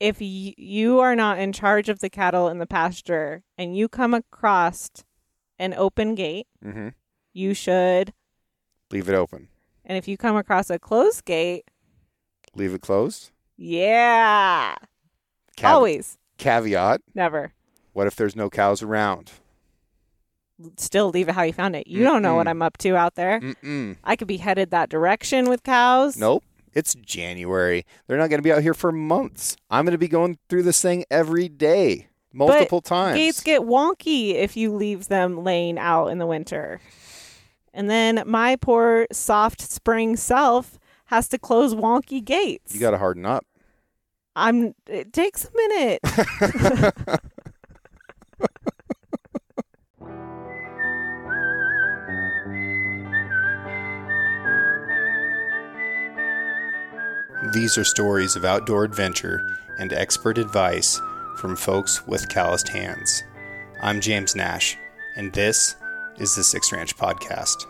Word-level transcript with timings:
if 0.00 0.20
y- 0.20 0.54
you 0.56 0.98
are 1.00 1.14
not 1.14 1.38
in 1.38 1.52
charge 1.52 1.88
of 1.88 1.98
the 2.00 2.10
cattle 2.10 2.48
in 2.48 2.58
the 2.58 2.66
pasture 2.66 3.42
and 3.58 3.76
you 3.76 3.88
come 3.88 4.14
across 4.14 4.90
an 5.58 5.74
open 5.74 6.14
gate, 6.14 6.46
Mm-hmm. 6.64 6.88
you 7.32 7.54
should. 7.54 8.12
Leave 8.90 9.08
it 9.08 9.14
open. 9.14 9.48
And 9.84 9.96
if 9.98 10.08
you 10.08 10.16
come 10.16 10.36
across 10.36 10.70
a 10.70 10.78
closed 10.78 11.24
gate, 11.24 11.64
Leave 12.54 12.74
it 12.74 12.80
closed. 12.82 13.30
yeah, 13.56 14.74
Cav- 15.56 15.68
always, 15.70 16.18
Caveat: 16.38 17.00
never. 17.14 17.52
What 17.92 18.06
if 18.06 18.16
there's 18.16 18.34
no 18.34 18.48
cows 18.50 18.82
around? 18.82 19.30
Still 20.76 21.08
leave 21.10 21.28
it 21.28 21.34
how 21.34 21.42
you 21.42 21.52
found 21.54 21.74
it. 21.74 21.86
You 21.86 22.02
don't 22.02 22.20
know 22.22 22.34
what 22.34 22.46
I'm 22.46 22.60
up 22.60 22.76
to 22.78 22.94
out 22.96 23.14
there. 23.14 23.40
Mm-mm. 23.40 23.96
I 24.04 24.14
could 24.16 24.28
be 24.28 24.36
headed 24.36 24.70
that 24.72 24.90
direction 24.90 25.48
with 25.48 25.62
cows. 25.62 26.16
Nope. 26.18 26.44
It's 26.74 26.94
January. 26.94 27.84
They're 28.06 28.18
not 28.18 28.30
going 28.30 28.38
to 28.38 28.42
be 28.42 28.52
out 28.52 28.62
here 28.62 28.74
for 28.74 28.92
months. 28.92 29.56
I'm 29.70 29.84
going 29.84 29.92
to 29.92 29.98
be 29.98 30.08
going 30.08 30.38
through 30.48 30.62
this 30.62 30.80
thing 30.80 31.04
every 31.10 31.48
day, 31.48 32.08
multiple 32.32 32.80
times. 32.80 33.16
Gates 33.16 33.42
get 33.42 33.62
wonky 33.62 34.34
if 34.34 34.56
you 34.56 34.72
leave 34.72 35.08
them 35.08 35.42
laying 35.42 35.78
out 35.78 36.08
in 36.08 36.18
the 36.18 36.26
winter. 36.26 36.80
And 37.72 37.88
then 37.88 38.22
my 38.26 38.56
poor 38.56 39.06
soft 39.12 39.60
spring 39.60 40.16
self 40.16 40.78
has 41.06 41.28
to 41.28 41.38
close 41.38 41.74
wonky 41.74 42.24
gates. 42.24 42.74
you 42.74 42.80
got 42.80 42.92
to 42.92 42.98
harden 42.98 43.26
up. 43.26 43.44
I'm 44.36 44.74
it 44.86 45.12
takes 45.12 45.44
a 45.44 45.50
minute. 45.54 46.00
These 57.52 57.76
are 57.76 57.84
stories 57.84 58.36
of 58.36 58.44
outdoor 58.44 58.84
adventure 58.84 59.58
and 59.80 59.92
expert 59.92 60.38
advice 60.38 61.00
from 61.36 61.56
folks 61.56 62.06
with 62.06 62.28
calloused 62.28 62.68
hands. 62.68 63.24
I'm 63.82 64.00
James 64.00 64.36
Nash, 64.36 64.76
and 65.16 65.32
this 65.32 65.74
is 66.18 66.36
the 66.36 66.44
Six 66.44 66.70
Ranch 66.70 66.96
Podcast. 66.96 67.66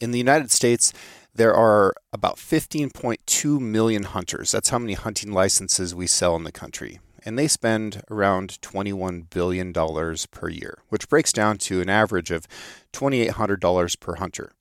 In 0.00 0.10
the 0.10 0.18
United 0.18 0.50
States, 0.50 0.92
there 1.32 1.54
are 1.54 1.94
about 2.12 2.36
15.2 2.36 3.60
million 3.60 4.02
hunters. 4.02 4.50
That's 4.50 4.70
how 4.70 4.80
many 4.80 4.94
hunting 4.94 5.32
licenses 5.32 5.94
we 5.94 6.08
sell 6.08 6.34
in 6.34 6.42
the 6.42 6.50
country. 6.50 6.98
And 7.24 7.38
they 7.38 7.48
spend 7.48 8.02
around 8.10 8.58
$21 8.60 9.30
billion 9.30 9.72
per 9.72 10.48
year, 10.48 10.78
which 10.90 11.08
breaks 11.08 11.32
down 11.32 11.56
to 11.58 11.80
an 11.80 11.88
average 11.88 12.30
of 12.30 12.46
$2,800 12.92 13.98
per 14.00 14.16
hunter. 14.16 14.52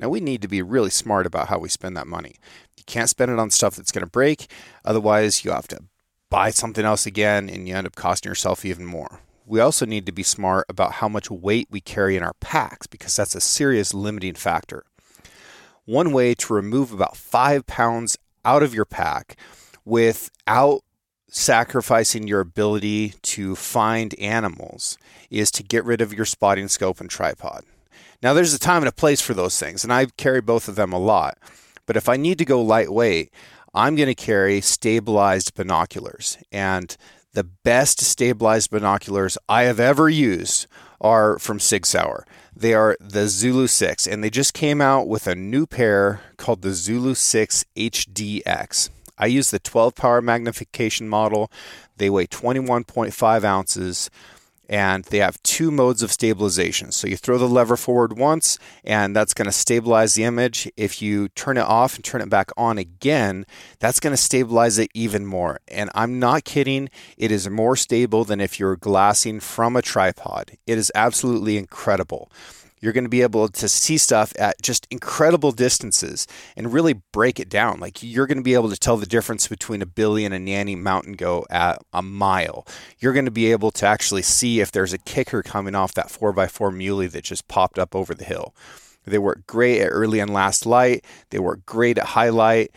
Now, 0.00 0.08
we 0.08 0.20
need 0.20 0.42
to 0.42 0.48
be 0.48 0.62
really 0.62 0.90
smart 0.90 1.26
about 1.26 1.48
how 1.48 1.58
we 1.58 1.68
spend 1.68 1.96
that 1.96 2.06
money. 2.06 2.36
You 2.76 2.84
can't 2.86 3.08
spend 3.08 3.30
it 3.30 3.38
on 3.38 3.50
stuff 3.50 3.76
that's 3.76 3.92
going 3.92 4.04
to 4.04 4.10
break, 4.10 4.50
otherwise, 4.84 5.44
you 5.44 5.50
have 5.50 5.68
to 5.68 5.84
buy 6.30 6.50
something 6.50 6.84
else 6.84 7.06
again 7.06 7.48
and 7.48 7.68
you 7.68 7.74
end 7.74 7.86
up 7.86 7.96
costing 7.96 8.30
yourself 8.30 8.64
even 8.64 8.84
more. 8.84 9.20
We 9.46 9.60
also 9.60 9.86
need 9.86 10.04
to 10.06 10.12
be 10.12 10.22
smart 10.22 10.66
about 10.68 10.94
how 10.94 11.08
much 11.08 11.30
weight 11.30 11.68
we 11.70 11.80
carry 11.80 12.16
in 12.16 12.22
our 12.22 12.34
packs 12.34 12.86
because 12.86 13.16
that's 13.16 13.34
a 13.34 13.40
serious 13.40 13.94
limiting 13.94 14.34
factor. 14.34 14.84
One 15.86 16.12
way 16.12 16.34
to 16.34 16.52
remove 16.52 16.92
about 16.92 17.16
five 17.16 17.66
pounds 17.66 18.18
out 18.44 18.62
of 18.62 18.74
your 18.74 18.84
pack 18.84 19.36
without 19.86 20.82
sacrificing 21.28 22.26
your 22.26 22.40
ability 22.40 23.14
to 23.22 23.54
find 23.54 24.18
animals 24.18 24.98
is 25.30 25.50
to 25.52 25.62
get 25.62 25.84
rid 25.84 26.00
of 26.00 26.12
your 26.12 26.24
spotting 26.24 26.68
scope 26.68 27.00
and 27.00 27.10
tripod. 27.10 27.64
Now, 28.22 28.34
there's 28.34 28.54
a 28.54 28.58
time 28.58 28.82
and 28.82 28.88
a 28.88 28.92
place 28.92 29.20
for 29.20 29.34
those 29.34 29.58
things, 29.58 29.84
and 29.84 29.92
I 29.92 30.06
carry 30.16 30.40
both 30.40 30.68
of 30.68 30.74
them 30.74 30.92
a 30.92 30.98
lot. 30.98 31.38
But 31.86 31.96
if 31.96 32.08
I 32.08 32.16
need 32.16 32.38
to 32.38 32.44
go 32.44 32.60
lightweight, 32.60 33.32
I'm 33.74 33.94
going 33.94 34.08
to 34.08 34.14
carry 34.14 34.60
stabilized 34.60 35.54
binoculars. 35.54 36.36
And 36.50 36.96
the 37.32 37.44
best 37.44 38.00
stabilized 38.00 38.70
binoculars 38.70 39.38
I 39.48 39.64
have 39.64 39.78
ever 39.78 40.08
used 40.08 40.66
are 41.00 41.38
from 41.38 41.60
Sig 41.60 41.86
Sauer. 41.86 42.26
They 42.56 42.74
are 42.74 42.96
the 42.98 43.28
Zulu 43.28 43.68
6, 43.68 44.06
and 44.06 44.24
they 44.24 44.30
just 44.30 44.52
came 44.52 44.80
out 44.80 45.06
with 45.06 45.28
a 45.28 45.36
new 45.36 45.66
pair 45.66 46.22
called 46.36 46.62
the 46.62 46.72
Zulu 46.72 47.14
6 47.14 47.64
HDX. 47.76 48.90
I 49.18 49.26
use 49.26 49.50
the 49.50 49.58
12 49.58 49.94
power 49.94 50.22
magnification 50.22 51.08
model. 51.08 51.50
They 51.96 52.10
weigh 52.10 52.26
21.5 52.26 53.44
ounces 53.44 54.10
and 54.68 55.04
they 55.04 55.18
have 55.18 55.42
two 55.42 55.70
modes 55.70 56.02
of 56.02 56.12
stabilization. 56.12 56.92
So 56.92 57.08
you 57.08 57.16
throw 57.16 57.38
the 57.38 57.48
lever 57.48 57.76
forward 57.76 58.18
once, 58.18 58.58
and 58.84 59.16
that's 59.16 59.32
going 59.32 59.46
to 59.46 59.52
stabilize 59.52 60.14
the 60.14 60.24
image. 60.24 60.70
If 60.76 61.00
you 61.00 61.28
turn 61.30 61.56
it 61.56 61.62
off 61.62 61.96
and 61.96 62.04
turn 62.04 62.20
it 62.20 62.28
back 62.28 62.50
on 62.56 62.76
again, 62.76 63.46
that's 63.78 64.00
going 64.00 64.12
to 64.12 64.18
stabilize 64.18 64.78
it 64.78 64.90
even 64.92 65.24
more. 65.24 65.60
And 65.68 65.90
I'm 65.94 66.18
not 66.18 66.44
kidding, 66.44 66.90
it 67.16 67.32
is 67.32 67.48
more 67.48 67.76
stable 67.76 68.24
than 68.24 68.40
if 68.40 68.60
you're 68.60 68.76
glassing 68.76 69.40
from 69.40 69.74
a 69.74 69.82
tripod. 69.82 70.52
It 70.66 70.76
is 70.76 70.92
absolutely 70.94 71.56
incredible. 71.56 72.30
You're 72.80 72.92
going 72.92 73.04
to 73.04 73.10
be 73.10 73.22
able 73.22 73.48
to 73.48 73.68
see 73.68 73.98
stuff 73.98 74.32
at 74.38 74.60
just 74.62 74.86
incredible 74.90 75.52
distances 75.52 76.26
and 76.56 76.72
really 76.72 76.94
break 77.12 77.40
it 77.40 77.48
down. 77.48 77.80
Like 77.80 78.02
you're 78.02 78.26
going 78.26 78.38
to 78.38 78.44
be 78.44 78.54
able 78.54 78.70
to 78.70 78.76
tell 78.76 78.96
the 78.96 79.06
difference 79.06 79.48
between 79.48 79.82
a 79.82 79.86
Billy 79.86 80.24
and 80.24 80.34
a 80.34 80.38
Nanny 80.38 80.76
mountain 80.76 81.14
goat 81.14 81.46
at 81.50 81.82
a 81.92 82.02
mile. 82.02 82.66
You're 82.98 83.12
going 83.12 83.24
to 83.24 83.30
be 83.30 83.50
able 83.50 83.70
to 83.72 83.86
actually 83.86 84.22
see 84.22 84.60
if 84.60 84.72
there's 84.72 84.92
a 84.92 84.98
kicker 84.98 85.42
coming 85.42 85.74
off 85.74 85.94
that 85.94 86.08
4x4 86.08 86.74
muley 86.74 87.06
that 87.08 87.24
just 87.24 87.48
popped 87.48 87.78
up 87.78 87.94
over 87.94 88.14
the 88.14 88.24
hill. 88.24 88.54
They 89.04 89.18
work 89.18 89.46
great 89.46 89.80
at 89.80 89.88
early 89.88 90.20
and 90.20 90.32
last 90.32 90.66
light. 90.66 91.04
They 91.30 91.38
work 91.38 91.64
great 91.66 91.98
at 91.98 92.04
highlight. 92.06 92.72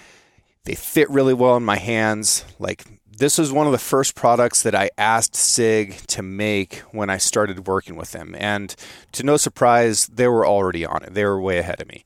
They 0.64 0.76
fit 0.76 1.10
really 1.10 1.34
well 1.34 1.58
in 1.58 1.66
my 1.66 1.78
hands. 1.78 2.46
Like 2.60 2.86
this 3.18 3.38
was 3.38 3.52
one 3.52 3.66
of 3.66 3.72
the 3.72 3.78
first 3.78 4.16
products 4.16 4.64
that 4.64 4.74
I 4.74 4.90
asked 4.98 5.36
SIG 5.36 5.96
to 6.08 6.22
make 6.24 6.80
when 6.92 7.10
I 7.10 7.18
started 7.18 7.68
working 7.68 7.96
with 7.96 8.12
them. 8.12 8.36
And 8.38 8.76
to 9.12 9.24
no 9.24 9.38
surprise, 9.38 10.08
they 10.08 10.28
were 10.28 10.48
already 10.48 10.86
on 10.86 11.04
it. 11.04 11.14
They 11.14 11.26
were 11.26 11.40
way 11.40 11.58
ahead 11.58 11.82
of 11.82 11.88
me. 11.88 12.04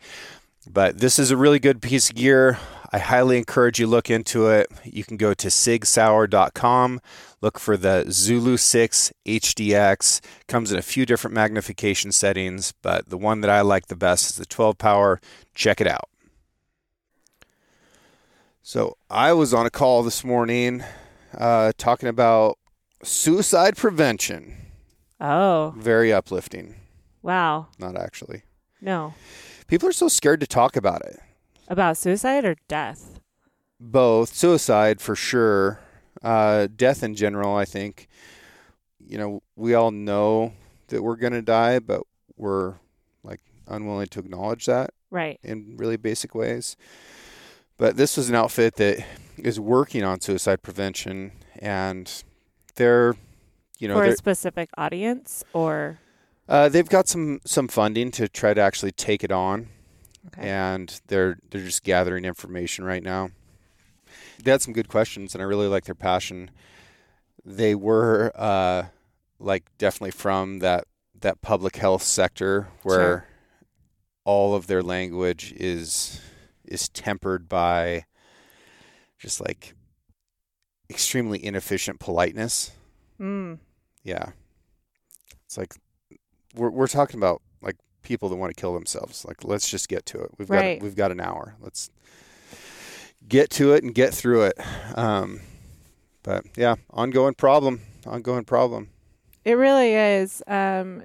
But 0.68 1.00
this 1.00 1.20
is 1.20 1.32
a 1.32 1.38
really 1.38 1.60
good 1.60 1.82
piece 1.82 2.10
of 2.10 2.16
gear. 2.16 2.58
I 2.92 2.98
highly 2.98 3.38
encourage 3.38 3.80
you 3.80 3.88
look 3.88 4.10
into 4.10 4.48
it. 4.48 4.68
You 4.84 5.04
can 5.04 5.18
go 5.18 5.34
to 5.34 5.48
sigsauer.com, 5.48 7.02
look 7.42 7.60
for 7.60 7.78
the 7.78 8.06
Zulu 8.10 8.58
6 8.58 9.14
HDX. 9.26 10.22
Comes 10.48 10.72
in 10.72 10.78
a 10.78 10.82
few 10.82 11.06
different 11.06 11.36
magnification 11.36 12.12
settings, 12.12 12.74
but 12.82 13.10
the 13.10 13.18
one 13.18 13.42
that 13.42 13.52
I 13.52 13.62
like 13.62 13.88
the 13.88 13.96
best 13.96 14.32
is 14.32 14.36
the 14.38 14.46
12 14.46 14.78
power. 14.78 15.20
Check 15.54 15.82
it 15.82 15.88
out. 15.88 16.10
So 18.68 18.98
I 19.12 19.32
was 19.34 19.54
on 19.54 19.68
a 19.68 19.70
call 19.70 20.02
this 20.02 20.24
morning 20.24 20.84
uh, 21.38 21.72
talking 21.78 22.10
about 22.10 22.58
suicide 23.04 23.78
prevention. 23.78 24.58
oh, 25.22 25.76
Very 25.78 26.12
uplifting. 26.12 26.74
wow. 27.22 27.68
Not 27.78 27.96
actually. 27.96 28.42
No. 28.82 29.14
People 29.68 29.88
are 29.88 29.92
so 29.94 30.08
scared 30.08 30.40
to 30.40 30.48
talk 30.48 30.76
about 30.76 31.04
it. 31.06 31.20
About 31.68 31.96
suicide 31.96 32.44
or 32.44 32.56
death? 32.68 33.20
Both 33.80 34.34
suicide 34.34 35.00
for 35.00 35.16
sure, 35.16 35.80
uh, 36.24 36.68
death 36.76 37.04
in 37.04 37.14
general. 37.14 37.56
I 37.56 37.66
think 37.66 38.08
you 39.00 39.20
know 39.20 39.44
we 39.56 39.76
all 39.76 39.92
know 39.92 40.54
that 40.88 41.04
we're 41.04 41.18
gonna 41.18 41.44
die, 41.44 41.78
but 41.78 42.02
we're 42.36 42.76
like 43.22 43.42
unwilling 43.68 44.08
to 44.08 44.20
acknowledge 44.22 44.66
that 44.66 44.90
Right. 45.12 45.40
in 45.44 45.76
really 45.78 45.98
basic 45.98 46.34
ways. 46.34 46.76
But 47.78 47.98
this 47.98 48.16
was 48.18 48.30
an 48.30 48.36
outfit 48.36 48.76
that 48.76 49.06
is 49.38 49.60
working 49.60 50.04
on 50.04 50.22
suicide 50.22 50.62
prevention, 50.62 51.32
and 51.60 52.24
they're, 52.76 53.16
you 53.80 53.88
know, 53.88 53.96
For 53.96 54.06
a 54.06 54.16
specific 54.16 54.70
audience 54.78 55.44
or 55.54 56.00
uh, 56.48 56.70
they've 56.70 56.88
got 56.88 57.08
some 57.08 57.40
some 57.46 57.68
funding 57.68 58.12
to 58.12 58.30
try 58.30 58.54
to 58.54 58.62
actually 58.62 58.92
take 58.92 59.24
it 59.24 59.32
on, 59.32 59.68
okay. 60.28 60.48
and 60.48 61.02
they're 61.08 61.38
they're 61.50 61.64
just 61.64 61.84
gathering 61.84 62.24
information 62.24 62.86
right 62.86 63.04
now. 63.04 63.30
They 64.44 64.52
had 64.52 64.62
some 64.62 64.74
good 64.74 64.88
questions, 64.88 65.34
and 65.34 65.42
I 65.42 65.46
really 65.46 65.68
like 65.68 65.86
their 65.86 65.96
passion. 65.96 66.52
They 67.44 67.76
were 67.76 68.32
uh, 68.36 68.84
like 69.40 69.66
definitely 69.78 70.12
from 70.12 70.60
that 70.60 70.86
that 71.20 71.42
public 71.42 71.76
health 71.78 72.04
sector 72.04 72.68
where 72.84 72.98
Sure. 73.00 73.26
all 74.24 74.56
of 74.56 74.68
their 74.68 74.84
language 74.84 75.54
is 75.58 76.22
is 76.68 76.90
tempered 76.90 77.48
by 77.50 78.06
just 79.18 79.40
like 79.42 79.74
extremely 80.90 81.44
inefficient 81.44 82.00
politeness. 82.00 82.72
Mm. 83.20 83.60
Yeah. 84.04 84.32
It's 85.46 85.58
like 85.58 85.74
we're 86.56 86.70
we're 86.70 86.88
talking 86.88 87.20
about 87.20 87.42
like 87.62 87.76
people 88.02 88.30
that 88.30 88.36
want 88.36 88.56
to 88.56 88.60
kill 88.60 88.74
themselves. 88.74 89.26
Like 89.26 89.44
let's 89.44 89.70
just 89.70 89.90
get 89.90 90.06
to 90.08 90.20
it. 90.22 90.32
We've 90.38 90.50
Right. 90.50 90.80
got 90.80 90.84
we've 90.84 90.96
got 90.96 91.12
an 91.12 91.20
hour. 91.20 91.56
Let's 91.60 91.90
get 93.28 93.50
to 93.52 93.74
it 93.74 93.84
and 93.84 93.94
get 93.94 94.14
through 94.14 94.44
it. 94.44 94.58
Um, 94.96 95.42
but 96.24 96.46
yeah, 96.56 96.76
ongoing 96.92 97.34
problem, 97.36 97.82
ongoing 98.06 98.46
problem. 98.46 98.90
It 99.44 99.54
really 99.54 99.94
is. 99.94 100.42
Um, 100.48 101.04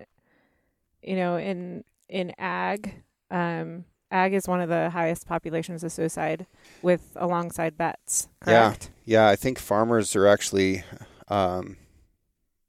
you 1.03 1.17
know, 1.17 1.37
in 1.37 1.85
in 2.09 2.33
ag, 2.39 3.03
um, 3.31 3.85
ag 4.11 4.35
is 4.35 4.49
one 4.49 4.61
of 4.61 4.69
the 4.69 4.91
highest 4.91 5.27
populations 5.27 5.85
of 5.85 5.93
suicide, 5.93 6.47
with 6.83 7.17
alongside 7.17 7.77
vets. 7.77 8.29
Correct. 8.41 8.91
Yeah, 9.05 9.29
I 9.29 9.37
think 9.37 9.59
farmers 9.59 10.15
are 10.17 10.27
actually 10.27 10.85
um, 11.29 11.77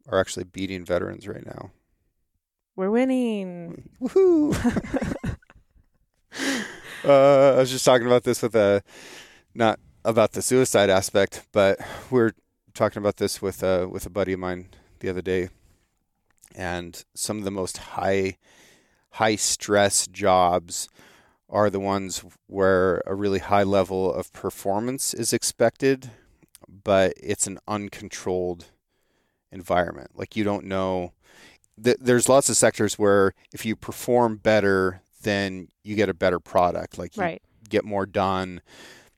are 0.07 0.19
actually 0.19 0.45
beating 0.45 0.85
veterans 0.85 1.27
right 1.27 1.45
now. 1.45 1.71
We're 2.75 2.91
winning. 2.91 3.89
Woohoo! 4.01 4.55
uh, 7.05 7.53
I 7.55 7.59
was 7.59 7.71
just 7.71 7.85
talking 7.85 8.07
about 8.07 8.23
this 8.23 8.41
with 8.41 8.55
a 8.55 8.83
not 9.53 9.79
about 10.03 10.31
the 10.31 10.41
suicide 10.41 10.89
aspect, 10.89 11.45
but 11.51 11.79
we're 12.09 12.31
talking 12.73 12.99
about 12.99 13.17
this 13.17 13.41
with 13.41 13.63
a 13.63 13.87
with 13.87 14.05
a 14.05 14.09
buddy 14.09 14.33
of 14.33 14.39
mine 14.39 14.69
the 14.99 15.09
other 15.09 15.21
day, 15.21 15.49
and 16.55 17.03
some 17.13 17.37
of 17.37 17.43
the 17.43 17.51
most 17.51 17.77
high 17.77 18.37
high 19.11 19.35
stress 19.35 20.07
jobs 20.07 20.87
are 21.51 21.69
the 21.69 21.79
ones 21.79 22.23
where 22.47 23.01
a 23.05 23.13
really 23.13 23.39
high 23.39 23.63
level 23.63 24.11
of 24.11 24.31
performance 24.33 25.13
is 25.13 25.33
expected, 25.33 26.09
but 26.83 27.13
it's 27.17 27.45
an 27.45 27.59
uncontrolled 27.67 28.65
environment. 29.51 30.11
Like 30.15 30.35
you 30.35 30.43
don't 30.43 30.65
know. 30.65 31.11
Th- 31.83 31.97
there's 31.99 32.29
lots 32.29 32.49
of 32.49 32.55
sectors 32.57 32.97
where 32.97 33.33
if 33.53 33.65
you 33.65 33.75
perform 33.75 34.37
better, 34.37 35.01
then 35.23 35.67
you 35.83 35.95
get 35.95 36.09
a 36.09 36.13
better 36.13 36.39
product. 36.39 36.97
Like 36.97 37.17
you 37.17 37.23
Right. 37.23 37.41
get 37.69 37.83
more 37.83 38.05
done. 38.05 38.61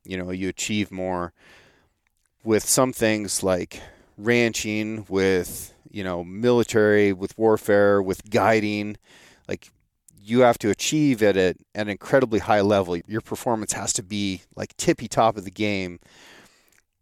You 0.04 0.18
know, 0.18 0.32
you 0.32 0.50
achieve 0.50 0.92
more. 0.92 1.34
With 2.44 2.68
some 2.68 2.92
things 2.92 3.42
like 3.44 3.80
ranching, 4.18 5.06
with 5.08 5.74
you 5.90 6.04
know 6.04 6.24
military, 6.24 7.14
with 7.14 7.38
warfare, 7.38 8.02
with 8.02 8.30
guiding, 8.30 8.98
like 9.48 9.72
you 10.24 10.42
have 10.42 10.58
to 10.60 10.70
achieve 10.70 11.22
at, 11.22 11.36
it 11.36 11.58
at 11.76 11.82
an 11.82 11.90
incredibly 11.90 12.40
high 12.40 12.62
level. 12.62 12.98
Your 13.08 13.22
performance 13.22 13.74
has 13.74 13.92
to 13.94 14.04
be 14.04 14.42
like 14.56 14.76
tippy 14.78 15.08
top 15.08 15.38
of 15.38 15.44
the 15.44 15.52
game. 15.52 16.00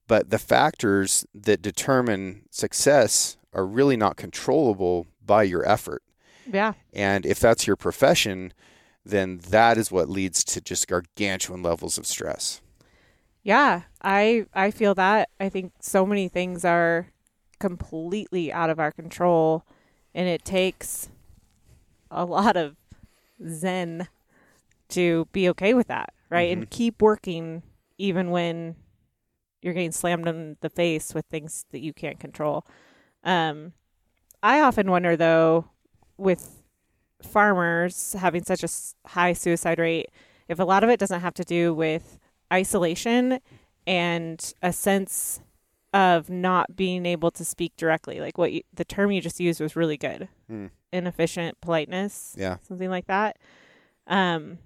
But 0.08 0.30
the 0.30 0.40
factors 0.40 1.26
that 1.34 1.62
determine 1.62 2.44
success 2.50 3.38
are 3.54 3.66
really 3.66 3.96
not 3.96 4.18
controllable 4.18 5.08
by 5.24 5.44
your 5.44 5.68
effort. 5.68 6.04
Yeah. 6.52 6.74
And 6.94 7.26
if 7.26 7.40
that's 7.40 7.68
your 7.68 7.76
profession, 7.76 8.54
then 9.06 9.40
that 9.50 9.78
is 9.78 9.92
what 9.92 10.10
leads 10.10 10.44
to 10.46 10.62
just 10.62 10.88
gargantuan 10.88 11.62
levels 11.62 11.98
of 11.98 12.08
stress. 12.08 12.62
Yeah, 13.44 13.84
I 14.02 14.46
I 14.54 14.72
feel 14.72 14.94
that. 14.96 15.30
I 15.40 15.50
think 15.50 15.74
so 15.80 16.06
many 16.06 16.28
things 16.28 16.64
are 16.64 17.08
completely 17.60 18.52
out 18.52 18.70
of 18.70 18.80
our 18.80 18.92
control 18.92 19.64
and 20.14 20.28
it 20.28 20.44
takes 20.44 21.10
a 22.10 22.26
lot 22.26 22.58
of 22.58 22.76
zen 23.48 24.08
to 24.90 25.28
be 25.32 25.50
okay 25.50 25.74
with 25.74 25.88
that, 25.88 26.14
right? 26.30 26.52
And 26.52 26.70
keep 26.70 27.02
working 27.02 27.64
even 27.98 28.30
when 28.32 28.76
you're 29.62 29.74
getting 29.74 29.92
slammed 29.92 30.28
in 30.28 30.58
the 30.62 30.70
face 30.70 31.14
with 31.14 31.26
things 31.26 31.66
that 31.72 31.80
you 31.82 31.94
can't 31.94 32.20
control. 32.20 32.66
Um 33.24 33.74
I 34.44 34.62
often 34.62 34.90
wonder 34.90 35.16
though 35.16 35.66
with 36.18 36.64
farmers 37.22 38.14
having 38.14 38.44
such 38.44 38.64
a 38.64 39.10
high 39.10 39.34
suicide 39.34 39.78
rate 39.78 40.10
if 40.48 40.60
a 40.60 40.64
lot 40.64 40.84
of 40.84 40.90
it 40.90 41.00
doesn't 41.00 41.22
have 41.22 41.36
to 41.36 41.44
do 41.44 41.74
with 41.74 42.20
isolation 42.52 43.40
and 43.88 44.54
a 44.62 44.74
sense 44.74 45.40
of 45.94 46.30
not 46.30 46.76
being 46.76 47.06
able 47.06 47.32
to 47.32 47.46
speak 47.46 47.74
directly. 47.78 48.20
Like 48.20 48.38
what 48.38 48.52
you, 48.52 48.62
the 48.74 48.86
term 48.86 49.12
you 49.12 49.22
just 49.22 49.40
used 49.40 49.62
was 49.62 49.76
really 49.76 49.98
good. 49.98 50.28
Hmm. 50.48 50.68
Inefficient 50.94 51.60
politeness, 51.62 52.36
Yeah. 52.38 52.58
something 52.62 52.90
like 52.90 53.08
that. 53.08 53.38
Um, 54.08 54.60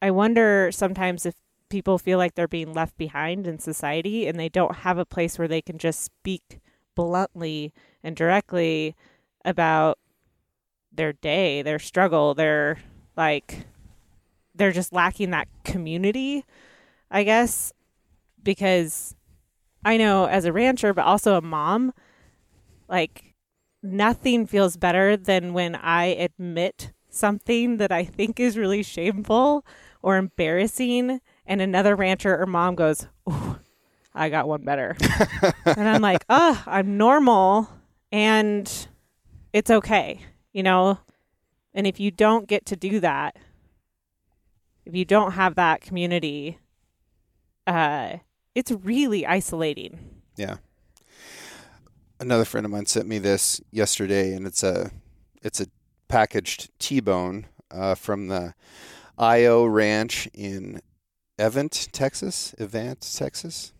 I 0.00 0.10
wonder 0.10 0.70
sometimes 0.72 1.24
if 1.24 1.34
people 1.68 1.98
feel 1.98 2.18
like 2.18 2.34
they're 2.34 2.48
being 2.48 2.72
left 2.72 2.96
behind 2.98 3.46
in 3.46 3.58
society 3.58 4.26
and 4.26 4.38
they 4.38 4.48
don't 4.48 4.76
have 4.78 4.98
a 4.98 5.04
place 5.06 5.38
where 5.38 5.48
they 5.48 5.62
can 5.62 5.78
just 5.78 6.02
speak 6.02 6.60
bluntly 6.94 7.72
and 8.02 8.16
directly 8.16 8.94
about 9.44 9.98
their 10.92 11.12
day, 11.12 11.62
their 11.62 11.78
struggle, 11.78 12.34
their 12.34 12.78
like 13.16 13.66
they're 14.54 14.72
just 14.72 14.92
lacking 14.92 15.30
that 15.30 15.48
community, 15.64 16.44
I 17.10 17.22
guess, 17.22 17.72
because 18.42 19.14
I 19.84 19.96
know 19.96 20.26
as 20.26 20.44
a 20.44 20.52
rancher, 20.52 20.92
but 20.92 21.04
also 21.04 21.36
a 21.36 21.40
mom, 21.40 21.94
like 22.88 23.31
nothing 23.82 24.46
feels 24.46 24.76
better 24.76 25.16
than 25.16 25.52
when 25.52 25.74
I 25.74 26.06
admit 26.06 26.92
something 27.08 27.76
that 27.78 27.92
I 27.92 28.04
think 28.04 28.40
is 28.40 28.56
really 28.56 28.82
shameful 28.82 29.64
or 30.02 30.16
embarrassing, 30.16 31.20
and 31.46 31.60
another 31.60 31.94
rancher 31.94 32.40
or 32.40 32.46
mom 32.46 32.74
goes, 32.74 33.06
I 34.14 34.28
got 34.28 34.48
one 34.48 34.62
better. 34.64 34.96
and 35.64 35.88
I'm 35.88 36.02
like, 36.02 36.24
oh, 36.28 36.62
I'm 36.66 36.96
normal 36.96 37.68
and 38.10 38.88
it's 39.52 39.70
okay, 39.70 40.20
you 40.52 40.62
know? 40.62 40.98
And 41.74 41.86
if 41.86 41.98
you 41.98 42.10
don't 42.10 42.46
get 42.46 42.66
to 42.66 42.76
do 42.76 43.00
that, 43.00 43.36
if 44.84 44.94
you 44.94 45.04
don't 45.04 45.32
have 45.32 45.54
that 45.54 45.80
community, 45.80 46.58
uh, 47.66 48.18
it's 48.54 48.70
really 48.70 49.24
isolating. 49.24 49.98
Yeah. 50.36 50.56
Another 52.22 52.44
friend 52.44 52.64
of 52.64 52.70
mine 52.70 52.86
sent 52.86 53.08
me 53.08 53.18
this 53.18 53.60
yesterday, 53.72 54.32
and 54.32 54.46
it's 54.46 54.62
a 54.62 54.92
it's 55.42 55.60
a 55.60 55.66
packaged 56.06 56.70
T-bone 56.78 57.46
uh, 57.68 57.96
from 57.96 58.28
the 58.28 58.54
IO 59.18 59.64
Ranch 59.64 60.28
in 60.32 60.80
Evant, 61.36 61.88
Texas. 61.90 62.54
Evant, 62.60 63.00
Texas. 63.12 63.72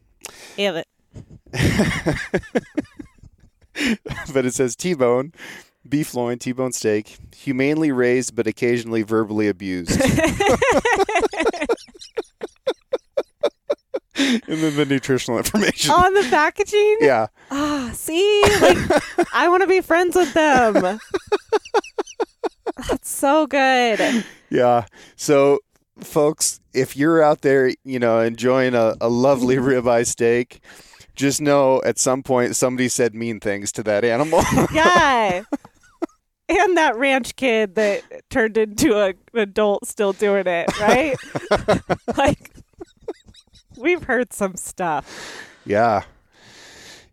But 1.53 1.53
but 4.35 4.45
it 4.45 4.55
says 4.55 4.75
T-bone, 4.75 5.33
beef 5.89 6.13
loin, 6.13 6.41
T-bone 6.41 6.73
steak, 6.73 7.19
humanely 7.37 7.93
raised 7.93 8.35
but 8.35 8.49
occasionally 8.49 9.03
verbally 9.03 9.47
abused. 9.47 10.03
and 14.17 14.43
then 14.47 14.77
the 14.77 14.85
nutritional 14.85 15.39
information. 15.39 15.91
on 15.91 16.15
the 16.15 16.23
packaging. 16.31 16.99
Yeah. 17.01 17.29
Ah, 17.51 17.91
see, 17.93 18.43
like 18.61 18.79
I 19.35 19.49
want 19.49 19.63
to 19.63 19.67
be 19.67 19.81
friends 19.81 20.17
with 20.17 20.33
them. 20.35 20.99
That's 22.89 23.11
so 23.11 23.47
good. 23.47 24.25
Yeah. 24.51 24.87
So, 25.17 25.59
folks, 26.01 26.61
if 26.75 26.97
you're 26.97 27.23
out 27.23 27.43
there, 27.43 27.73
you 27.85 27.99
know, 27.99 28.21
enjoying 28.21 28.75
a, 28.75 28.97
a 29.01 29.09
lovely 29.09 29.57
ribeye 29.57 30.07
steak, 30.07 30.63
just 31.15 31.41
know 31.41 31.81
at 31.85 31.99
some 31.99 32.23
point 32.23 32.57
somebody 32.57 32.89
said 32.89 33.15
mean 33.15 33.41
things 33.41 33.73
to 33.73 33.83
that 33.85 34.05
animal. 34.05 34.43
Yeah. 34.73 35.43
And 36.49 36.77
that 36.77 36.97
ranch 36.97 37.37
kid 37.37 37.77
that 37.77 38.03
turned 38.29 38.59
into 38.59 38.95
a, 38.99 39.09
an 39.09 39.15
adult 39.35 39.87
still 39.87 40.13
doing 40.13 40.47
it, 40.47 40.79
right? 40.81 41.17
like, 42.19 42.51
we've 43.77 44.03
heard 44.05 44.33
some 44.33 44.57
stuff. 44.57 45.45
yeah. 45.65 46.03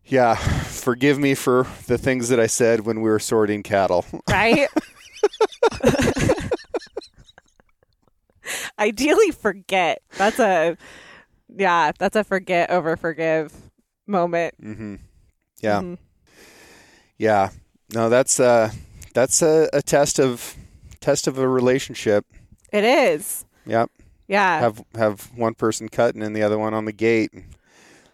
Yeah. 0.06 0.34
Forgive 0.36 1.20
me 1.20 1.36
for 1.36 1.68
the 1.86 1.98
things 1.98 2.30
that 2.30 2.40
I 2.40 2.48
said 2.48 2.80
when 2.86 3.02
we 3.02 3.10
were 3.10 3.20
sorting 3.20 3.62
cattle. 3.62 4.06
right? 4.30 4.68
Ideally, 8.80 9.32
forget. 9.32 10.02
That's 10.18 10.40
a 10.40 10.78
yeah. 11.56 11.92
That's 12.00 12.16
a 12.16 12.24
forget 12.24 12.72
over 12.72 12.96
forgive 12.98 13.54
moment. 14.08 14.56
Mm-hmm. 14.64 14.96
Yeah. 15.62 15.82
Mhm. 15.82 15.98
Yeah. 17.18 17.50
No, 17.94 18.10
that's 18.10 18.40
uh 18.40 18.72
that's 19.14 19.42
a, 19.44 19.70
a 19.74 19.82
test 19.82 20.20
of 20.20 20.56
test 21.02 21.28
of 21.28 21.38
a 21.38 21.48
relationship. 21.48 22.26
It 22.72 22.84
is. 22.84 23.46
Yep. 23.66 23.92
Yeah. 24.30 24.62
Have 24.62 24.84
have 24.96 25.30
one 25.36 25.56
person 25.56 25.90
cutting 25.90 26.22
and 26.24 26.34
the 26.34 26.44
other 26.44 26.58
one 26.58 26.74
on 26.74 26.86
the 26.86 26.94
gate. 26.94 27.32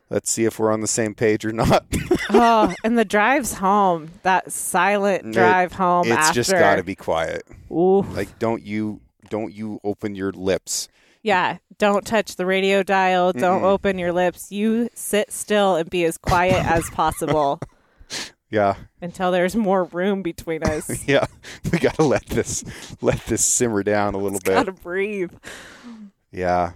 Let's 0.10 0.30
see 0.32 0.46
if 0.46 0.58
we're 0.60 0.72
on 0.72 0.82
the 0.82 0.88
same 0.88 1.14
page 1.14 1.46
or 1.46 1.52
not. 1.52 1.86
oh, 2.30 2.74
and 2.84 2.98
the 2.98 3.06
drives 3.06 3.54
home. 3.54 4.10
That 4.24 4.52
silent 4.52 5.26
It- 5.28 5.34
drive 5.34 5.74
home 5.74 6.08
it's 6.08 6.16
after. 6.16 6.34
just 6.34 6.52
got 6.52 6.78
to 6.78 6.84
be 6.84 6.96
quiet. 6.96 7.44
Ooh. 7.72 8.02
Like 8.02 8.40
don't 8.40 8.64
you 8.64 9.02
don't 9.30 9.54
you 9.54 9.80
open 9.84 10.16
your 10.16 10.32
lips. 10.32 10.88
Yeah. 11.22 11.58
Don't 11.78 12.06
touch 12.06 12.36
the 12.38 12.46
radio 12.46 12.82
dial. 12.84 13.34
Don't 13.34 13.64
open 13.64 13.98
your 13.98 14.14
lips. 14.14 14.52
You 14.52 14.90
sit 14.94 15.32
still 15.34 15.76
and 15.76 15.90
be 15.90 16.06
as 16.06 16.18
quiet 16.18 16.64
as 16.70 16.90
possible 16.92 17.60
Yeah. 18.50 18.76
until 19.02 19.32
there's 19.32 19.56
more 19.56 19.84
room 19.86 20.22
between 20.22 20.64
us. 20.64 21.04
Yeah. 21.08 21.26
We 21.74 21.80
got 21.80 21.96
to 21.96 22.04
let 22.04 22.26
this 22.28 22.64
let 23.02 23.26
this 23.26 23.44
simmer 23.44 23.84
down 23.84 24.14
a 24.14 24.18
little 24.20 24.40
bit. 24.40 24.54
Gotta 24.54 24.72
breathe. 24.72 25.32
Yeah. 26.36 26.72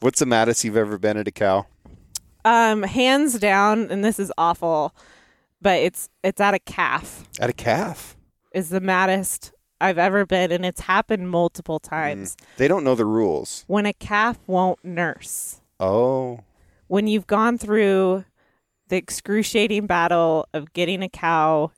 What's 0.00 0.20
the 0.20 0.26
maddest 0.26 0.62
you've 0.64 0.76
ever 0.76 0.98
been 0.98 1.16
at 1.16 1.26
a 1.26 1.32
cow? 1.32 1.66
Um, 2.44 2.82
hands 2.84 3.38
down, 3.38 3.90
and 3.90 4.04
this 4.04 4.18
is 4.18 4.30
awful, 4.38 4.94
but 5.60 5.78
it's 5.80 6.08
it's 6.22 6.40
at 6.40 6.54
a 6.54 6.58
calf. 6.60 7.26
At 7.40 7.50
a 7.50 7.54
calf. 7.54 8.16
Is 8.52 8.68
the 8.68 8.80
maddest 8.80 9.52
I've 9.80 9.98
ever 9.98 10.24
been, 10.24 10.52
and 10.52 10.64
it's 10.64 10.82
happened 10.82 11.28
multiple 11.30 11.80
times. 11.80 12.36
They 12.56 12.68
don't 12.68 12.84
know 12.84 12.94
the 12.94 13.04
rules. 13.06 13.64
When 13.66 13.86
a 13.86 13.92
calf 13.92 14.38
won't 14.46 14.84
nurse, 14.84 15.60
Oh. 15.80 16.40
when 16.86 17.08
you've 17.08 17.26
gone 17.26 17.58
through 17.58 18.24
the 18.88 18.96
excruciating 18.96 19.86
battle 19.86 20.46
of 20.54 20.72
getting 20.72 21.02
a 21.02 21.08
cow 21.08 21.72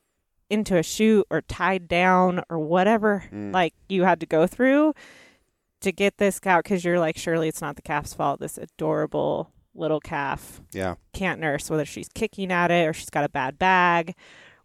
into 0.50 0.76
a 0.76 0.82
chute 0.82 1.26
or 1.30 1.40
tied 1.40 1.88
down 1.88 2.42
or 2.50 2.58
whatever 2.58 3.24
Mm. 3.32 3.52
like 3.54 3.72
you 3.88 4.02
had 4.04 4.20
to 4.20 4.26
go 4.26 4.46
through 4.46 4.92
to 5.80 5.92
get 5.92 6.18
this 6.18 6.40
out 6.46 6.64
because 6.64 6.84
you're 6.84 6.98
like 6.98 7.16
surely 7.16 7.48
it's 7.48 7.60
not 7.60 7.76
the 7.76 7.82
calf's 7.82 8.14
fault 8.14 8.40
this 8.40 8.58
adorable 8.58 9.52
little 9.74 10.00
calf 10.00 10.60
Yeah. 10.72 10.94
can't 11.12 11.40
nurse 11.40 11.68
whether 11.70 11.84
she's 11.84 12.08
kicking 12.14 12.50
at 12.50 12.70
it 12.70 12.88
or 12.88 12.92
she's 12.92 13.10
got 13.10 13.24
a 13.24 13.28
bad 13.28 13.58
bag 13.58 14.14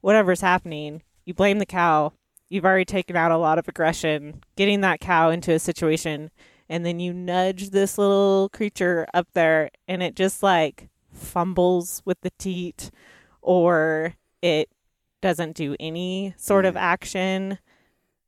whatever's 0.01 0.41
happening 0.41 1.03
you 1.25 1.33
blame 1.33 1.59
the 1.59 1.65
cow 1.65 2.13
you've 2.49 2.65
already 2.65 2.85
taken 2.85 3.15
out 3.15 3.31
a 3.31 3.37
lot 3.37 3.59
of 3.59 3.67
aggression 3.67 4.41
getting 4.55 4.81
that 4.81 4.99
cow 5.01 5.29
into 5.29 5.51
a 5.51 5.59
situation 5.59 6.31
and 6.69 6.85
then 6.85 6.99
you 7.01 7.13
nudge 7.13 7.71
this 7.71 7.97
little 7.97 8.49
creature 8.53 9.05
up 9.13 9.27
there 9.33 9.69
and 9.89 10.01
it 10.01 10.15
just 10.15 10.41
like 10.41 10.87
fumbles 11.11 12.01
with 12.05 12.19
the 12.21 12.31
teat 12.39 12.89
or 13.41 14.13
it 14.41 14.69
doesn't 15.21 15.55
do 15.55 15.75
any 15.79 16.33
sort 16.37 16.65
of 16.65 16.75
Mm. 16.75 16.79
action 16.79 17.57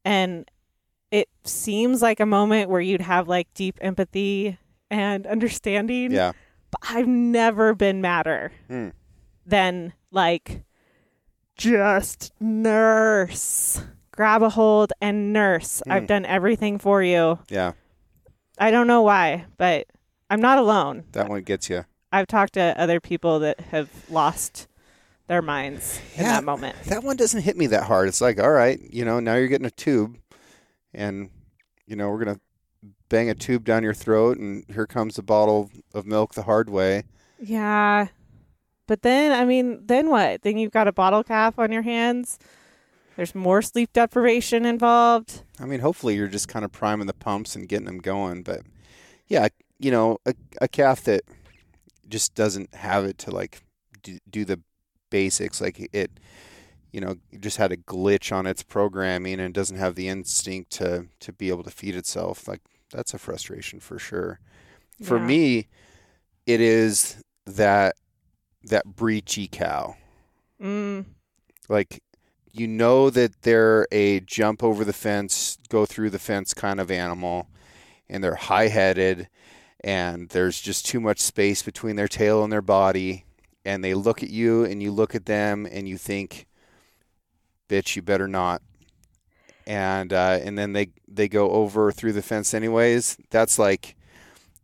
and 0.06 0.50
it 1.14 1.30
seems 1.44 2.02
like 2.02 2.20
a 2.20 2.26
moment 2.26 2.70
where 2.72 2.82
you'd 2.82 3.02
have 3.02 3.28
like 3.28 3.48
deep 3.54 3.78
empathy 3.82 4.58
and 4.90 5.28
understanding 5.28 6.12
Yeah. 6.12 6.32
but 6.72 6.82
I've 6.90 7.08
never 7.08 7.76
been 7.76 8.02
madder 8.02 8.52
Hmm. 8.68 8.90
than 9.46 9.94
like 10.12 10.64
just 11.56 12.32
nurse. 12.40 13.82
Grab 14.12 14.42
a 14.44 14.50
hold 14.50 14.94
and 15.02 15.34
nurse. 15.34 15.82
I've 15.90 16.04
Hmm. 16.04 16.08
done 16.08 16.26
everything 16.26 16.78
for 16.80 17.02
you. 17.04 17.40
Yeah. 17.50 17.74
I 18.58 18.72
don't 18.72 18.88
know 18.88 19.02
why, 19.02 19.46
but 19.58 19.88
I'm 20.30 20.42
not 20.42 20.58
alone. 20.58 21.04
That 21.12 21.30
one 21.30 21.42
gets 21.44 21.70
you. 21.70 21.86
I've 22.12 22.28
talked 22.28 22.54
to 22.54 22.76
other 22.80 23.00
people 23.00 23.40
that 23.40 23.60
have 23.72 23.90
lost 24.10 24.68
their 25.28 25.42
minds 25.42 26.00
in 26.16 26.24
that 26.24 26.44
moment. 26.44 26.76
That 26.86 27.04
one 27.04 27.16
doesn't 27.18 27.42
hit 27.42 27.58
me 27.58 27.66
that 27.68 27.84
hard. 27.84 28.08
It's 28.08 28.22
like, 28.22 28.40
all 28.40 28.52
right, 28.52 28.80
you 28.92 29.04
know, 29.06 29.20
now 29.20 29.36
you're 29.36 29.48
getting 29.48 29.66
a 29.66 29.72
tube, 29.72 30.18
and 30.94 31.30
you 31.86 31.96
know 31.96 32.10
we're 32.10 32.24
gonna 32.24 32.40
bang 33.10 33.30
a 33.30 33.36
tube 33.36 33.64
down 33.64 33.84
your 33.84 33.94
throat, 33.94 34.38
and 34.38 34.66
here 34.70 34.88
comes 34.88 35.18
a 35.18 35.24
bottle 35.24 35.70
of 35.94 36.06
milk 36.06 36.34
the 36.34 36.44
hard 36.44 36.70
way. 36.70 37.04
Yeah. 37.40 38.08
But 38.88 39.02
then, 39.02 39.32
I 39.32 39.46
mean, 39.46 39.86
then 39.86 40.10
what? 40.10 40.42
Then 40.42 40.58
you've 40.58 40.72
got 40.72 40.88
a 40.88 40.92
bottle 40.92 41.24
calf 41.24 41.58
on 41.58 41.72
your 41.72 41.84
hands. 41.84 42.38
There's 43.16 43.36
more 43.36 43.62
sleep 43.62 43.94
deprivation 43.94 44.66
involved. 44.66 45.44
I 45.60 45.66
mean, 45.66 45.80
hopefully 45.80 46.16
you're 46.16 46.28
just 46.28 46.48
kind 46.48 46.66
of 46.66 46.72
priming 46.72 47.08
the 47.08 47.14
pumps 47.14 47.56
and 47.56 47.70
getting 47.70 47.86
them 47.86 48.00
going. 48.00 48.44
But 48.44 48.62
yeah, 49.28 49.48
you 49.80 49.92
know, 49.92 50.18
a, 50.26 50.34
a 50.62 50.68
calf 50.68 51.04
that 51.04 51.22
just 52.10 52.36
doesn't 52.36 52.74
have 52.74 53.06
it 53.06 53.18
to 53.20 53.32
like 53.32 53.62
do, 54.02 54.18
do 54.30 54.46
the 54.46 54.60
basics, 55.10 55.62
like 55.62 55.90
it, 55.94 56.12
you 56.94 57.02
know, 57.02 57.16
just 57.42 57.58
had 57.58 57.74
a 57.74 57.78
glitch 57.78 58.32
on 58.32 58.46
its 58.48 58.64
programming 58.64 59.42
and 59.42 59.54
doesn't 59.54 59.78
have 59.78 59.96
the 59.96 60.08
instinct 60.08 60.72
to 60.74 61.08
to 61.20 61.34
be 61.34 61.50
able 61.50 61.64
to 61.64 61.72
feed 61.72 61.96
itself. 61.96 62.48
Like 62.48 62.62
that's 62.92 63.14
a 63.14 63.20
frustration 63.20 63.82
for 63.82 64.00
sure. 64.00 64.40
For 65.02 65.20
me, 65.20 65.68
it 66.46 66.62
is 66.62 67.22
that 67.46 67.96
that 68.64 68.86
breachy 68.88 69.52
cow 69.52 69.96
Mm. 70.62 71.06
like 71.68 72.02
you 72.54 72.68
know 72.68 73.10
that 73.10 73.42
they're 73.42 73.88
a 73.92 74.22
jump 74.22 74.64
over 74.64 74.86
the 74.86 74.94
fence, 74.94 75.58
go 75.70 75.86
through 75.86 76.12
the 76.12 76.20
fence 76.20 76.54
kind 76.54 76.80
of 76.80 76.92
animal, 76.92 77.50
and 78.08 78.24
they're 78.24 78.36
high 78.36 78.68
headed, 78.68 79.28
and 79.84 80.30
there's 80.30 80.62
just 80.62 80.86
too 80.86 81.02
much 81.02 81.20
space 81.20 81.64
between 81.64 81.96
their 81.96 82.08
tail 82.08 82.44
and 82.44 82.54
their 82.54 82.62
body, 82.62 83.26
and 83.66 83.84
they 83.84 83.96
look 83.96 84.22
at 84.22 84.30
you 84.30 84.64
and 84.64 84.84
you 84.84 84.92
look 84.92 85.16
at 85.16 85.26
them 85.26 85.66
and 85.70 85.90
you 85.90 85.98
think, 85.98 86.46
"Bitch, 87.74 87.96
you 87.96 88.02
better 88.02 88.28
not." 88.28 88.62
And 89.66 90.12
uh, 90.12 90.40
and 90.44 90.58
then 90.58 90.74
they 90.74 90.90
they 91.08 91.28
go 91.28 91.50
over 91.52 91.92
through 91.92 92.14
the 92.14 92.22
fence 92.22 92.54
anyways. 92.54 93.18
That's 93.30 93.58
like 93.58 93.96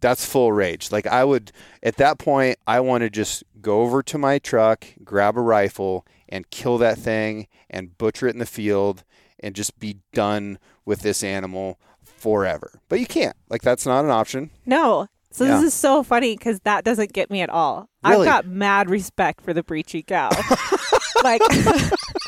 that's 0.02 0.26
full 0.26 0.52
rage. 0.52 0.92
Like 0.92 1.08
I 1.08 1.24
would 1.24 1.52
at 1.82 1.96
that 1.98 2.20
point, 2.20 2.58
I 2.68 2.80
want 2.82 3.02
to 3.02 3.10
just 3.10 3.44
go 3.62 3.82
over 3.82 4.04
to 4.04 4.18
my 4.18 4.40
truck, 4.40 4.86
grab 5.04 5.38
a 5.38 5.42
rifle, 5.42 6.06
and 6.28 6.50
kill 6.50 6.78
that 6.80 6.98
thing 6.98 7.48
and 7.70 7.98
butcher 7.98 8.28
it 8.28 8.34
in 8.34 8.40
the 8.40 8.46
field 8.46 9.04
and 9.40 9.56
just 9.56 9.80
be 9.80 9.98
done 10.14 10.60
with 10.86 11.00
this 11.00 11.24
animal 11.24 11.80
forever. 12.04 12.82
But 12.90 13.00
you 13.00 13.06
can't. 13.06 13.38
Like 13.50 13.62
that's 13.62 13.86
not 13.86 14.04
an 14.04 14.12
option. 14.12 14.50
No. 14.66 15.08
So 15.32 15.46
Yeah. 15.46 15.58
this 15.58 15.68
is 15.68 15.74
so 15.74 16.04
funny 16.04 16.36
because 16.36 16.60
that 16.62 16.84
doesn't 16.84 17.14
get 17.14 17.30
me 17.32 17.42
at 17.42 17.50
all. 17.50 17.88
Really? 18.04 18.28
I've 18.28 18.34
got 18.34 18.48
mad 18.48 18.90
respect 18.90 19.42
for 19.42 19.54
the 19.54 19.64
breachy 19.64 20.06
cow. 20.06 20.30
like, 21.24 21.42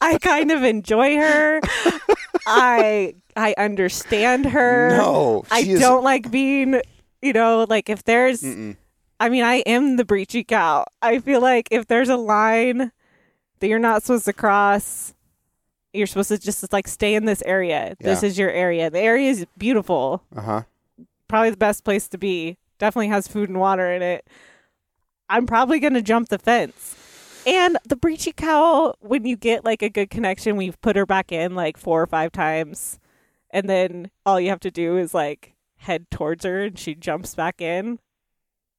I 0.00 0.18
kind 0.18 0.50
of 0.50 0.62
enjoy 0.62 1.16
her. 1.16 1.60
I 2.46 3.14
I 3.36 3.54
understand 3.58 4.46
her. 4.46 4.90
No, 4.96 5.44
I 5.50 5.60
is- 5.60 5.80
don't 5.80 6.04
like 6.04 6.30
being, 6.30 6.80
you 7.22 7.32
know, 7.32 7.66
like 7.68 7.88
if 7.88 8.04
there's. 8.04 8.42
Mm-mm. 8.42 8.76
I 9.20 9.28
mean, 9.28 9.42
I 9.42 9.56
am 9.66 9.96
the 9.96 10.04
breachy 10.04 10.46
cow. 10.46 10.84
I 11.02 11.18
feel 11.18 11.40
like 11.40 11.66
if 11.72 11.88
there's 11.88 12.08
a 12.08 12.16
line 12.16 12.92
that 13.58 13.66
you're 13.66 13.80
not 13.80 14.04
supposed 14.04 14.26
to 14.26 14.32
cross, 14.32 15.12
you're 15.92 16.06
supposed 16.06 16.28
to 16.28 16.38
just 16.38 16.72
like 16.72 16.86
stay 16.86 17.14
in 17.16 17.24
this 17.24 17.42
area. 17.42 17.96
This 17.98 18.22
is 18.22 18.38
your 18.38 18.50
area. 18.50 18.90
The 18.90 19.00
area 19.00 19.30
is 19.30 19.44
beautiful 19.56 20.22
Uh-huh. 20.36 20.62
probably 21.26 21.50
the 21.50 21.56
best 21.56 21.82
place 21.82 22.06
to 22.10 22.18
be. 22.18 22.58
Definitely 22.78 23.08
has 23.08 23.26
food 23.26 23.48
and 23.48 23.58
water 23.58 23.90
in 23.92 24.02
it. 24.02 24.24
I'm 25.28 25.46
probably 25.46 25.80
going 25.80 25.94
to 25.94 26.02
jump 26.02 26.28
the 26.28 26.38
fence. 26.38 26.94
And 27.48 27.78
the 27.88 27.96
breachy 27.96 28.36
cow, 28.36 28.92
when 29.00 29.24
you 29.24 29.34
get 29.34 29.64
like 29.64 29.80
a 29.80 29.88
good 29.88 30.10
connection, 30.10 30.56
we've 30.56 30.78
put 30.82 30.96
her 30.96 31.06
back 31.06 31.32
in 31.32 31.54
like 31.54 31.78
four 31.78 32.02
or 32.02 32.06
five 32.06 32.30
times. 32.30 32.98
And 33.50 33.70
then 33.70 34.10
all 34.26 34.38
you 34.38 34.50
have 34.50 34.60
to 34.60 34.70
do 34.70 34.98
is 34.98 35.14
like 35.14 35.54
head 35.76 36.10
towards 36.10 36.44
her 36.44 36.64
and 36.64 36.78
she 36.78 36.94
jumps 36.94 37.34
back 37.34 37.62
in. 37.62 38.00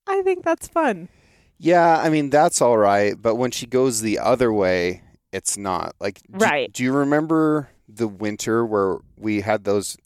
I 0.05 0.21
think 0.21 0.45
that's 0.45 0.67
fun. 0.67 1.09
Yeah, 1.57 1.97
I 1.99 2.09
mean 2.09 2.29
that's 2.29 2.61
all 2.61 2.77
right, 2.77 3.19
but 3.19 3.35
when 3.35 3.49
she 3.49 3.65
goes 3.65 4.01
the 4.01 4.19
other 4.19 4.53
way, 4.53 5.01
it's 5.31 5.57
not. 5.57 5.95
Like 5.99 6.21
do, 6.31 6.37
Right. 6.37 6.71
Do 6.71 6.83
you 6.83 6.93
remember 6.93 7.69
the 7.87 8.07
winter 8.07 8.63
where 8.63 8.99
we 9.17 9.41
had 9.41 9.63
those 9.63 9.97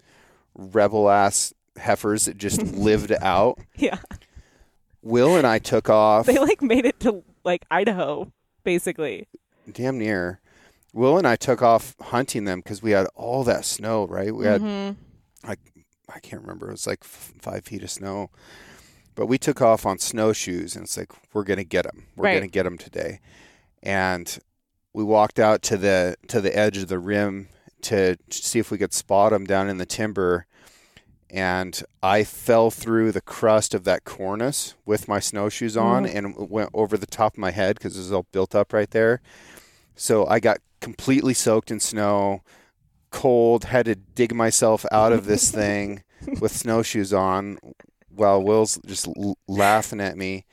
rebel 0.55 1.09
ass 1.09 1.53
heifers 1.77 2.25
that 2.25 2.37
just 2.37 2.61
lived 2.77 3.11
out? 3.21 3.59
Yeah. 3.75 3.99
Will 5.01 5.35
and 5.35 5.45
I 5.45 5.59
took 5.59 5.89
off 5.89 6.27
They 6.27 6.39
like 6.39 6.61
made 6.61 6.85
it 6.85 7.01
to 7.01 7.25
like 7.43 7.65
Idaho, 7.69 8.31
basically. 8.63 9.27
damn 9.71 9.97
near. 9.97 10.39
Will 10.93 11.17
and 11.17 11.25
I 11.27 11.35
took 11.35 11.61
off 11.61 11.95
hunting 11.99 12.45
them 12.45 12.59
because 12.59 12.81
we 12.83 12.91
had 12.91 13.07
all 13.15 13.43
that 13.45 13.65
snow, 13.65 14.05
right? 14.05 14.33
We 14.35 14.45
had 14.45 14.61
Mhm. 14.61 14.97
I 16.09 16.19
can't 16.19 16.41
remember. 16.41 16.67
It 16.67 16.73
was 16.73 16.85
like 16.85 16.99
f- 17.01 17.33
five 17.39 17.63
feet 17.65 17.81
of 17.81 17.89
snow. 17.89 18.29
But 19.15 19.25
we 19.27 19.37
took 19.37 19.61
off 19.61 19.85
on 19.85 19.97
snowshoes, 19.99 20.75
and 20.75 20.83
it's 20.83 20.97
like 20.97 21.11
we're 21.33 21.43
gonna 21.45 21.63
get 21.63 21.83
them. 21.85 22.07
We're 22.15 22.25
Right. 22.25 22.33
gonna 22.35 22.47
get 22.47 22.63
them 22.63 22.77
today. 22.77 23.19
And 23.81 24.37
we 24.93 25.03
walked 25.03 25.39
out 25.39 25.61
to 25.63 25.77
the 25.77 26.17
to 26.27 26.41
the 26.41 26.55
edge 26.55 26.77
of 26.77 26.87
the 26.87 26.99
rim 26.99 27.47
to 27.83 28.17
see 28.29 28.59
if 28.59 28.69
we 28.69 28.77
could 28.77 28.93
spot 28.93 29.31
them 29.31 29.45
down 29.45 29.69
in 29.69 29.77
the 29.77 29.85
timber. 29.85 30.45
And 31.33 31.81
I 32.03 32.23
fell 32.23 32.69
through 32.69 33.11
the 33.11 33.19
crust 33.21 33.73
of 33.73 33.85
that 33.85 34.03
cornice 34.05 34.75
with 34.85 35.07
my 35.07 35.19
snowshoes 35.19 35.75
on, 35.75 36.05
Mhm. 36.05 36.15
and 36.15 36.49
went 36.49 36.69
over 36.75 36.95
the 36.95 37.07
top 37.07 37.33
of 37.33 37.39
my 37.39 37.49
head 37.49 37.75
because 37.75 37.95
it 37.95 38.01
was 38.01 38.11
all 38.11 38.27
built 38.31 38.53
up 38.53 38.71
right 38.71 38.91
there. 38.91 39.19
So 39.95 40.27
I 40.27 40.39
got 40.39 40.59
completely 40.79 41.33
soaked 41.33 41.71
in 41.71 41.79
snow 41.79 42.43
cold, 43.09 43.65
had 43.65 43.85
to 43.85 43.95
dig 43.95 44.33
myself 44.35 44.85
out 44.91 45.11
of 45.11 45.25
this 45.25 45.49
thing 45.59 46.03
with 46.39 46.51
snowshoes 46.55 47.11
on 47.13 47.57
while 48.09 48.41
Will's 48.43 48.79
just 48.85 49.07
l- 49.07 49.37
laughing 49.47 50.01
at 50.01 50.15
me. 50.17 50.45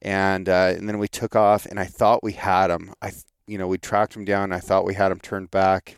And 0.00 0.48
uh, 0.48 0.74
and 0.76 0.88
then 0.88 0.98
we 0.98 1.08
took 1.08 1.34
off, 1.34 1.66
and 1.66 1.80
I 1.80 1.86
thought 1.86 2.22
we 2.22 2.32
had 2.34 2.70
him. 2.70 2.92
I, 3.02 3.12
you 3.48 3.58
know, 3.58 3.66
we 3.66 3.78
tracked 3.78 4.14
him 4.14 4.24
down. 4.24 4.52
I 4.52 4.60
thought 4.60 4.84
we 4.84 4.94
had 4.94 5.10
him 5.10 5.18
turned 5.18 5.50
back, 5.50 5.96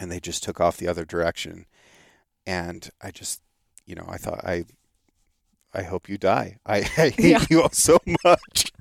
and 0.00 0.10
they 0.10 0.20
just 0.20 0.42
took 0.44 0.58
off 0.60 0.76
the 0.78 0.88
other 0.88 1.04
direction. 1.04 1.66
And 2.46 2.88
I 3.02 3.10
just, 3.10 3.42
you 3.86 3.94
know, 3.94 4.06
I 4.08 4.16
thought 4.18 4.44
I, 4.44 4.64
I 5.74 5.82
hope 5.82 6.08
you 6.08 6.16
die. 6.18 6.58
I, 6.64 6.76
I 6.96 7.08
hate 7.10 7.18
Yeah. 7.18 7.44
you 7.50 7.62
all 7.62 7.70
so 7.70 7.98
much. 8.24 8.72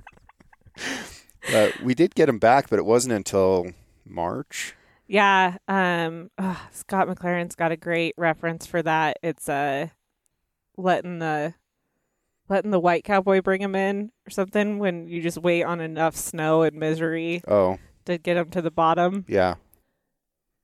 but 1.51 1.79
we 1.81 1.93
did 1.95 2.15
get 2.15 2.29
him 2.29 2.39
back, 2.39 2.69
but 2.69 2.79
it 2.79 2.85
wasn't 2.85 3.13
until 3.13 3.67
March. 4.05 4.75
Yeah, 5.07 5.57
um 5.67 6.31
ugh, 6.37 6.57
Scott 6.71 7.07
McLaren's 7.07 7.55
got 7.55 7.71
a 7.71 7.77
great 7.77 8.15
reference 8.17 8.65
for 8.65 8.81
that. 8.81 9.17
It's 9.21 9.47
uh 9.47 9.87
letting 10.77 11.19
the 11.19 11.53
letting 12.49 12.71
the 12.71 12.79
white 12.79 13.03
cowboy 13.03 13.41
bring 13.41 13.61
him 13.61 13.75
in 13.75 14.11
or 14.27 14.31
something 14.31 14.79
when 14.79 15.07
you 15.07 15.21
just 15.21 15.37
wait 15.37 15.63
on 15.63 15.79
enough 15.79 16.15
snow 16.15 16.63
and 16.63 16.75
misery 16.77 17.41
Oh, 17.47 17.77
to 18.05 18.17
get 18.17 18.37
him 18.37 18.49
to 18.51 18.61
the 18.61 18.71
bottom. 18.71 19.25
yeah. 19.27 19.55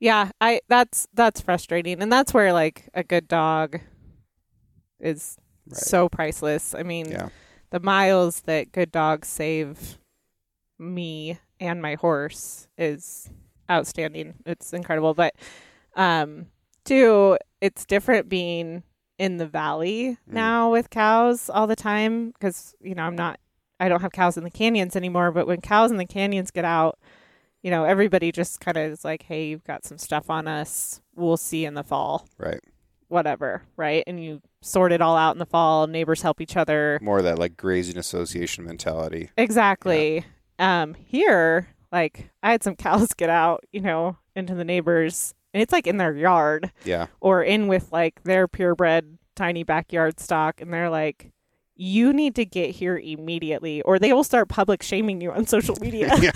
Yeah, 0.02 0.32
I 0.42 0.60
that's 0.68 1.08
that's 1.14 1.40
frustrating, 1.40 2.02
and 2.02 2.12
that's 2.12 2.34
where 2.34 2.52
like 2.52 2.90
a 2.94 3.04
good 3.04 3.28
dog 3.30 3.80
is 5.00 5.38
Right. 5.70 5.78
so 5.78 6.10
priceless. 6.10 6.74
I 6.76 6.82
mean, 6.84 7.10
Yeah. 7.12 7.30
the 7.70 7.80
miles 7.80 8.42
that 8.42 8.72
good 8.74 8.92
dogs 8.92 9.28
save 9.30 10.00
me 10.80 11.40
and 11.60 11.82
my 11.82 11.96
horse 11.96 12.68
is 12.78 13.30
outstanding. 13.70 14.34
It's 14.46 14.74
incredible, 14.74 15.14
but 15.14 15.36
um, 15.96 16.48
two, 16.84 17.38
it's 17.62 17.86
different 17.86 18.28
being 18.28 18.82
in 19.20 19.38
the 19.38 19.46
valley 19.48 20.18
Mm. 20.28 20.34
now 20.34 20.72
with 20.72 20.90
cows 20.90 21.48
all 21.50 21.68
the 21.68 21.76
time 21.76 22.32
because 22.32 22.74
you 22.82 22.96
know 22.96 23.04
I'm 23.04 23.16
not 23.16 23.40
I 23.80 23.88
don't 23.88 24.02
have 24.02 24.12
cows 24.12 24.36
in 24.36 24.44
the 24.44 24.50
canyons 24.50 24.96
anymore. 24.96 25.32
But 25.32 25.46
when 25.46 25.62
cows 25.62 25.92
in 25.92 25.98
the 25.98 26.06
canyons 26.06 26.50
get 26.50 26.66
out, 26.66 26.98
you 27.64 27.72
know 27.72 27.84
everybody 27.86 28.32
just 28.32 28.60
kind 28.60 28.78
of 28.78 28.92
is 28.92 29.04
like, 29.06 29.24
"Hey, 29.24 29.48
you've 29.48 29.64
got 29.64 29.86
some 29.86 29.98
stuff 29.98 30.30
on 30.30 30.48
us. 30.48 31.02
We'll 31.16 31.38
see 31.38 31.66
in 31.66 31.74
the 31.74 31.84
fall." 31.84 32.28
Right. 32.38 32.60
Whatever, 33.08 33.64
right? 33.76 34.04
And 34.08 34.24
you 34.24 34.42
sort 34.62 34.94
it 34.94 35.02
all 35.02 35.18
out 35.18 35.34
in 35.36 35.40
the 35.40 35.46
fall. 35.46 35.86
Neighbors 35.88 36.22
help 36.22 36.40
each 36.40 36.56
other. 36.56 36.98
More 37.02 37.18
of 37.18 37.26
that 37.26 37.38
like 37.38 37.58
grazing 37.58 37.98
association 37.98 38.64
mentality. 38.64 39.30
Exactly. 39.38 40.26
Um, 40.60 40.94
here, 40.94 41.68
like 41.92 42.30
I 42.42 42.52
had 42.52 42.64
some 42.64 42.76
cows 42.78 43.14
get 43.14 43.30
out, 43.30 43.66
you 43.72 43.82
know, 43.82 44.18
into 44.36 44.56
the 44.56 44.64
neighbors, 44.64 45.34
and 45.54 45.62
it's 45.62 45.74
like 45.74 45.88
in 45.88 45.98
their 45.98 46.16
yard 46.16 46.72
Yeah. 46.86 47.08
or 47.20 47.44
in 47.44 47.68
with 47.68 47.92
like 47.92 48.24
their 48.24 48.48
purebred 48.48 49.18
tiny 49.36 49.64
backyard 49.64 50.20
stock, 50.20 50.62
and 50.62 50.74
they're 50.74 50.90
like, 50.90 51.32
"You 51.82 52.14
need 52.14 52.36
to 52.36 52.46
get 52.46 52.72
here 52.76 52.98
immediately, 52.98 53.82
or 53.82 53.98
they 53.98 54.14
will 54.14 54.24
start 54.24 54.50
public 54.50 54.84
shaming 54.84 55.20
you 55.22 55.32
on 55.32 55.46
social 55.48 55.76
media." 55.82 56.14
yeah. 56.22 56.32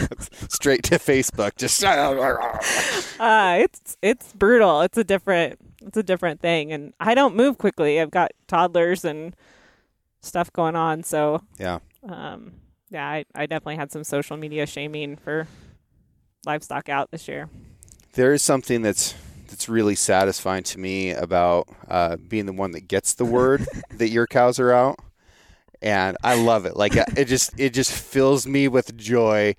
Straight 0.50 0.84
to 0.86 0.96
Facebook. 0.96 1.56
Just 1.56 1.84
uh, 3.20 3.58
it's 3.60 3.98
it's 4.02 4.34
brutal. 4.34 4.82
It's 4.82 4.98
a 4.98 5.04
different 5.04 5.60
it's 5.86 5.98
a 5.98 6.04
different 6.04 6.42
thing, 6.42 6.72
and 6.72 6.94
I 7.00 7.14
don't 7.14 7.36
move 7.36 7.58
quickly. 7.58 8.02
I've 8.02 8.12
got 8.12 8.32
toddlers 8.48 9.06
and 9.06 9.36
stuff 10.22 10.52
going 10.52 10.75
on, 10.75 11.04
so 11.04 11.42
Yeah. 11.60 11.80
um, 12.10 12.54
yeah, 12.90 13.08
I, 13.08 13.25
I 13.36 13.46
definitely 13.46 13.75
had 13.75 13.92
some 13.92 14.04
social 14.04 14.38
media 14.38 14.66
shaming 14.66 15.16
for 15.18 15.48
livestock 16.46 16.90
out 16.90 17.12
this 17.12 17.28
year. 17.28 17.50
There 18.14 18.34
is 18.34 18.42
something 18.42 18.82
that's 18.82 19.14
that's 19.48 19.70
really 19.70 19.94
satisfying 19.96 20.64
to 20.64 20.80
me 20.80 21.12
about 21.12 21.68
uh, 21.88 22.16
being 22.18 22.48
the 22.48 22.54
one 22.54 22.72
that 22.72 22.88
gets 22.88 23.14
the 23.14 23.25
word 23.25 23.66
that 23.92 24.10
your 24.10 24.25
cows 24.25 24.60
are 24.60 24.72
out, 24.72 24.98
and 25.86 26.18
I 26.24 26.36
love 26.36 26.65
it. 26.65 26.75
Like 26.75 26.98
uh, 26.98 27.06
it 27.15 27.25
just 27.25 27.58
it 27.58 27.70
just 27.74 27.92
fills 27.94 28.46
me 28.46 28.68
with 28.68 28.98
joy 28.98 29.56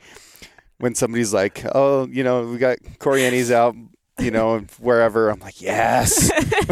when 0.79 0.95
somebody's 0.95 1.33
like, 1.33 1.65
"Oh, 1.75 2.07
you 2.09 2.23
know, 2.25 2.47
we 2.49 2.59
got 2.59 2.79
Corriente's 2.99 3.51
out." 3.51 3.75
You 4.19 4.31
know, 4.31 4.61
wherever 4.81 5.29
I'm 5.29 5.41
like, 5.41 5.61
yes. 5.61 6.31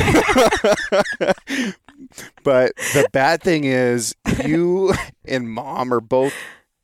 but 2.42 2.75
the 2.94 3.06
bad 3.12 3.42
thing 3.42 3.64
is, 3.64 4.14
you 4.44 4.94
and 5.26 5.50
mom 5.50 5.92
are 5.92 6.00
both 6.00 6.34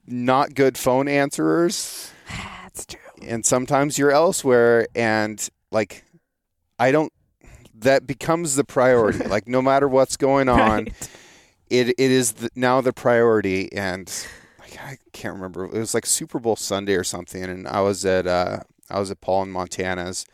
not 0.06 0.54
good 0.54 0.76
phone 0.76 1.08
answerers 1.08 2.10
That's 2.62 2.84
true. 2.86 2.98
and 3.22 3.46
sometimes 3.46 3.96
you're 3.96 4.10
elsewhere 4.10 4.86
and 4.94 5.48
like 5.70 6.04
i 6.80 6.90
don't 6.90 7.12
that 7.76 8.08
becomes 8.08 8.56
the 8.56 8.64
priority 8.64 9.24
like 9.28 9.46
no 9.46 9.62
matter 9.62 9.86
what's 9.86 10.16
going 10.16 10.48
on 10.48 10.58
Right. 10.84 11.10
It 11.70 11.88
it 11.90 11.98
is 11.98 12.32
the, 12.32 12.50
now 12.54 12.80
the 12.80 12.92
priority 12.92 13.72
and 13.72 14.26
i 14.84 14.96
can't 15.12 15.34
remember 15.34 15.64
it 15.64 15.72
was 15.72 15.94
like 15.94 16.04
super 16.06 16.38
bowl 16.38 16.56
sunday 16.56 16.94
or 16.94 17.04
something 17.04 17.42
and 17.44 17.66
i 17.68 17.80
was 17.80 18.04
at 18.04 18.26
uh 18.26 18.58
i 18.90 18.98
was 18.98 19.10
at 19.10 19.20
paul 19.20 19.42
and 19.42 19.52
montana's. 19.52 20.26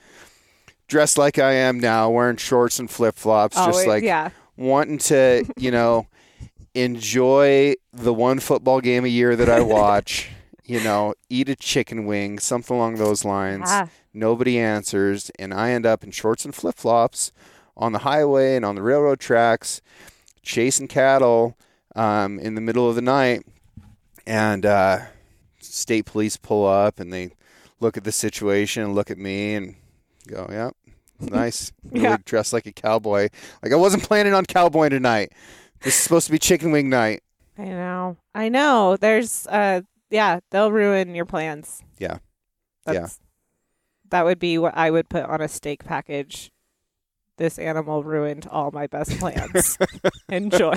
Dressed 0.89 1.19
like 1.19 1.39
i 1.39 1.53
am 1.53 1.81
now 1.81 2.09
wearing 2.11 2.37
shorts 2.37 2.79
and 2.79 2.89
flip-flops 2.91 3.57
Oh, 3.59 3.67
just 3.67 3.87
like 3.87 4.03
yeah, 4.05 4.31
wanting 4.57 4.99
to, 4.99 5.45
you 5.57 5.71
know, 5.73 6.07
enjoy 6.77 7.75
the 7.93 8.15
one 8.15 8.39
football 8.39 8.81
game 8.81 9.05
a 9.05 9.09
year 9.09 9.35
that 9.35 9.49
I 9.49 9.61
watch, 9.63 10.29
you 10.65 10.81
know, 10.81 11.15
eat 11.29 11.49
a 11.49 11.57
chicken 11.57 12.07
wing, 12.07 12.39
something 12.39 12.77
along 12.77 12.97
those 12.97 13.25
lines. 13.25 13.65
Ah, 13.67 13.89
Nobody 14.15 14.59
answers, 14.59 15.31
and 15.39 15.53
I 15.53 15.71
end 15.73 15.85
up 15.87 16.05
in 16.05 16.11
shorts 16.11 16.45
and 16.45 16.55
flip 16.55 16.77
flops 16.77 17.33
on 17.77 17.93
the 17.93 17.99
highway 18.01 18.57
and 18.57 18.65
on 18.65 18.75
the 18.77 18.83
railroad 18.83 19.19
tracks, 19.21 19.83
chasing 20.47 20.89
cattle 20.89 21.57
um, 21.95 22.39
in 22.39 22.55
the 22.55 22.61
middle 22.61 22.89
of 22.89 22.95
the 22.95 23.03
night. 23.03 23.43
And 24.27 24.65
uh, 24.67 25.01
state 25.61 26.07
police 26.07 26.37
pull 26.37 26.67
up 26.67 26.99
and 26.99 27.13
they 27.13 27.31
look 27.81 27.97
at 27.97 28.05
the 28.05 28.13
situation 28.13 28.83
and 28.83 28.95
look 28.95 29.11
at 29.11 29.19
me 29.19 29.55
and 29.55 29.77
go, 30.27 30.49
"Yep, 30.51 30.73
nice, 31.31 31.73
really 31.91 32.05
Yeah. 32.07 32.17
dressed 32.25 32.53
like 32.53 32.67
a 32.67 32.73
cowboy." 32.73 33.29
Like 33.63 33.73
I 33.73 33.77
wasn't 33.77 34.03
planning 34.03 34.35
on 34.35 34.45
cowboy 34.47 34.89
tonight. 34.89 35.33
This 35.83 35.95
is 35.97 36.01
supposed 36.03 36.27
to 36.27 36.33
be 36.33 36.39
chicken 36.39 36.73
wing 36.73 36.89
night. 36.89 37.23
I 37.59 37.65
know. 37.67 38.17
I 38.35 38.49
know. 38.49 38.97
There's 38.97 39.47
uh 39.47 39.83
yeah, 40.11 40.41
they'll 40.51 40.73
ruin 40.73 41.15
your 41.15 41.27
plans. 41.27 41.83
Yeah. 41.99 42.19
That's, 42.85 43.19
That 44.11 44.25
would 44.25 44.39
be 44.39 44.59
what 44.59 44.77
I 44.77 44.91
would 44.91 45.09
put 45.09 45.25
on 45.25 45.41
a 45.41 45.49
steak 45.49 45.85
package. 45.85 46.51
This 47.37 47.59
animal 47.59 48.03
ruined 48.03 48.47
all 48.51 48.71
my 48.71 48.87
best 48.87 49.19
plans. 49.19 49.77
Enjoy. 50.29 50.75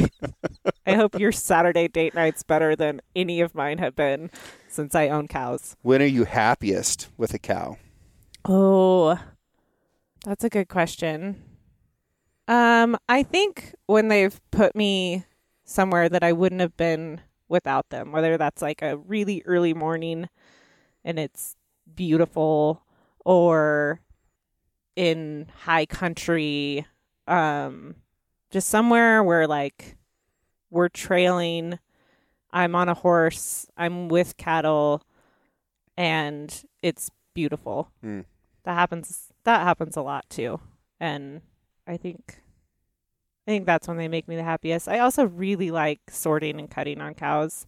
I 0.85 0.93
hope 0.93 1.17
your 1.17 1.31
Saturday 1.31 1.87
date 1.87 2.13
night's 2.13 2.43
better 2.43 2.75
than 2.75 3.01
any 3.15 3.39
of 3.39 3.55
mine 3.55 3.77
have 3.77 3.95
been 3.95 4.29
since 4.67 4.93
I 4.93 5.07
own 5.07 5.27
cows. 5.27 5.77
When 5.81 6.01
are 6.01 6.05
you 6.05 6.25
happiest 6.25 7.09
with 7.17 7.33
a 7.33 7.39
cow? 7.39 7.77
Oh, 8.43 9.17
that's 10.25 10.43
a 10.43 10.49
good 10.49 10.67
question. 10.67 11.41
Um, 12.47 12.97
I 13.07 13.23
think 13.23 13.75
when 13.85 14.09
they've 14.09 14.39
put 14.51 14.75
me 14.75 15.25
somewhere 15.63 16.09
that 16.09 16.23
I 16.23 16.33
wouldn't 16.33 16.61
have 16.61 16.75
been 16.75 17.21
without 17.47 17.89
them, 17.89 18.11
whether 18.11 18.37
that's 18.37 18.61
like 18.61 18.81
a 18.81 18.97
really 18.97 19.43
early 19.45 19.73
morning 19.73 20.27
and 21.05 21.19
it's 21.19 21.55
beautiful 21.95 22.83
or 23.23 24.01
in 24.99 25.47
high 25.61 25.85
country, 25.85 26.85
um, 27.25 27.95
just 28.51 28.67
somewhere 28.67 29.23
where 29.23 29.47
like 29.47 29.95
we're 30.69 30.89
trailing, 30.89 31.79
I'm 32.51 32.75
on 32.75 32.89
a 32.89 32.93
horse, 32.93 33.65
I'm 33.77 34.09
with 34.09 34.35
cattle, 34.35 35.01
and 35.95 36.53
it's 36.81 37.09
beautiful. 37.33 37.89
Hmm. 38.01 38.21
That 38.65 38.73
happens. 38.73 39.29
That 39.45 39.61
happens 39.61 39.95
a 39.95 40.01
lot 40.01 40.29
too, 40.29 40.59
and 40.99 41.43
I 41.87 41.95
think, 41.95 42.41
I 43.47 43.51
think 43.51 43.65
that's 43.65 43.87
when 43.87 43.95
they 43.95 44.09
make 44.09 44.27
me 44.27 44.35
the 44.35 44.43
happiest. 44.43 44.89
I 44.89 44.99
also 44.99 45.23
really 45.23 45.71
like 45.71 46.01
sorting 46.09 46.59
and 46.59 46.69
cutting 46.69 46.99
on 46.99 47.13
cows, 47.13 47.67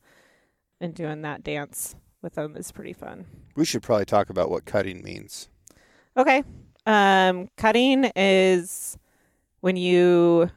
and 0.81 0.93
doing 0.93 1.21
that 1.21 1.43
dance 1.43 1.95
with 2.21 2.35
them 2.35 2.57
is 2.57 2.73
pretty 2.73 2.91
fun. 2.91 3.25
We 3.55 3.63
should 3.63 3.83
probably 3.83 4.03
talk 4.03 4.29
about 4.29 4.51
what 4.51 4.65
cutting 4.65 5.01
means. 5.01 5.47
Okay. 6.17 6.43
Um, 6.85 7.49
cutting 7.57 8.11
is 8.15 8.97
when 9.59 9.75
you 9.75 10.49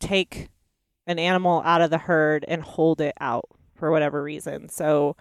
take 0.00 0.48
an 1.06 1.18
animal 1.18 1.62
out 1.64 1.82
of 1.82 1.90
the 1.90 1.98
herd 1.98 2.44
and 2.48 2.62
hold 2.62 3.00
it 3.00 3.14
out 3.20 3.48
for 3.74 3.90
whatever 3.90 4.22
reason. 4.22 4.68
So, 4.68 5.16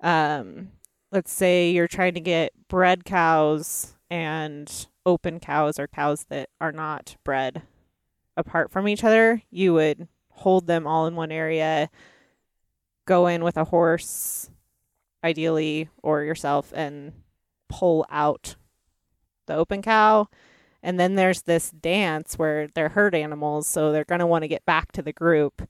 um, 0.00 0.70
let's 1.10 1.32
say 1.32 1.70
you're 1.70 1.88
trying 1.88 2.14
to 2.14 2.20
get 2.20 2.52
bred 2.68 3.04
cows 3.04 3.94
and 4.10 4.86
open 5.04 5.40
cows 5.40 5.78
or 5.78 5.86
cows 5.86 6.24
that 6.28 6.48
are 6.60 6.72
not 6.72 7.16
bred 7.24 7.62
apart 8.36 8.70
from 8.70 8.88
each 8.88 9.04
other. 9.04 9.42
You 9.50 9.74
would 9.74 10.08
hold 10.30 10.66
them 10.66 10.86
all 10.86 11.06
in 11.06 11.14
one 11.14 11.32
area, 11.32 11.90
go 13.06 13.26
in 13.26 13.44
with 13.44 13.56
a 13.56 13.64
horse, 13.64 14.50
ideally, 15.22 15.88
or 16.02 16.22
yourself, 16.22 16.72
and 16.74 17.12
pull 17.68 18.06
out 18.10 18.56
the 19.46 19.54
open 19.54 19.82
cow. 19.82 20.28
And 20.82 20.98
then 20.98 21.14
there's 21.14 21.42
this 21.42 21.70
dance 21.70 22.34
where 22.38 22.66
they're 22.74 22.88
herd 22.88 23.14
animals, 23.14 23.66
so 23.68 23.92
they're 23.92 24.04
going 24.04 24.18
to 24.18 24.26
want 24.26 24.42
to 24.42 24.48
get 24.48 24.64
back 24.64 24.90
to 24.92 25.02
the 25.02 25.12
group. 25.12 25.62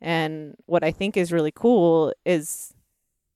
And 0.00 0.56
what 0.66 0.84
I 0.84 0.90
think 0.90 1.16
is 1.16 1.32
really 1.32 1.52
cool 1.52 2.12
is 2.26 2.74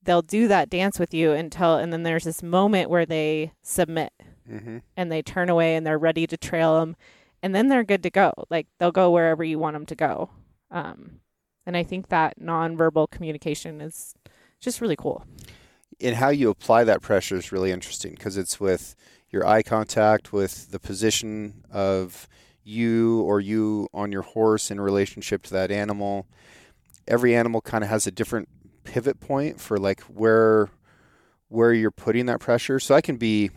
they'll 0.03 0.21
do 0.21 0.47
that 0.47 0.69
dance 0.69 0.99
with 0.99 1.13
you 1.13 1.31
until, 1.31 1.75
and 1.77 1.91
then 1.91 2.03
there's 2.03 2.25
this 2.25 2.43
moment 2.43 2.89
where 2.89 3.05
they 3.05 3.53
submit 3.61 4.13
Mm-hmm. 4.51 4.79
and 4.97 5.09
they 5.09 5.21
turn 5.21 5.49
away 5.49 5.73
and 5.77 5.87
they're 5.87 5.97
ready 5.97 6.27
to 6.27 6.35
trail 6.35 6.77
them. 6.81 6.97
And 7.41 7.55
then 7.55 7.69
they're 7.69 7.85
good 7.85 8.03
to 8.03 8.09
go. 8.09 8.33
Like 8.49 8.67
they'll 8.77 8.91
go 8.91 9.09
wherever 9.09 9.41
you 9.41 9.57
want 9.57 9.73
them 9.75 9.85
to 9.85 9.95
go. 9.95 10.31
Um, 10.69 11.21
and 11.65 11.77
I 11.77 11.83
think 11.83 12.09
that 12.09 12.37
nonverbal 12.37 13.09
communication 13.09 13.79
is 13.79 14.15
just 14.59 14.81
really 14.81 14.97
cool. 14.97 15.25
And 16.01 16.17
how 16.17 16.27
you 16.27 16.49
apply 16.49 16.83
that 16.83 17.01
pressure 17.01 17.37
is 17.37 17.53
really 17.53 17.71
interesting 17.71 18.11
because 18.15 18.35
it's 18.35 18.59
with 18.59 18.95
your 19.33 19.45
eye 19.45 19.63
contact, 19.63 20.31
with 20.31 20.71
the 20.71 20.79
position 20.79 21.63
of 21.71 22.27
you 22.63 23.21
or 23.21 23.41
you 23.41 23.89
on 23.93 24.11
your 24.11 24.21
horse 24.21 24.71
in 24.71 24.79
relationship 24.79 25.43
to 25.43 25.51
that 25.53 25.71
animal. 25.71 26.25
every 27.07 27.35
animal 27.35 27.59
kind 27.59 27.83
of 27.83 27.89
has 27.89 28.07
a 28.07 28.11
different 28.11 28.47
pivot 28.85 29.19
point 29.19 29.59
for 29.59 29.77
like 29.77 29.99
where 30.01 30.69
where 31.49 31.73
you're 31.73 31.91
putting 31.91 32.25
that 32.27 32.39
pressure. 32.39 32.79
So 32.79 32.95
I 32.95 33.01
can 33.01 33.17
be 33.17 33.49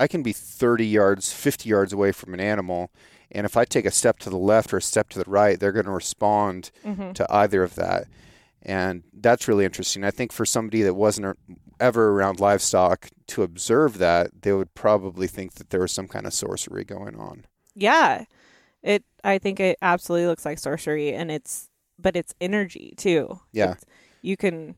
I 0.00 0.08
can 0.08 0.22
be 0.22 0.32
30 0.32 0.86
yards, 0.86 1.32
50 1.32 1.68
yards 1.68 1.92
away 1.92 2.10
from 2.10 2.32
an 2.34 2.40
animal, 2.40 2.90
and 3.30 3.44
if 3.44 3.56
I 3.56 3.64
take 3.66 3.84
a 3.84 3.90
step 3.90 4.18
to 4.20 4.30
the 4.30 4.36
left 4.38 4.72
or 4.72 4.78
a 4.78 4.82
step 4.82 5.10
to 5.10 5.18
the 5.22 5.30
right, 5.30 5.60
they're 5.60 5.72
going 5.72 5.84
to 5.86 5.92
respond 5.92 6.70
Mm-hmm. 6.84 7.12
to 7.12 7.26
either 7.30 7.62
of 7.62 7.74
that. 7.76 8.08
And 8.62 9.04
that's 9.12 9.48
really 9.48 9.64
interesting. 9.64 10.04
I 10.04 10.10
think 10.10 10.32
for 10.32 10.44
somebody 10.44 10.82
that 10.82 10.94
wasn't 10.94 11.36
ever 11.80 12.10
around 12.10 12.40
livestock 12.40 13.08
to 13.28 13.42
observe 13.42 13.98
that, 13.98 14.42
they 14.42 14.52
would 14.52 14.74
probably 14.74 15.26
think 15.26 15.54
that 15.54 15.70
there 15.70 15.80
was 15.80 15.92
some 15.92 16.06
kind 16.08 16.26
of 16.26 16.34
sorcery 16.34 16.84
going 16.84 17.16
on. 17.16 17.46
Yeah. 17.74 18.24
It 18.82 19.04
I 19.24 19.38
think 19.38 19.60
it 19.60 19.78
absolutely 19.82 20.26
looks 20.26 20.44
like 20.44 20.58
sorcery 20.58 21.14
and 21.14 21.30
it's 21.30 21.68
but 21.98 22.16
it's 22.16 22.34
energy 22.40 22.94
too. 22.96 23.40
Yeah. 23.52 23.72
It's, 23.72 23.84
you 24.22 24.36
can 24.36 24.74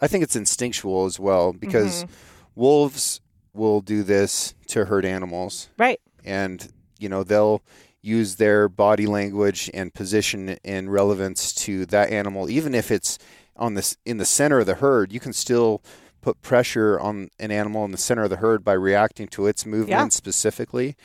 I 0.00 0.08
think 0.08 0.24
it's 0.24 0.36
instinctual 0.36 1.06
as 1.06 1.18
well 1.20 1.52
because 1.52 2.04
Mhm. 2.04 2.08
wolves 2.54 3.20
will 3.54 3.80
do 3.80 4.02
this 4.02 4.54
to 4.68 4.86
hurt 4.86 5.04
animals. 5.04 5.68
Right. 5.78 6.00
And, 6.24 6.66
you 6.98 7.08
know, 7.08 7.22
they'll 7.22 7.62
use 8.02 8.36
their 8.36 8.68
body 8.68 9.06
language 9.06 9.70
and 9.72 9.94
position 9.94 10.58
and 10.64 10.92
relevance 10.92 11.54
to 11.54 11.86
that 11.86 12.10
animal 12.10 12.50
even 12.50 12.74
if 12.74 12.90
it's 12.90 13.18
on 13.56 13.74
this 13.74 13.96
in 14.04 14.16
the 14.16 14.24
center 14.24 14.60
of 14.60 14.66
the 14.66 14.76
herd, 14.76 15.12
you 15.12 15.20
can 15.20 15.32
still 15.32 15.82
put 16.20 16.40
pressure 16.40 16.98
on 17.00 17.28
an 17.38 17.50
animal 17.50 17.84
in 17.84 17.90
the 17.90 17.98
center 17.98 18.24
of 18.24 18.30
the 18.30 18.36
herd 18.36 18.64
by 18.64 18.72
reacting 18.72 19.26
to 19.28 19.46
its 19.46 19.66
movement 19.66 20.12
specifically. 20.12 20.96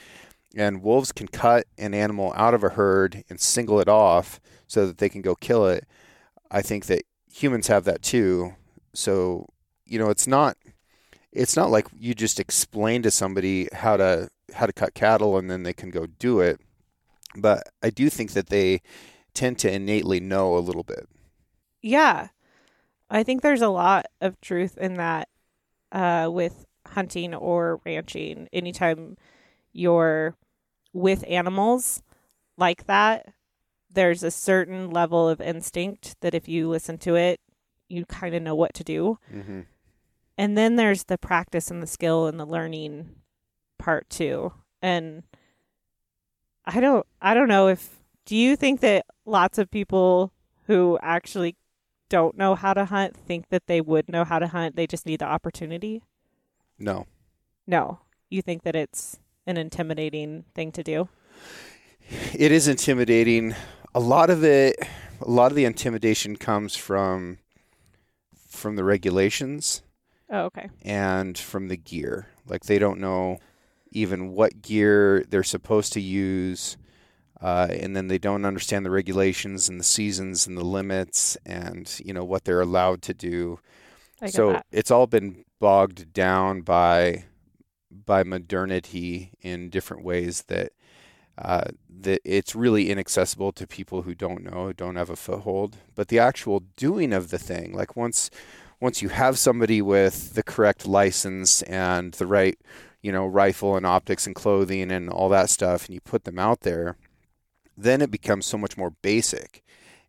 And 0.55 0.81
wolves 0.81 1.11
can 1.11 1.27
cut 1.27 1.67
an 1.77 1.93
animal 1.93 2.33
out 2.35 2.53
of 2.53 2.63
a 2.63 2.69
herd 2.69 3.23
and 3.29 3.39
single 3.39 3.79
it 3.79 3.89
off 3.89 4.39
so 4.67 4.87
that 4.87 4.97
they 4.97 5.09
can 5.09 5.21
go 5.21 5.35
kill 5.35 5.67
it. 5.67 5.85
I 6.49 6.61
think 6.61 6.85
that 6.85 7.03
humans 7.31 7.67
have 7.67 7.83
that 7.85 8.01
too. 8.01 8.55
So, 8.93 9.47
you 9.85 9.99
know, 9.99 10.09
it's 10.09 10.27
not 10.27 10.57
it's 11.31 11.55
not 11.55 11.69
like 11.69 11.87
you 11.95 12.15
just 12.15 12.39
explain 12.39 13.03
to 13.03 13.11
somebody 13.11 13.67
how 13.73 13.97
to 13.97 14.29
how 14.53 14.65
to 14.65 14.73
cut 14.73 14.93
cattle 14.93 15.37
and 15.37 15.51
then 15.51 15.63
they 15.63 15.73
can 15.73 15.89
go 15.89 16.05
do 16.05 16.39
it. 16.39 16.59
But 17.37 17.69
I 17.81 17.89
do 17.89 18.09
think 18.09 18.31
that 18.31 18.47
they 18.47 18.81
tend 19.33 19.59
to 19.59 19.71
innately 19.71 20.19
know 20.19 20.57
a 20.57 20.59
little 20.59 20.83
bit. 20.83 21.07
Yeah. 21.81 22.29
I 23.09 23.23
think 23.23 23.41
there's 23.41 23.61
a 23.61 23.69
lot 23.69 24.07
of 24.19 24.41
truth 24.41 24.77
in 24.77 24.95
that 24.95 25.29
uh, 25.91 26.29
with 26.31 26.65
hunting 26.85 27.33
or 27.33 27.79
ranching. 27.85 28.49
Anytime 28.51 29.17
you're 29.71 30.35
with 30.93 31.23
animals 31.27 32.01
like 32.57 32.87
that, 32.87 33.33
there's 33.89 34.23
a 34.23 34.31
certain 34.31 34.89
level 34.89 35.29
of 35.29 35.39
instinct 35.39 36.15
that 36.21 36.33
if 36.33 36.47
you 36.47 36.67
listen 36.67 36.97
to 36.99 37.15
it, 37.15 37.39
you 37.87 38.05
kind 38.05 38.35
of 38.35 38.41
know 38.41 38.55
what 38.55 38.73
to 38.73 38.83
do. 38.83 39.19
Mm-hmm. 39.33 39.61
And 40.37 40.57
then 40.57 40.75
there's 40.75 41.05
the 41.05 41.17
practice 41.17 41.71
and 41.71 41.81
the 41.81 41.87
skill 41.87 42.27
and 42.27 42.39
the 42.39 42.45
learning 42.45 43.15
part 43.79 44.09
too. 44.09 44.53
And 44.81 45.23
I 46.67 46.79
don't 46.81 47.05
I 47.21 47.33
don't 47.33 47.47
know 47.47 47.67
if 47.69 47.97
do 48.25 48.35
you 48.35 48.55
think 48.57 48.81
that 48.81 49.05
lots 49.25 49.57
of 49.57 49.71
people 49.71 50.33
who 50.65 50.99
actually 51.01 51.55
don't 52.09 52.37
know 52.37 52.55
how 52.55 52.73
to 52.73 52.85
hunt 52.85 53.15
think 53.15 53.49
that 53.49 53.67
they 53.67 53.79
would 53.81 54.09
know 54.09 54.23
how 54.25 54.37
to 54.39 54.47
hunt, 54.47 54.75
they 54.75 54.85
just 54.85 55.05
need 55.05 55.19
the 55.19 55.25
opportunity? 55.25 56.03
No. 56.77 57.07
No. 57.65 57.99
You 58.29 58.41
think 58.41 58.63
that 58.63 58.75
it's 58.75 59.17
an 59.45 59.55
intimidating 59.57 60.43
thing 60.53 60.71
to 60.73 60.83
do? 60.83 61.07
It 62.33 62.51
is 62.51 62.67
intimidating. 62.67 63.55
A 63.95 63.99
lot 64.01 64.29
of 64.29 64.43
it 64.43 64.75
a 65.21 65.29
lot 65.31 65.51
of 65.51 65.55
the 65.55 65.65
intimidation 65.65 66.35
comes 66.35 66.75
from 66.75 67.39
from 68.47 68.75
the 68.75 68.83
regulations 68.83 69.83
Oh, 70.29 70.41
okay. 70.45 70.69
and 70.83 71.37
from 71.37 71.69
the 71.69 71.77
gear. 71.77 72.27
Like 72.45 72.63
they 72.65 72.77
don't 72.79 72.99
know 72.99 73.37
even 73.91 74.29
what 74.29 74.61
gear 74.61 75.25
they're 75.29 75.43
supposed 75.43 75.93
to 75.93 76.01
use, 76.01 76.77
uh, 77.41 77.67
and 77.69 77.95
then 77.95 78.07
they 78.07 78.17
don't 78.17 78.45
understand 78.45 78.85
the 78.85 78.91
regulations 78.91 79.69
and 79.69 79.79
the 79.79 79.83
seasons 79.83 80.47
and 80.47 80.57
the 80.57 80.65
limits 80.65 81.37
and 81.45 81.99
you 82.03 82.13
know 82.13 82.23
what 82.23 82.43
they're 82.43 82.61
allowed 82.61 83.01
to 83.03 83.13
do. 83.13 83.59
So 84.27 84.53
that. 84.53 84.65
it's 84.71 84.91
all 84.91 85.07
been 85.07 85.45
bogged 85.59 86.13
down 86.13 86.61
by 86.61 87.25
by 88.05 88.23
modernity 88.23 89.31
in 89.41 89.69
different 89.69 90.03
ways 90.03 90.43
that 90.47 90.71
uh, 91.37 91.65
that 91.87 92.19
it's 92.25 92.55
really 92.55 92.89
inaccessible 92.89 93.51
to 93.51 93.67
people 93.67 94.01
who 94.01 94.15
don't 94.15 94.43
know, 94.43 94.73
don't 94.73 94.95
have 94.95 95.11
a 95.11 95.15
foothold. 95.15 95.77
But 95.93 96.07
the 96.07 96.17
actual 96.17 96.63
doing 96.75 97.13
of 97.13 97.29
the 97.29 97.37
thing, 97.37 97.73
like 97.73 97.95
once 97.95 98.31
once 98.79 99.01
you 99.01 99.09
have 99.09 99.39
somebody 99.39 99.81
with 99.81 100.33
the 100.35 100.43
correct 100.43 100.87
license 100.87 101.61
and 101.63 102.13
the 102.13 102.27
right, 102.27 102.57
you 103.01 103.11
know, 103.11 103.25
rifle 103.25 103.75
and 103.75 103.85
optics 103.85 104.25
and 104.25 104.35
clothing 104.35 104.91
and 104.91 105.09
all 105.09 105.29
that 105.29 105.49
stuff, 105.49 105.85
and 105.85 105.93
you 105.93 106.01
put 106.01 106.23
them 106.23 106.39
out 106.39 106.61
there, 106.61 106.97
then 107.77 108.01
it 108.01 108.11
becomes 108.11 108.45
so 108.45 108.57
much 108.57 108.77
more 108.77 108.91
basic. 109.01 109.63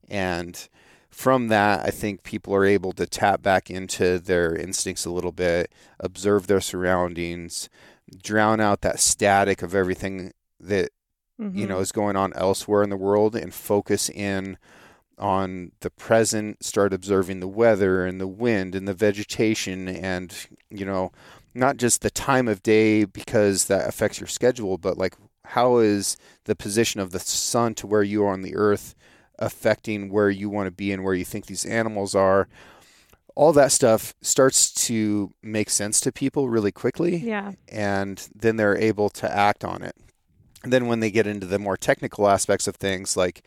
And 0.09 0.69
from 1.11 1.49
that, 1.49 1.85
I 1.85 1.91
think 1.91 2.23
people 2.23 2.55
are 2.55 2.65
able 2.65 2.93
to 2.93 3.07
tap 3.07 3.43
back 3.43 3.71
into 3.71 4.19
their 4.19 4.55
instincts 4.55 5.05
a 5.05 5.11
little 5.11 5.33
bit, 5.33 5.73
observe 6.01 6.47
their 6.47 6.61
surroundings, 6.61 7.69
drown 8.23 8.61
out 8.61 8.81
that 8.81 9.01
static 9.01 9.63
of 9.63 9.75
everything 9.75 10.33
that 10.61 10.91
you 11.39 11.67
Mhm. 11.67 11.69
know 11.69 11.79
is 11.79 11.93
going 11.93 12.17
on 12.17 12.33
elsewhere 12.33 12.83
in 12.83 12.91
the 12.91 12.97
world 12.97 13.37
and 13.37 13.55
focus 13.55 14.09
in 14.09 14.59
on 15.19 15.73
the 15.81 15.91
present 15.91 16.65
start 16.65 16.93
observing 16.93 17.41
the 17.41 17.47
weather 17.49 18.05
and 18.05 18.21
the 18.21 18.27
wind 18.27 18.75
and 18.75 18.89
the 18.89 18.95
vegetation 18.95 19.89
and 19.89 20.49
you 20.71 20.85
know 20.85 21.13
not 21.55 21.77
just 21.77 22.03
the 22.03 22.11
time 22.11 22.49
of 22.49 22.63
day 22.63 23.05
because 23.05 23.67
that 23.67 23.89
affects 23.89 24.21
your 24.21 24.27
schedule 24.27 24.79
but 24.79 24.99
like 24.99 25.15
how 25.45 25.79
is 25.79 26.17
the 26.45 26.55
position 26.55 27.01
of 27.01 27.11
the 27.11 27.19
sun 27.19 27.75
to 27.75 27.87
where 27.87 28.03
you 28.03 28.25
are 28.25 28.33
on 28.33 28.43
the 28.43 28.55
earth 28.57 28.95
affecting 29.39 30.11
where 30.11 30.31
you 30.31 30.51
want 30.51 30.67
to 30.67 30.71
be 30.71 30.93
and 30.93 31.05
where 31.05 31.15
you 31.15 31.25
think 31.25 31.47
these 31.47 31.65
animals 31.65 32.15
are 32.15 32.49
all 33.35 33.53
that 33.53 33.71
stuff 33.71 34.15
starts 34.21 34.73
to 34.73 35.33
make 35.43 35.71
sense 35.71 36.01
to 36.01 36.11
people 36.11 36.49
really 36.49 36.73
quickly 36.73 37.17
Yeah. 37.19 37.53
and 37.69 38.29
then 38.35 38.57
they're 38.57 38.77
able 38.77 39.09
to 39.11 39.33
act 39.33 39.65
on 39.65 39.83
it. 39.83 39.95
And 40.65 40.73
then 40.73 40.89
when 40.89 40.99
they 40.99 41.13
get 41.13 41.29
into 41.29 41.47
the 41.47 41.61
more 41.61 41.77
technical 41.77 42.29
aspects 42.29 42.67
of 42.67 42.75
things, 42.75 43.17
like 43.17 43.43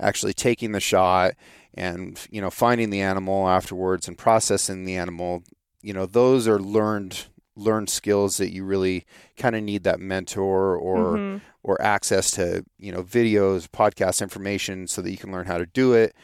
actually 0.00 0.34
taking 0.34 0.72
the 0.72 0.80
shot 0.80 1.34
and 1.74 2.18
you 2.28 2.40
know 2.40 2.50
finding 2.50 2.90
the 2.90 3.00
animal 3.00 3.48
afterwards 3.48 4.08
and 4.08 4.18
processing 4.18 4.84
the 4.84 4.96
animal, 4.96 5.44
you 5.80 5.92
know 5.92 6.06
those 6.06 6.48
are 6.48 6.58
learned 6.58 7.26
learned 7.56 7.88
skills 7.90 8.36
that 8.36 8.52
you 8.52 8.64
really 8.64 9.04
kind 9.36 9.56
of 9.56 9.62
need 9.62 9.82
that 9.84 9.98
mentor 9.98 10.76
or 10.76 11.16
Mhm. 11.16 11.40
or 11.62 11.80
access 11.82 12.30
to 12.32 12.64
you 12.78 12.92
know 12.92 13.02
videos, 13.02 13.66
podcast 13.68 14.20
information 14.22 14.86
so 14.86 15.00
that 15.02 15.10
you 15.10 15.16
can 15.16 15.32
learn 15.32 15.46
how 15.46 15.58
to 15.58 15.66
do 15.66 15.92
it. 15.94 16.14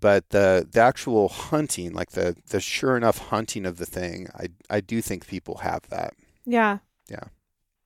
But 0.00 0.30
the 0.30 0.66
the 0.70 0.80
actual 0.80 1.28
hunting, 1.28 1.92
like 1.92 2.12
the 2.12 2.34
the 2.48 2.60
sure 2.60 2.96
enough 2.96 3.18
hunting 3.18 3.66
of 3.66 3.76
the 3.76 3.86
thing, 3.86 4.28
I 4.34 4.46
I 4.70 4.80
do 4.80 5.02
think 5.02 5.26
people 5.26 5.58
have 5.58 5.82
that. 5.90 6.14
Yeah. 6.46 6.78
Yeah. 7.08 7.24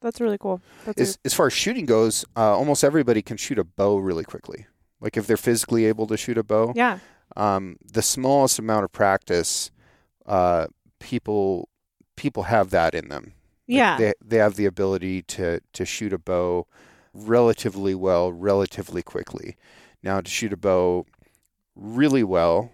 That's 0.00 0.20
really 0.20 0.38
cool. 0.38 0.60
That's 0.84 1.00
As, 1.00 1.18
as 1.24 1.34
far 1.34 1.46
as 1.46 1.54
shooting 1.54 1.86
goes, 1.86 2.24
uh, 2.36 2.54
almost 2.56 2.84
everybody 2.84 3.22
can 3.22 3.36
shoot 3.38 3.58
a 3.58 3.64
bow 3.64 3.96
really 3.96 4.22
quickly. 4.24 4.66
Like 5.00 5.16
if 5.16 5.26
they're 5.26 5.36
physically 5.36 5.86
able 5.86 6.06
to 6.06 6.16
shoot 6.16 6.36
a 6.38 6.42
bow, 6.44 6.72
yeah. 6.76 6.98
um, 7.36 7.78
the 7.82 8.02
smallest 8.02 8.58
amount 8.58 8.84
of 8.84 8.92
practice, 8.92 9.70
uh, 10.26 10.66
people 11.00 11.68
people 12.16 12.44
have 12.44 12.70
that 12.70 12.94
in 12.94 13.08
them. 13.08 13.24
Like, 13.24 13.34
Yeah. 13.66 13.96
they 13.98 14.12
they 14.24 14.36
have 14.38 14.56
the 14.56 14.66
ability 14.66 15.22
to 15.22 15.60
to 15.72 15.84
shoot 15.84 16.12
a 16.12 16.18
bow 16.18 16.66
relatively 17.12 17.94
well, 17.94 18.32
relatively 18.32 19.02
quickly. 19.02 19.56
Now 20.02 20.20
to 20.20 20.30
shoot 20.30 20.52
a 20.52 20.56
bow 20.56 21.06
really 21.74 22.22
well, 22.24 22.72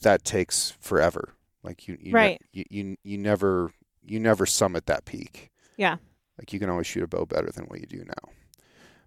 that 0.00 0.24
takes 0.24 0.70
forever. 0.80 1.34
Like 1.62 1.86
you, 1.86 1.96
you 2.00 2.12
ne- 2.12 2.38
you, 2.52 2.64
you 2.70 2.96
you 3.04 3.18
never 3.18 3.72
you 4.04 4.18
never 4.18 4.46
summit 4.46 4.86
that 4.86 5.04
peak. 5.04 5.50
Yeah. 5.76 5.96
Like 6.38 6.52
you 6.52 6.58
can 6.58 6.70
always 6.70 6.86
shoot 6.86 7.02
a 7.04 7.06
bow 7.06 7.26
better 7.26 7.50
than 7.52 7.66
what 7.66 7.80
you 7.80 7.86
do 7.86 8.04
now. 8.04 8.32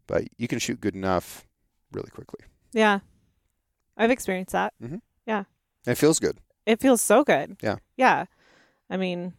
But 0.07 0.25
you 0.37 0.47
can 0.47 0.59
shoot 0.59 0.79
good 0.79 0.95
enough 0.95 1.45
really 1.91 2.09
quickly. 2.11 2.45
yeah. 2.73 2.99
I've 3.97 4.11
experienced 4.11 4.51
that. 4.51 4.73
Mm-hmm. 4.83 4.97
Yeah, 5.25 5.45
it 5.87 5.95
feels 5.95 6.19
good. 6.19 6.39
It 6.65 6.81
feels 6.81 7.01
so 7.01 7.23
good. 7.23 7.55
Yeah. 7.63 7.77
Yeah. 7.95 8.25
I 8.89 8.97
mean, 8.97 9.33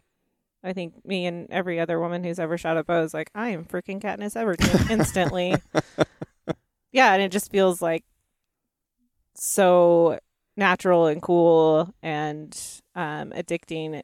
I 0.65 0.73
think 0.73 1.05
me 1.07 1.27
and 1.27 1.49
every 1.51 1.79
other 1.79 2.01
woman 2.01 2.25
who's 2.25 2.39
ever 2.39 2.59
shot 2.59 2.77
a 2.77 2.85
bow 2.85 3.03
is 3.03 3.15
like, 3.15 3.31
I 3.35 3.51
am 3.51 3.65
freaking 3.65 4.01
Katniss 4.01 4.35
Everdeen 4.35 4.91
instantly. 4.91 5.55
yeah, 6.93 7.13
and 7.13 7.23
it 7.23 7.31
just 7.33 7.51
feels 7.51 7.81
like 7.81 8.05
so 9.35 10.19
natural 10.57 11.07
and 11.07 11.21
cool 11.23 11.95
and 12.03 12.59
um, 12.95 13.31
addicting. 13.33 14.03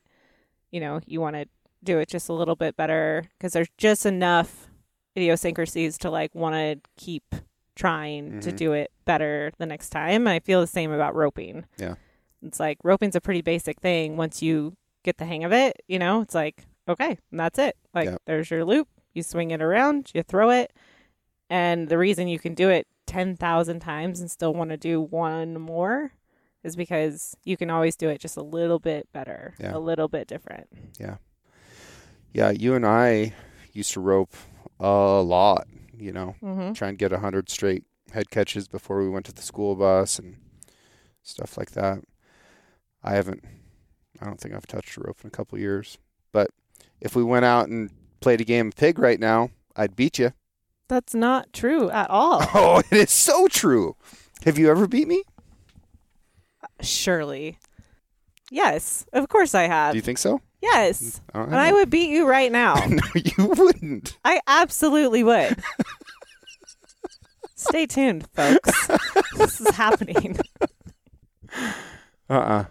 You 0.71 0.81
know, 0.81 1.01
you 1.07 1.21
want 1.21 1.37
to 1.37 1.47
do 1.85 1.99
it 1.99 2.09
just 2.09 2.29
a 2.29 2.33
little 2.33 2.57
bit 2.57 2.77
better 2.77 3.25
because 3.39 3.53
there's 3.53 3.69
just 3.77 4.07
enough 4.07 4.69
idiosyncrasies 5.17 5.99
to 5.99 6.11
like 6.11 6.35
want 6.35 6.55
to 6.55 6.81
keep 6.97 7.35
trying 7.75 8.41
to 8.41 8.53
Mhm. 8.53 8.57
do 8.57 8.73
it 8.73 8.91
better 9.05 9.53
the 9.59 9.67
next 9.67 9.91
time. 9.91 10.27
I 10.29 10.39
feel 10.41 10.61
the 10.61 10.67
same 10.67 10.93
about 10.93 11.15
roping. 11.15 11.65
Yeah. 11.79 11.95
It's 12.43 12.61
like 12.61 12.79
roping's 12.85 13.17
a 13.17 13.21
pretty 13.21 13.43
basic 13.43 13.81
thing 13.81 14.17
once 14.17 14.43
you 14.43 14.77
get 15.03 15.19
the 15.19 15.25
hang 15.27 15.45
of 15.45 15.53
it, 15.53 15.83
you 15.89 15.99
know? 15.99 16.21
It's 16.21 16.35
like, 16.35 16.65
okay, 16.89 17.19
and 17.31 17.41
that's 17.41 17.59
it. 17.59 17.77
Like 17.95 18.07
Yep. 18.11 18.23
there's 18.27 18.51
your 18.51 18.65
loop, 18.65 18.89
you 19.15 19.23
swing 19.23 19.51
it 19.51 19.61
around, 19.63 20.11
you 20.15 20.23
throw 20.23 20.51
it, 20.51 20.73
and 21.51 21.89
the 21.89 21.99
reason 21.99 22.29
you 22.29 22.39
can 22.39 22.55
do 22.55 22.69
it 22.71 22.87
10,000 23.07 23.81
times 23.81 24.21
and 24.21 24.31
still 24.31 24.55
want 24.55 24.71
to 24.71 24.77
do 24.77 25.01
one 25.01 25.55
more 25.61 26.13
is 26.63 26.77
because 26.77 27.37
you 27.45 27.57
can 27.57 27.69
always 27.71 27.97
do 27.97 28.09
it 28.09 28.21
just 28.21 28.37
a 28.37 28.43
little 28.43 28.79
bit 28.79 29.09
better, 29.13 29.55
Yeah. 29.59 29.77
a 29.77 29.79
little 29.81 30.09
bit 30.09 30.29
different. 30.29 30.69
Yeah, 30.99 31.17
Yeah. 32.33 32.51
you 32.51 32.75
and 32.75 32.87
I 32.87 33.35
used 33.73 33.93
to 33.95 34.01
rope 34.01 34.35
a 34.79 35.21
lot, 35.23 35.67
you 35.97 36.13
know, 36.13 36.37
Mhm. 36.43 36.75
try 36.75 36.89
and 36.89 36.99
get 36.99 37.13
a 37.13 37.17
100 37.17 37.49
straight 37.51 37.85
head 38.13 38.31
catches 38.31 38.69
before 38.69 39.03
we 39.03 39.09
went 39.09 39.27
to 39.27 39.33
the 39.33 39.43
school 39.43 39.75
bus 39.75 40.19
and 40.19 40.37
stuff 41.23 41.57
like 41.59 41.73
that. 41.73 42.01
I 43.03 43.15
haven't, 43.15 43.45
I 44.21 44.27
don't 44.27 44.41
think 44.41 44.55
I've 44.55 44.67
touched 44.67 44.97
a 44.97 45.01
rope 45.01 45.19
in 45.23 45.29
a 45.29 45.31
couple 45.31 45.59
years. 45.59 45.99
But 46.33 46.51
if 47.01 47.17
we 47.17 47.23
went 47.25 47.45
out 47.45 47.69
and 47.69 47.91
played 48.21 48.41
a 48.41 48.45
game 48.45 48.69
of 48.69 48.77
pig 48.77 48.99
right 48.99 49.19
now, 49.19 49.51
I'd 49.77 49.97
beat 49.97 50.19
you. 50.19 50.33
That's 50.89 51.15
not 51.15 51.53
true 51.53 51.91
at 51.91 52.11
all. 52.11 52.43
Oh, 52.55 52.83
it 52.91 52.97
is 52.97 53.11
so 53.11 53.49
true. 53.49 53.97
Have 54.45 54.59
you 54.59 54.71
ever 54.71 54.87
beat 54.87 55.09
me? 55.09 55.23
Surely. 56.81 57.59
Yes, 58.51 59.07
of 59.13 59.29
course 59.29 59.55
I 59.55 59.63
have. 59.63 59.93
Do 59.93 59.99
you 59.99 60.03
think 60.03 60.19
so? 60.19 60.41
yes. 60.61 61.21
Don't 61.33 61.47
And 61.47 61.57
I 61.57 61.73
would 61.73 61.91
beat 61.91 62.11
you 62.11 62.27
right 62.29 62.53
now. 62.53 62.75
no, 62.89 63.03
you 63.15 63.47
wouldn't. 63.47 64.19
I 64.25 64.41
absolutely 64.47 65.23
would. 65.25 65.59
Stay 67.57 67.87
tuned, 67.87 68.27
folks. 68.35 68.87
this 69.37 69.61
is 69.61 69.75
happening. 69.75 70.39
Uh-uh. 72.29 72.65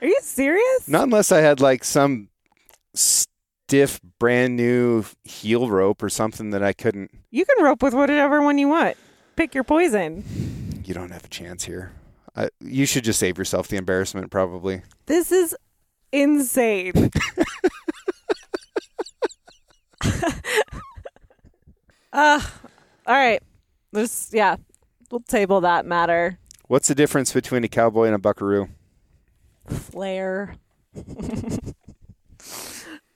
Are 0.00 0.06
you 0.06 0.18
serious? 0.22 0.86
Not 0.88 1.04
unless 1.04 1.32
I 1.32 1.40
had 1.40 1.60
like 1.60 1.82
some 1.84 2.28
stiff, 2.94 4.00
brand 4.18 4.56
new 4.56 5.04
heel 5.24 5.68
rope 5.68 6.02
or 6.02 6.08
something 6.08 6.50
that 6.50 6.62
I 6.62 6.72
couldn't. 6.72 7.10
You 7.30 7.44
can 7.44 7.64
rope 7.64 7.82
with 7.82 7.94
whatever 7.94 8.40
one 8.42 8.58
you 8.58 8.68
want. 8.68 8.96
Pick 9.36 9.54
your 9.54 9.64
poison. 9.64 10.24
You 10.84 10.94
don't 10.94 11.10
have 11.10 11.24
a 11.24 11.28
chance 11.28 11.64
here. 11.64 11.92
I, 12.36 12.50
you 12.60 12.86
should 12.86 13.04
just 13.04 13.18
save 13.18 13.38
yourself 13.38 13.68
the 13.68 13.76
embarrassment, 13.76 14.30
probably. 14.30 14.82
This 15.06 15.32
is 15.32 15.56
insane. 16.12 16.92
uh, 22.12 22.40
all 23.06 23.14
right. 23.14 23.42
Let's, 23.92 24.30
yeah, 24.32 24.56
we'll 25.10 25.20
table 25.20 25.60
that 25.62 25.84
matter. 25.86 26.38
What's 26.68 26.88
the 26.88 26.94
difference 26.94 27.32
between 27.32 27.64
a 27.64 27.68
cowboy 27.68 28.04
and 28.06 28.14
a 28.14 28.18
buckaroo? 28.18 28.68
Flair. 29.68 30.54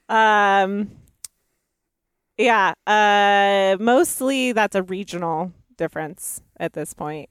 um, 0.08 0.90
yeah. 2.36 2.74
Uh, 2.86 3.76
mostly 3.82 4.52
that's 4.52 4.74
a 4.74 4.82
regional 4.82 5.52
difference 5.76 6.40
at 6.58 6.72
this 6.72 6.94
point. 6.94 7.30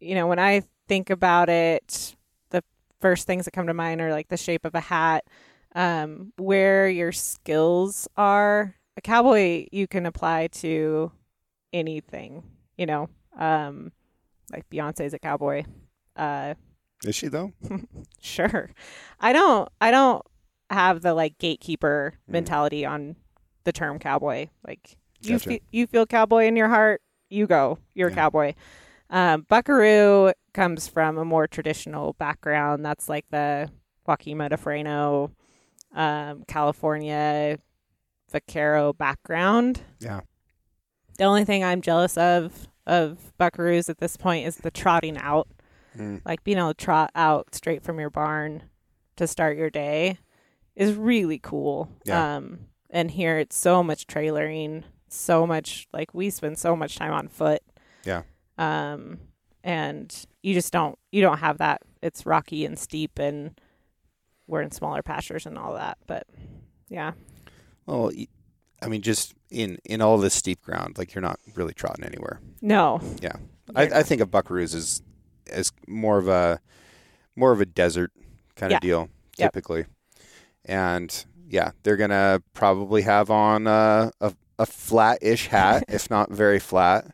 You 0.00 0.14
know, 0.14 0.26
when 0.26 0.38
I 0.38 0.62
think 0.86 1.10
about 1.10 1.48
it, 1.48 2.16
the 2.50 2.62
first 3.00 3.26
things 3.26 3.44
that 3.44 3.52
come 3.52 3.66
to 3.66 3.74
mind 3.74 4.00
are 4.00 4.12
like 4.12 4.28
the 4.28 4.36
shape 4.36 4.64
of 4.64 4.74
a 4.74 4.80
hat, 4.80 5.24
um, 5.74 6.32
where 6.36 6.88
your 6.88 7.12
skills 7.12 8.08
are. 8.16 8.74
A 8.96 9.00
cowboy 9.00 9.66
you 9.70 9.86
can 9.86 10.06
apply 10.06 10.48
to 10.48 11.12
anything. 11.72 12.42
You 12.76 12.86
know, 12.86 13.08
um, 13.36 13.92
like 14.52 14.68
Beyonce's 14.70 15.14
a 15.14 15.18
cowboy. 15.18 15.64
Uh, 16.16 16.54
Is 17.04 17.14
she 17.14 17.28
though? 17.28 17.52
Sure. 18.20 18.70
I 19.20 19.32
don't 19.32 19.68
I 19.80 19.90
don't 19.90 20.22
have 20.70 21.00
the 21.02 21.14
like 21.14 21.38
gatekeeper 21.38 22.14
Mm. 22.28 22.32
mentality 22.32 22.84
on 22.84 23.16
the 23.64 23.72
term 23.72 23.98
cowboy. 23.98 24.48
Like 24.66 24.96
you 25.20 25.34
Gotcha. 25.36 25.48
fe- 25.50 25.62
you 25.70 25.86
feel 25.86 26.06
cowboy 26.06 26.46
in 26.46 26.56
your 26.56 26.68
heart, 26.68 27.00
you 27.30 27.46
go. 27.46 27.78
You're 27.94 28.08
a 28.08 28.14
cowboy. 28.14 28.54
Um, 29.10 29.46
Buckaroo 29.48 30.32
comes 30.54 30.86
from 30.88 31.16
a 31.18 31.24
more 31.24 31.46
traditional 31.46 32.12
background. 32.14 32.84
That's 32.84 33.08
like 33.08 33.24
the 33.30 33.70
Jáquima 34.06 34.48
de 34.50 34.56
Freno, 34.56 35.30
um, 35.94 36.44
California 36.46 37.58
vaquero 38.30 38.92
background. 38.92 39.80
Yeah. 40.00 40.20
The 41.16 41.24
only 41.24 41.44
thing 41.44 41.64
I'm 41.64 41.80
jealous 41.80 42.16
of 42.18 42.68
of 42.86 43.32
buckaroos 43.38 43.88
at 43.88 43.98
this 43.98 44.16
point 44.16 44.46
is 44.46 44.56
the 44.56 44.70
trotting 44.70 45.16
out 45.18 45.46
Mm. 45.96 46.20
like 46.24 46.44
being 46.44 46.58
able 46.58 46.74
to 46.74 46.84
trot 46.84 47.10
out 47.14 47.54
straight 47.54 47.82
from 47.82 47.98
your 47.98 48.10
barn 48.10 48.64
to 49.16 49.26
start 49.26 49.56
your 49.56 49.70
day 49.70 50.18
is 50.76 50.94
really 50.94 51.38
cool. 51.38 51.90
Yeah. 52.04 52.36
Um, 52.36 52.60
and 52.90 53.10
here 53.10 53.38
it's 53.38 53.56
so 53.56 53.82
much 53.82 54.06
trailering, 54.06 54.84
so 55.08 55.46
much 55.46 55.86
like 55.92 56.14
we 56.14 56.30
spend 56.30 56.58
so 56.58 56.76
much 56.76 56.96
time 56.96 57.12
on 57.12 57.28
foot. 57.28 57.62
Yeah. 58.04 58.22
Um, 58.58 59.18
and 59.64 60.14
you 60.42 60.54
just 60.54 60.72
don't 60.72 60.98
you 61.10 61.20
don't 61.22 61.38
have 61.38 61.58
that. 61.58 61.82
It's 62.02 62.24
rocky 62.26 62.64
and 62.64 62.78
steep, 62.78 63.18
and 63.18 63.60
we're 64.46 64.62
in 64.62 64.70
smaller 64.70 65.02
pastures 65.02 65.46
and 65.46 65.58
all 65.58 65.74
that. 65.74 65.98
But 66.06 66.26
yeah, 66.88 67.12
Well, 67.86 68.10
I 68.80 68.86
mean, 68.88 69.02
just 69.02 69.34
in 69.50 69.78
in 69.84 70.00
all 70.00 70.16
this 70.18 70.34
steep 70.34 70.62
ground, 70.62 70.96
like 70.96 71.14
you're 71.14 71.22
not 71.22 71.40
really 71.54 71.74
trotting 71.74 72.04
anywhere. 72.04 72.40
no, 72.62 73.00
Yeah. 73.20 73.36
I, 73.74 73.82
I 73.82 74.02
think 74.02 74.22
of 74.22 74.30
buckaroos 74.30 74.74
as 74.74 75.02
as 75.50 75.72
more 75.86 76.18
of 76.18 76.28
a 76.28 76.60
more 77.36 77.52
of 77.52 77.60
a 77.60 77.66
desert 77.66 78.10
kind 78.56 78.70
Yeah. 78.70 78.76
of 78.78 78.80
deal 78.82 79.08
Yep. 79.38 79.52
typically, 79.52 79.84
and 80.64 81.24
yeah, 81.48 81.70
they're 81.82 81.96
gonna 81.96 82.42
probably 82.54 83.02
have 83.02 83.30
on 83.30 83.66
a 83.66 84.10
a, 84.20 84.34
a 84.58 84.66
flat-ish 84.66 85.46
hat, 85.48 85.84
if 85.88 86.10
not 86.10 86.30
very 86.30 86.58
flat. 86.58 87.06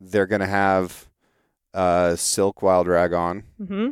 They're 0.00 0.26
gonna 0.26 0.46
have 0.46 1.08
a 1.74 2.14
silk 2.18 2.62
wild 2.62 2.86
rag 2.86 3.12
on. 3.12 3.44
hmm 3.58 3.90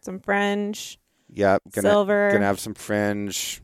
some 0.00 0.20
fringe, 0.20 0.98
Yep, 1.32 1.62
gonna 1.72 1.90
silver, 1.90 2.30
gonna 2.32 2.44
have 2.46 2.60
some 2.60 2.74
fringe, 2.74 3.60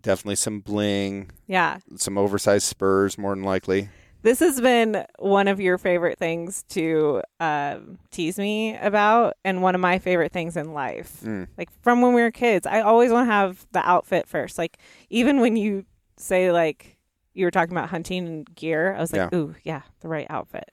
definitely 0.00 0.36
some 0.36 0.60
bling, 0.60 1.30
yeah. 1.46 1.78
some 1.96 2.16
oversized 2.18 2.66
spurs, 2.66 3.16
more 3.18 3.34
than 3.34 3.44
likely. 3.44 3.90
This 4.22 4.40
has 4.40 4.60
been 4.60 5.04
one 5.18 5.48
of 5.48 5.60
your 5.60 5.78
favorite 5.78 6.18
things 6.18 6.62
to 6.70 7.22
um, 7.40 7.98
tease 8.10 8.38
me 8.38 8.76
about, 8.76 9.34
and 9.44 9.62
one 9.62 9.74
of 9.74 9.80
my 9.80 9.98
favorite 9.98 10.32
things 10.32 10.56
in 10.56 10.72
life. 10.74 11.20
Mm. 11.22 11.48
Like 11.56 11.70
from 11.82 12.02
when 12.02 12.12
we 12.12 12.20
were 12.22 12.30
kids, 12.30 12.66
I 12.66 12.80
always 12.82 13.10
want 13.10 13.28
to 13.28 13.32
have 13.32 13.66
the 13.72 13.86
outfit 13.88 14.28
first. 14.28 14.58
Like 14.58 14.78
even 15.08 15.40
when 15.40 15.56
you 15.56 15.84
say 16.16 16.52
like 16.52 16.98
you 17.32 17.46
were 17.46 17.50
talking 17.50 17.72
about 17.76 17.88
hunting 17.88 18.26
and 18.26 18.54
gear, 18.54 18.94
I 18.94 19.00
was 19.00 19.12
like, 19.12 19.30
Yeah. 19.32 19.38
ooh, 19.38 19.54
yeah, 19.62 19.82
the 20.00 20.08
right 20.08 20.26
outfit. 20.28 20.70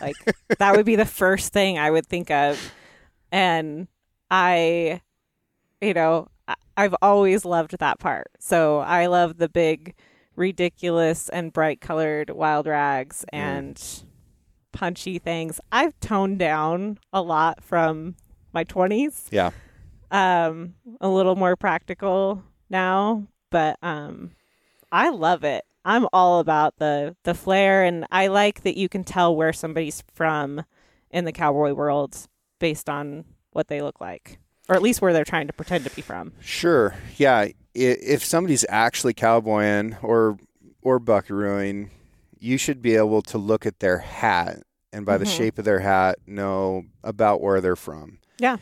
Like 0.00 0.16
that 0.58 0.76
would 0.76 0.84
be 0.86 0.96
the 0.96 1.06
first 1.06 1.52
thing 1.52 1.78
I 1.78 1.90
would 1.90 2.06
think 2.06 2.30
of, 2.30 2.58
and 3.30 3.86
I, 4.30 5.00
you 5.80 5.94
know, 5.94 6.28
I've 6.76 6.94
always 7.00 7.44
loved 7.44 7.78
that 7.78 7.98
part. 8.00 8.30
So 8.40 8.80
I 8.80 9.06
love 9.06 9.38
the 9.38 9.48
big 9.48 9.94
ridiculous 10.36 11.28
and 11.28 11.52
bright 11.52 11.80
colored 11.80 12.30
wild 12.30 12.66
rags 12.66 13.24
Mm. 13.32 13.38
and 13.38 14.02
punchy 14.72 15.18
things. 15.18 15.60
I've 15.70 15.98
toned 16.00 16.38
down 16.38 16.98
a 17.12 17.20
lot 17.22 17.62
from 17.62 18.16
my 18.52 18.64
20s. 18.64 19.28
Yeah. 19.30 19.50
Um 20.10 20.74
a 21.00 21.08
little 21.08 21.36
more 21.36 21.56
practical 21.56 22.42
now, 22.70 23.26
but 23.50 23.76
um 23.82 24.32
I 24.90 25.08
love 25.10 25.44
it. 25.44 25.64
I'm 25.84 26.06
all 26.12 26.40
about 26.40 26.76
the 26.78 27.16
the 27.24 27.34
flair 27.34 27.82
and 27.84 28.06
I 28.10 28.26
like 28.28 28.62
that 28.62 28.76
you 28.76 28.88
can 28.88 29.04
tell 29.04 29.34
where 29.34 29.52
somebody's 29.52 30.02
from 30.14 30.64
in 31.10 31.24
the 31.24 31.32
cowboy 31.32 31.72
world 31.72 32.28
based 32.58 32.88
on 32.88 33.24
what 33.52 33.68
they 33.68 33.82
look 33.82 34.00
like 34.00 34.38
or 34.68 34.76
at 34.76 34.82
least 34.82 35.02
where 35.02 35.12
they're 35.12 35.24
trying 35.24 35.48
to 35.48 35.52
pretend 35.52 35.84
to 35.84 35.90
be 35.90 36.02
from. 36.02 36.32
Sure. 36.40 36.94
Yeah. 37.16 37.48
If 37.74 38.24
somebody's 38.24 38.64
actually 38.68 39.14
cowboying 39.14 39.96
or 40.02 40.38
or 40.82 40.98
buckarooing, 41.00 41.90
you 42.38 42.58
should 42.58 42.82
be 42.82 42.96
able 42.96 43.22
to 43.22 43.38
look 43.38 43.64
at 43.66 43.78
their 43.80 43.98
hat 43.98 44.62
and 44.92 45.06
by 45.06 45.16
the 45.16 45.24
Mhm. 45.24 45.36
shape 45.36 45.58
of 45.58 45.64
their 45.64 45.78
hat 45.78 46.18
know 46.26 46.84
about 47.04 47.40
where 47.40 47.60
they're 47.60 47.76
from. 47.76 48.18
Yeah. 48.38 48.56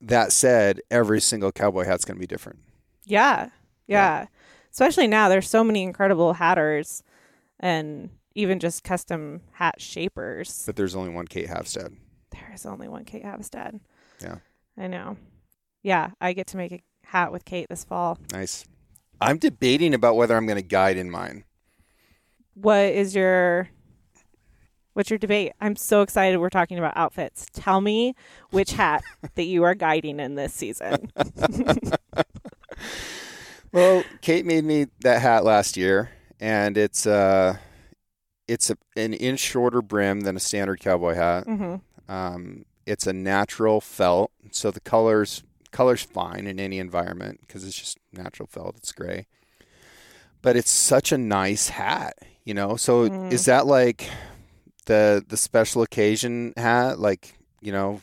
That 0.00 0.32
said, 0.32 0.80
every 0.90 1.20
single 1.20 1.52
cowboy 1.52 1.84
hat's 1.84 2.04
going 2.04 2.16
to 2.16 2.20
be 2.20 2.26
different. 2.26 2.58
Yeah, 3.04 3.50
Yeah. 3.86 4.20
yeah. 4.20 4.26
Especially 4.72 5.06
now, 5.06 5.28
there's 5.28 5.48
so 5.48 5.62
many 5.64 5.82
incredible 5.84 6.32
hatters, 6.34 7.02
and 7.60 8.10
even 8.34 8.58
just 8.58 8.82
custom 8.82 9.40
hat 9.52 9.80
shapers. 9.80 10.64
But 10.66 10.74
there's 10.76 10.96
only 10.96 11.10
one 11.10 11.26
Kate 11.26 11.46
Havstad. 11.48 11.96
There 12.32 12.50
is 12.52 12.66
only 12.66 12.88
one 12.88 13.04
Kate 13.04 13.22
Havstad. 13.24 13.80
Yeah. 14.20 14.38
I 14.76 14.88
know. 14.88 15.16
Yeah, 15.82 16.10
I 16.20 16.32
get 16.32 16.48
to 16.48 16.56
make 16.56 16.72
a 16.72 16.82
hat 17.06 17.32
with 17.32 17.44
Kate 17.44 17.68
this 17.68 17.84
fall. 17.84 18.18
Nice. 18.32 18.64
I'm 19.20 19.38
debating 19.38 19.94
about 19.94 20.16
whether 20.16 20.36
I'm 20.36 20.46
going 20.46 20.56
to 20.56 20.62
guide 20.62 20.96
in 20.96 21.10
mine. 21.10 21.44
What 22.54 22.86
is 22.86 23.14
your 23.14 23.68
What's 24.94 25.10
your 25.10 25.18
debate? 25.18 25.52
I'm 25.60 25.74
so 25.74 26.02
excited 26.02 26.38
we're 26.38 26.50
talking 26.50 26.78
about 26.78 26.96
outfits. 26.96 27.46
Tell 27.52 27.80
me 27.80 28.14
which 28.50 28.72
hat 28.72 29.02
that 29.34 29.42
you 29.42 29.64
are 29.64 29.74
guiding 29.74 30.20
in 30.20 30.36
this 30.36 30.54
season. 30.54 31.10
well, 33.72 34.04
Kate 34.20 34.46
made 34.46 34.64
me 34.64 34.86
that 35.00 35.20
hat 35.20 35.44
last 35.44 35.76
year, 35.76 36.10
and 36.38 36.78
it's 36.78 37.06
uh, 37.06 37.56
it's 38.46 38.70
a, 38.70 38.76
an 38.96 39.14
inch 39.14 39.40
shorter 39.40 39.82
brim 39.82 40.20
than 40.20 40.36
a 40.36 40.40
standard 40.40 40.78
cowboy 40.78 41.14
hat. 41.14 41.46
Mm-hmm. 41.46 42.12
Um, 42.12 42.64
it's 42.86 43.08
a 43.08 43.12
natural 43.12 43.80
felt, 43.80 44.30
so 44.52 44.70
the 44.70 44.80
colors 44.80 45.42
color's 45.74 46.02
fine 46.02 46.46
in 46.46 46.58
any 46.60 46.78
environment 46.78 47.40
because 47.40 47.64
it's 47.66 47.76
just 47.78 47.98
natural 48.12 48.46
felt. 48.46 48.76
It's 48.76 48.92
gray, 48.92 49.26
but 50.40 50.56
it's 50.56 50.70
such 50.70 51.12
a 51.12 51.18
nice 51.18 51.68
hat, 51.68 52.14
you 52.44 52.54
know. 52.54 52.76
So 52.76 53.08
Mm. 53.10 53.32
is 53.32 53.44
that 53.46 53.66
like 53.66 54.08
the 54.86 55.24
the 55.26 55.36
special 55.36 55.82
occasion 55.82 56.52
hat, 56.56 56.98
like 56.98 57.34
you 57.60 57.72
know, 57.72 58.00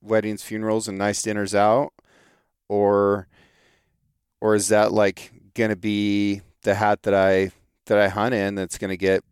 weddings, 0.00 0.42
funerals, 0.42 0.88
and 0.88 0.96
nice 0.98 1.20
dinners 1.22 1.54
out, 1.54 1.92
or 2.68 3.28
or 4.40 4.54
is 4.54 4.68
that 4.68 4.92
like 4.92 5.30
gonna 5.54 5.76
be 5.76 6.40
the 6.62 6.74
hat 6.74 7.02
that 7.02 7.14
I 7.14 7.50
that 7.86 7.98
I 7.98 8.08
hunt 8.08 8.34
in 8.34 8.54
that's 8.54 8.78
gonna 8.78 8.96
get 8.96 9.22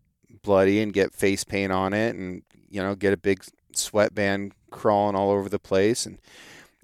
bloody 0.43 0.81
and 0.81 0.93
get 0.93 1.15
face 1.15 1.45
paint 1.45 1.73
on 1.73 1.93
it 1.93 2.15
and 2.17 2.43
you 2.69 2.83
know 2.83 2.95
get 2.95 3.13
a 3.13 3.17
big 3.17 3.45
sweatband 3.73 4.53
crawling 4.71 5.15
all 5.17 5.31
over 5.31 5.49
the 5.49 5.59
place 5.59 6.05
and 6.07 6.19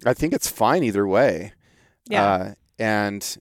I 0.04 0.14
think 0.14 0.32
it's 0.32 0.48
fine 0.48 0.82
either 0.82 1.06
way. 1.06 1.52
Yeah. 2.06 2.24
Uh, 2.24 2.54
and 2.78 3.36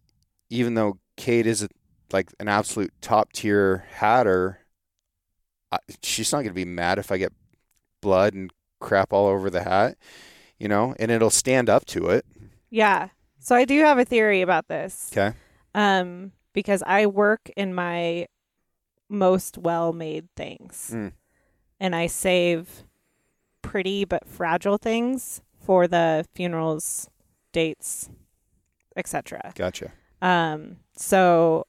even 0.49 0.75
though 0.75 0.99
Kate 1.17 1.47
is 1.47 1.63
a, 1.63 1.69
like 2.11 2.31
an 2.39 2.47
absolute 2.47 2.93
top 3.01 3.33
tier 3.33 3.85
hatter, 3.91 4.59
I, 5.71 5.79
she's 6.01 6.31
not 6.31 6.39
going 6.39 6.49
to 6.49 6.53
be 6.53 6.65
mad 6.65 6.99
if 6.99 7.11
I 7.11 7.17
get 7.17 7.33
blood 8.01 8.33
and 8.33 8.51
crap 8.79 9.11
all 9.13 9.27
over 9.27 9.49
the 9.49 9.63
hat, 9.63 9.97
you 10.59 10.67
know, 10.67 10.95
and 10.99 11.09
it'll 11.09 11.29
stand 11.29 11.69
up 11.69 11.85
to 11.85 12.07
it. 12.07 12.25
yeah. 12.69 13.09
So 13.39 13.55
I 13.55 13.65
do 13.65 13.77
have 13.81 13.99
a 13.99 14.05
theory 14.05 14.41
about 14.41 14.69
this. 14.69 15.09
Okay. 15.11 15.35
Um, 15.75 16.31
because 16.53 16.81
I 16.85 17.07
work 17.07 17.51
in 17.57 17.73
my 17.73 18.27
most 19.09 19.57
well 19.57 19.91
made 19.91 20.29
things. 20.37 20.91
Mm. 20.93 21.11
And 21.79 21.93
I 21.93 22.07
save 22.07 22.85
pretty 23.61 24.05
but 24.05 24.27
fragile 24.27 24.77
things 24.77 25.41
for 25.63 25.87
the 25.87 26.25
funerals, 26.33 27.09
dates, 27.51 28.09
etc. 28.95 29.53
Gotcha. 29.55 29.91
Um, 30.21 30.77
so 30.95 31.65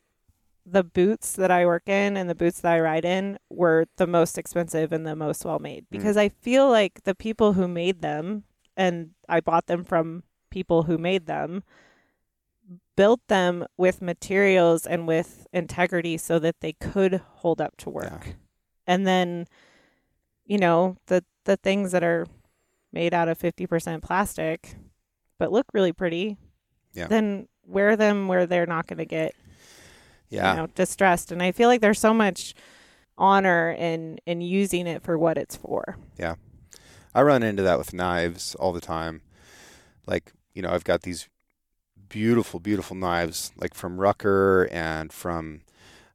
the 0.67 0.85
boots 0.85 1.33
that 1.33 1.51
I 1.51 1.67
work 1.67 1.89
in 1.89 2.17
and 2.17 2.29
the 2.29 2.35
boots 2.35 2.61
that 2.61 2.73
I 2.73 2.81
ride 2.81 3.05
in 3.05 3.39
were 3.51 3.87
the 3.97 4.07
most 4.07 4.39
expensive 4.39 4.93
and 4.93 5.07
the 5.07 5.17
most 5.17 5.45
well 5.45 5.59
made 5.59 5.87
because 5.91 6.17
I 6.17 6.31
feel 6.31 6.71
like 6.71 7.05
the 7.05 7.15
people 7.15 7.53
who 7.53 7.69
made 7.69 8.01
them 8.01 8.45
and 8.77 9.11
I 9.29 9.41
bought 9.41 9.67
them 9.67 9.85
from 9.85 10.23
people 10.51 10.85
who 10.85 10.97
made 10.97 11.27
them 11.27 11.65
built 12.97 13.21
them 13.29 13.67
with 13.77 14.01
materials 14.01 14.87
and 14.87 15.07
with 15.07 15.47
integrity 15.53 16.17
so 16.17 16.39
that 16.39 16.61
they 16.61 16.73
could 16.73 17.21
hold 17.35 17.61
up 17.61 17.77
to 17.77 17.91
work. 17.91 18.23
Yeah. 18.27 18.33
And 18.87 19.07
then 19.07 19.47
you 20.47 20.59
know, 20.59 20.97
the 21.07 21.25
the 21.45 21.57
things 21.57 21.93
that 21.93 22.05
are 22.05 22.27
made 22.95 23.13
out 23.13 23.29
of 23.29 23.39
50% 23.39 24.01
plastic 24.03 24.77
but 25.39 25.51
look 25.53 25.67
really 25.75 25.93
pretty. 25.93 26.39
Yeah. 26.95 27.09
Then 27.09 27.49
wear 27.67 27.97
them 27.97 28.29
where 28.29 28.47
they're 28.47 28.67
not 28.67 28.87
going 28.87 28.99
to 28.99 29.05
get 29.05 29.35
Yeah. 30.31 30.53
you 30.53 30.57
know 30.61 30.67
distressed 30.69 31.33
and 31.33 31.43
i 31.43 31.51
feel 31.53 31.69
like 31.69 31.81
there's 31.81 31.99
so 31.99 32.15
much 32.15 32.55
honor 33.19 33.73
in 33.73 34.19
in 34.27 34.41
using 34.41 34.87
it 34.87 35.03
for 35.03 35.19
what 35.19 35.37
it's 35.39 35.57
for 35.57 35.97
Yeah. 36.19 36.35
I 37.15 37.23
run 37.23 37.43
into 37.43 37.63
that 37.63 37.79
with 37.79 37.93
knives 37.95 38.57
all 38.57 38.73
the 38.73 38.81
time. 38.81 39.23
Like, 40.05 40.33
you 40.53 40.63
know, 40.63 40.71
I've 40.71 40.83
got 40.83 41.03
these 41.03 41.29
beautiful, 42.09 42.59
beautiful 42.59 42.97
knives, 42.97 43.53
like 43.57 43.73
from 43.75 44.01
Rucker 44.01 44.69
and 44.73 45.13
from 45.13 45.61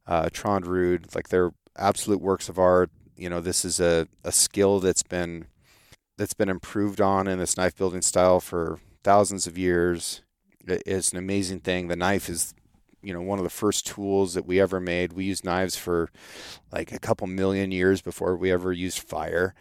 uh, 0.06 0.26
Trondrud. 0.26 1.14
Like 1.14 1.28
they're 1.30 1.52
absolute 1.76 2.20
works 2.20 2.50
of 2.50 2.58
art. 2.58 2.90
You 3.16 3.30
know, 3.30 3.40
this 3.40 3.64
is 3.64 3.80
a, 3.80 4.08
a 4.24 4.30
skill 4.30 4.78
that's 4.80 5.02
been 5.02 5.46
that's 6.20 6.34
been 6.34 6.50
improved 6.50 7.00
on 7.00 7.26
in 7.26 7.38
this 7.38 7.56
knife 7.56 7.74
building 7.74 8.02
style 8.02 8.40
for 8.40 8.78
thousands 9.02 9.46
of 9.46 9.56
years. 9.56 10.20
It's 10.66 11.12
an 11.12 11.18
amazing 11.18 11.60
thing. 11.60 11.88
The 11.88 11.96
knife 11.96 12.28
is, 12.28 12.52
you 13.02 13.14
know, 13.14 13.22
one 13.22 13.38
of 13.38 13.42
the 13.42 13.48
first 13.48 13.86
tools 13.86 14.34
that 14.34 14.44
we 14.44 14.60
ever 14.60 14.80
made. 14.80 15.14
We 15.14 15.24
used 15.24 15.46
knives 15.46 15.76
for 15.76 16.10
like 16.70 16.92
a 16.92 16.98
couple 16.98 17.26
million 17.26 17.72
years 17.72 18.02
before 18.02 18.36
we 18.36 18.52
ever 18.52 18.70
used 18.70 18.98
fire. 18.98 19.54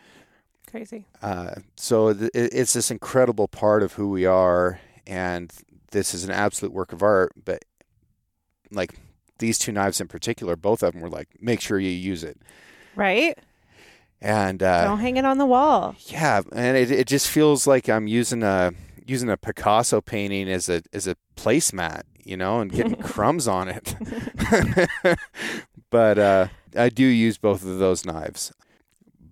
crazy 0.70 1.06
Uh, 1.22 1.56
so 1.78 2.14
th- 2.14 2.32
it's 2.34 2.74
this 2.74 2.92
incredible 2.92 3.48
part 3.48 3.82
of 3.82 3.94
who 3.94 4.10
we 4.10 4.26
are, 4.26 4.82
and 5.08 5.54
this 5.92 6.14
is 6.14 6.26
an 6.26 6.32
absolute 6.32 6.74
work 6.74 6.92
of 6.92 7.02
art. 7.02 7.32
But 7.42 7.64
like 8.70 9.00
these 9.38 9.58
two 9.58 9.72
knives 9.72 10.02
in 10.02 10.10
particular, 10.10 10.58
both 10.58 10.84
of 10.84 10.92
them 10.92 11.02
were 11.02 11.10
like, 11.10 11.30
make 11.40 11.62
sure 11.62 11.80
you 11.80 11.90
use 11.90 12.26
it. 12.26 12.38
right 12.98 13.40
And 14.22 14.62
uh, 14.62 14.84
don't 14.86 15.00
hang 15.00 15.16
it 15.18 15.24
on 15.26 15.38
the 15.38 15.46
wall 15.46 15.96
yeah, 16.08 16.42
and 16.52 16.76
it 16.76 16.92
it 16.92 17.08
just 17.08 17.28
feels 17.30 17.66
like 17.66 17.88
I'm 17.88 18.06
using 18.08 18.44
a 18.44 18.74
using 19.06 19.30
a 19.30 19.38
Picasso 19.38 20.02
painting 20.02 20.50
as 20.50 20.68
a 20.70 20.82
as 20.92 21.08
a 21.08 21.16
placemat, 21.38 22.02
you 22.26 22.36
know, 22.36 22.60
and 22.60 22.70
getting 22.72 22.96
crumbs 23.02 23.48
on 23.48 23.70
it. 23.70 23.96
but 25.90 26.18
uh, 26.20 26.48
I 26.76 26.90
do 26.90 27.06
use 27.06 27.38
both 27.38 27.64
of 27.66 27.80
those 27.80 28.06
knives. 28.06 28.52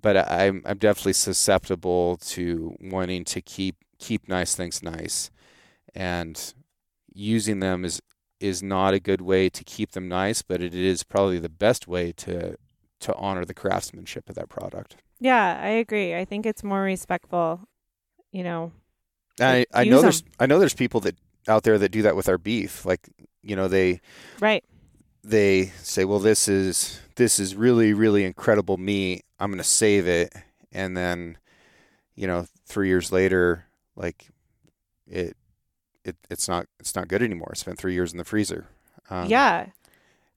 But 0.02 0.18
I- 0.18 0.46
I'm 0.48 0.62
I'm 0.66 0.78
definitely 0.78 1.14
susceptible 1.14 2.18
to 2.18 2.76
wanting 2.80 3.26
to 3.26 3.42
keep 3.42 3.76
keep 4.00 4.28
nice 4.30 4.56
things 4.56 4.82
nice, 4.82 5.32
and 5.94 6.54
using 7.14 7.60
them 7.60 7.84
is 7.84 8.02
is 8.40 8.62
not 8.62 8.94
a 8.94 9.00
good 9.00 9.22
way 9.22 9.50
to 9.50 9.64
keep 9.64 9.92
them 9.92 10.08
nice, 10.08 10.42
but 10.44 10.62
it 10.62 10.74
is 10.76 11.04
probably 11.04 11.40
the 11.40 11.50
best 11.50 11.88
way 11.88 12.12
to 12.14 12.56
to 13.00 13.14
honor 13.16 13.46
the 13.46 13.54
craftsmanship 13.54 14.30
of 14.30 14.36
that 14.36 14.50
product. 14.50 14.96
yeah 15.20 15.60
i 15.62 15.68
agree 15.70 16.16
i 16.16 16.26
think 16.26 16.46
it's 16.46 16.64
more 16.64 16.82
respectful 16.82 17.62
you 18.32 18.44
know 18.44 18.72
I, 19.40 19.66
I 19.74 19.84
know 19.84 20.02
there's 20.02 20.22
'em. 20.24 20.28
I 20.40 20.46
know 20.48 20.58
there's 20.60 20.74
people 20.74 21.00
that 21.02 21.16
out 21.48 21.64
there 21.64 21.78
that 21.78 21.92
do 21.92 22.02
that 22.02 22.16
with 22.16 22.28
our 22.28 22.40
beef. 22.40 22.86
Like 22.86 23.08
you 23.44 23.56
know 23.56 23.68
they 23.68 24.02
right 24.40 24.64
they 25.24 25.66
say, 25.84 26.06
well, 26.06 26.18
this 26.20 26.48
is 26.48 27.00
this 27.18 27.40
is 27.40 27.54
really 27.56 27.94
really 27.94 28.24
incredible 28.24 28.78
meat. 28.78 29.26
I'm 29.40 29.52
gonna 29.52 29.64
save 29.64 30.08
it, 30.08 30.34
and 30.72 30.98
then 30.98 31.38
you 32.16 32.26
know 32.26 32.48
three 32.66 32.88
years 32.88 33.12
later, 33.12 33.66
like 33.96 34.30
it 35.06 35.38
it 36.04 36.16
it's 36.32 36.48
not 36.48 36.66
it's 36.80 36.96
not 36.96 37.08
good 37.08 37.22
anymore. 37.22 37.50
It's 37.52 37.64
been 37.64 37.76
three 37.76 37.94
years 37.94 38.12
in 38.12 38.18
the 38.18 38.26
freezer. 38.26 38.70
Um, 39.12 39.28
yeah 39.30 39.68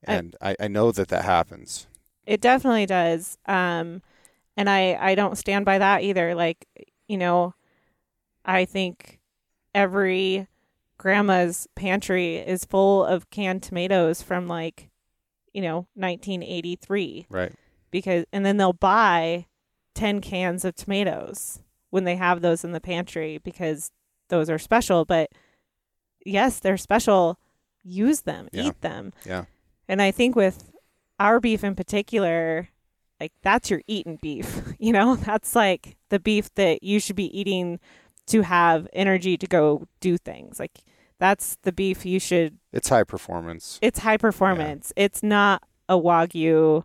and 0.04 0.36
I, 0.42 0.56
I 0.60 0.68
know 0.68 0.92
that 0.92 1.08
that 1.08 1.24
happens. 1.24 1.86
It 2.26 2.40
definitely 2.40 2.86
does 2.86 3.38
um 3.46 4.02
and 4.56 4.68
i 4.68 4.94
i 5.00 5.14
don't 5.14 5.38
stand 5.38 5.64
by 5.64 5.78
that 5.78 6.02
either 6.02 6.34
like 6.34 6.66
you 7.08 7.16
know 7.16 7.54
i 8.44 8.64
think 8.64 9.18
every 9.74 10.46
grandma's 10.98 11.66
pantry 11.74 12.36
is 12.36 12.64
full 12.64 13.04
of 13.04 13.30
canned 13.30 13.62
tomatoes 13.62 14.22
from 14.22 14.46
like 14.48 14.90
you 15.52 15.62
know 15.62 15.86
1983 15.94 17.26
Right. 17.30 17.52
because 17.90 18.24
and 18.32 18.44
then 18.44 18.56
they'll 18.56 18.72
buy 18.72 19.46
10 19.94 20.20
cans 20.20 20.64
of 20.64 20.74
tomatoes 20.74 21.60
when 21.90 22.04
they 22.04 22.16
have 22.16 22.40
those 22.40 22.64
in 22.64 22.72
the 22.72 22.80
pantry 22.80 23.38
because 23.38 23.90
those 24.28 24.48
are 24.48 24.58
special 24.58 25.04
but 25.04 25.30
yes 26.24 26.60
they're 26.60 26.76
special 26.76 27.38
use 27.82 28.20
them 28.22 28.48
Yeah. 28.52 28.64
eat 28.68 28.80
them 28.82 29.12
Yeah. 29.24 29.44
and 29.88 30.00
i 30.02 30.10
think 30.10 30.36
with 30.36 30.69
our 31.20 31.38
beef 31.38 31.62
in 31.62 31.76
particular 31.76 32.68
like 33.20 33.32
that's 33.42 33.70
your 33.70 33.82
eaten 33.86 34.18
beef 34.20 34.62
you 34.80 34.92
know 34.92 35.14
that's 35.14 35.54
like 35.54 35.96
the 36.08 36.18
beef 36.18 36.52
that 36.54 36.82
you 36.82 36.98
should 36.98 37.14
be 37.16 37.38
eating 37.38 37.78
to 38.26 38.42
have 38.42 38.88
energy 38.92 39.36
to 39.36 39.46
go 39.46 39.84
do 40.00 40.16
things 40.16 40.58
like 40.58 40.80
that's 41.18 41.56
the 41.62 41.72
beef 41.72 42.06
you 42.06 42.18
should 42.18 42.56
It's 42.72 42.88
high 42.88 43.04
performance. 43.04 43.78
it's 43.82 43.98
high 44.00 44.16
performance. 44.16 44.90
It's 44.96 45.22
not 45.22 45.62
a 45.88 45.94
wagyu 45.98 46.84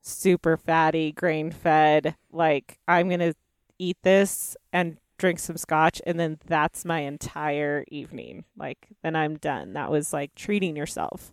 super 0.00 0.56
fatty 0.56 1.12
grain 1.12 1.52
fed 1.52 2.16
like 2.32 2.78
I'm 2.88 3.06
going 3.08 3.20
to 3.20 3.34
eat 3.78 3.98
this 4.02 4.56
and 4.72 4.96
drink 5.18 5.38
some 5.38 5.56
scotch 5.56 6.02
and 6.04 6.18
then 6.18 6.38
that's 6.46 6.84
my 6.84 7.00
entire 7.00 7.84
evening. 7.88 8.44
Like 8.56 8.88
then 9.04 9.14
I'm 9.14 9.36
done. 9.36 9.74
That 9.74 9.92
was 9.92 10.12
like 10.12 10.34
treating 10.34 10.74
yourself. 10.74 11.32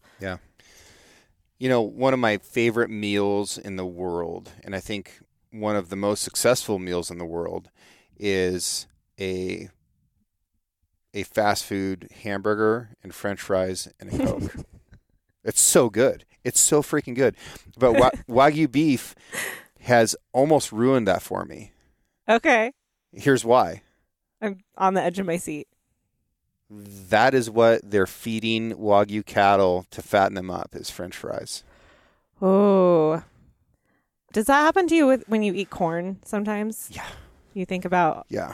You 1.60 1.70
know, 1.70 1.82
one 1.82 2.14
of 2.14 2.20
my 2.20 2.38
favorite 2.38 2.89
meals 2.89 3.57
in 3.57 3.76
the 3.76 3.86
world, 3.86 4.51
and 4.64 4.76
I 4.76 4.80
think 4.80 5.20
one 5.51 5.76
of 5.76 5.89
the 5.89 5.95
most 5.95 6.24
successful 6.24 6.80
meals 6.80 7.12
in 7.12 7.18
the 7.18 7.26
world, 7.26 7.70
is 8.18 8.88
a 9.20 9.70
a 11.14 11.24
fast 11.24 11.66
food 11.66 12.10
hamburger 12.24 12.89
and 13.03 13.14
French 13.14 13.41
fries 13.41 13.91
and 13.99 14.14
a 14.14 14.18
Coke. 14.18 14.55
it's 15.43 15.62
so 15.62 15.89
good. 15.89 16.26
It's 16.43 16.60
so 16.60 16.82
freaking 16.82 17.16
good. 17.16 17.36
But 17.78 17.93
wa- 17.93 18.12
wagyu 18.30 18.72
beef 18.72 19.16
has 19.82 20.16
almost 20.34 20.72
ruined 20.72 21.07
that 21.07 21.22
for 21.22 21.45
me. 21.45 21.72
Okay. 22.28 22.72
Here's 23.12 23.43
why. 23.43 23.82
I'm 24.41 24.60
on 24.78 24.93
the 24.93 25.01
edge 25.01 25.20
of 25.20 25.26
my 25.26 25.38
seat. 25.38 25.68
That 26.70 27.34
is 27.34 27.49
what 27.49 27.82
they're 27.84 28.05
feeding 28.07 28.74
Wagyu 28.74 29.26
cattle 29.26 29.86
to 29.91 30.01
fatten 30.01 30.36
them 30.36 30.51
up 30.51 30.70
is 30.76 30.89
french 30.89 31.15
fries. 31.15 31.63
Oh. 32.41 33.24
Does 34.32 34.45
that 34.45 34.61
happen 34.61 34.88
to 34.88 34.95
you 34.95 35.07
with 35.07 35.28
when 35.28 35.41
you 35.41 35.53
eat 35.53 35.70
corn 35.72 36.20
sometimes? 36.24 36.89
Yeah. 36.91 37.07
You 37.53 37.65
think 37.65 37.86
about 37.86 38.28
Yeah. 38.30 38.53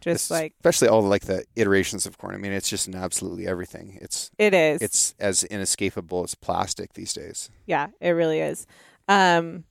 just 0.00 0.30
like 0.30 0.54
especially 0.60 0.86
all 0.88 1.02
like 1.02 1.22
the 1.24 1.44
iterations 1.56 2.06
of 2.06 2.16
corn. 2.18 2.34
I 2.34 2.38
mean, 2.38 2.52
it's 2.52 2.70
just 2.70 2.86
in 2.86 2.94
absolutely 2.94 3.46
everything. 3.48 3.98
It's 4.00 4.30
it 4.38 4.54
is. 4.54 4.80
it's 4.80 5.14
as 5.18 5.42
inescapable 5.44 6.22
as 6.22 6.36
plastic 6.36 6.92
these 6.92 7.12
days. 7.12 7.50
Yeah, 7.66 7.88
it 8.00 8.10
really 8.10 8.40
is. 8.40 8.66
Um 9.08 9.64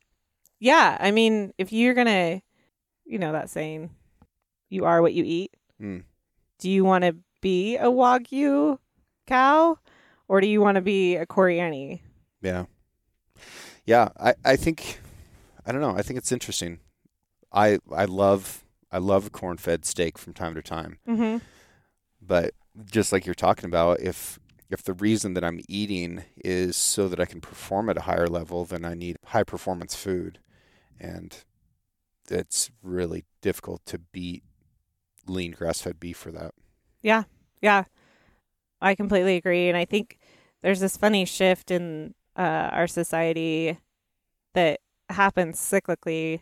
yeah, 0.60 0.98
I 1.00 1.12
mean, 1.12 1.54
if 1.58 1.72
you're 1.72 1.94
going 1.94 2.08
to 2.08 2.42
you 3.06 3.20
know 3.20 3.32
that 3.32 3.50
saying 3.50 3.92
you 4.70 4.84
are 4.84 5.02
what 5.02 5.14
you 5.14 5.24
eat. 5.26 5.56
Mm. 5.82 6.04
Do 6.60 6.70
you 6.70 6.84
want 6.84 7.04
to 7.06 7.16
be 7.42 7.76
a 7.78 7.86
wagyu 7.86 8.80
cow 9.26 9.78
or 10.28 10.42
do 10.42 10.48
you 10.48 10.62
want 10.62 10.76
to 10.76 10.82
be 10.82 11.16
a 11.16 11.26
Corriente? 11.26 12.02
Yeah. 12.42 12.66
Yeah, 13.86 14.10
I, 14.20 14.34
I 14.44 14.56
think 14.56 15.00
I 15.66 15.72
don't 15.72 15.82
know. 15.82 15.96
I 15.96 16.02
think 16.02 16.18
it's 16.18 16.32
interesting. 16.32 16.80
I 17.52 17.80
I 17.92 18.06
love 18.06 18.64
I 18.92 18.98
love 18.98 19.32
corn 19.32 19.58
fed 19.58 19.86
steak 19.86 20.18
from 20.18 20.34
time 20.34 20.56
to 20.56 20.62
time. 20.62 21.00
Mhm. 21.08 21.42
But 22.22 22.54
just 22.86 23.12
like 23.12 23.26
you're 23.26 23.36
talking 23.36 23.66
about, 23.66 24.00
if 24.02 24.40
if 24.70 24.84
the 24.84 24.94
reason 24.94 25.34
that 25.34 25.44
I'm 25.46 25.62
eating 25.70 26.24
is 26.44 26.76
so 26.76 27.08
that 27.08 27.20
I 27.20 27.26
can 27.26 27.40
perform 27.40 27.90
at 27.90 27.98
a 27.98 28.02
higher 28.02 28.28
level, 28.28 28.66
then 28.66 28.84
I 28.84 28.94
need 28.96 29.18
high 29.28 29.44
performance 29.44 29.96
food. 29.96 30.40
And 31.00 31.36
it's 32.30 32.70
really 32.84 33.24
difficult 33.42 33.86
to 33.86 34.00
beat 34.00 34.44
lean 35.26 35.52
grass 35.52 35.82
fed 35.82 36.00
beef 36.00 36.18
for 36.18 36.32
that. 36.32 36.54
Yeah. 37.02 37.24
Yeah. 37.62 37.86
I 38.82 38.96
completely 38.96 39.36
agree. 39.38 39.70
And 39.70 39.78
I 39.78 39.86
think 39.86 40.20
there's 40.62 40.80
this 40.80 40.98
funny 40.98 41.26
shift 41.26 41.72
in 41.72 42.14
uh, 42.38 42.70
our 42.72 42.88
society 42.88 43.80
that 44.54 44.80
happens 45.10 45.58
cyclically 45.60 46.42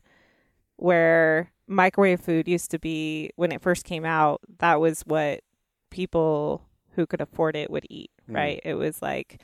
where 0.77 1.51
microwave 1.67 2.19
food 2.19 2.47
used 2.47 2.71
to 2.71 2.79
be, 2.79 3.31
when 3.35 3.51
it 3.51 3.61
first 3.61 3.85
came 3.85 4.05
out, 4.05 4.41
that 4.59 4.79
was 4.79 5.01
what 5.01 5.41
people 5.89 6.63
who 6.95 7.05
could 7.05 7.21
afford 7.21 7.55
it 7.55 7.69
would 7.69 7.85
eat, 7.89 8.11
Mm. 8.29 8.35
right? 8.35 8.61
It 8.63 8.73
was 8.73 9.01
like 9.01 9.41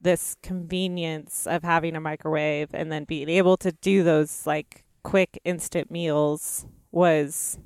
this 0.00 0.34
convenience 0.42 1.46
of 1.46 1.62
having 1.62 1.94
a 1.94 2.00
microwave 2.00 2.70
and 2.74 2.90
then 2.90 3.04
being 3.04 3.28
able 3.28 3.56
to 3.58 3.70
do 3.70 4.02
those 4.02 4.44
like 4.46 4.84
quick 5.04 5.40
instant 5.44 5.90
meals 5.90 6.66
was 6.90 7.58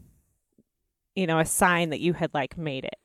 you 1.16 1.26
know 1.26 1.38
a 1.40 1.44
sign 1.46 1.90
that 1.90 2.00
you 2.00 2.12
had 2.12 2.32
like 2.34 2.56
made 2.56 2.84
it 2.84 2.98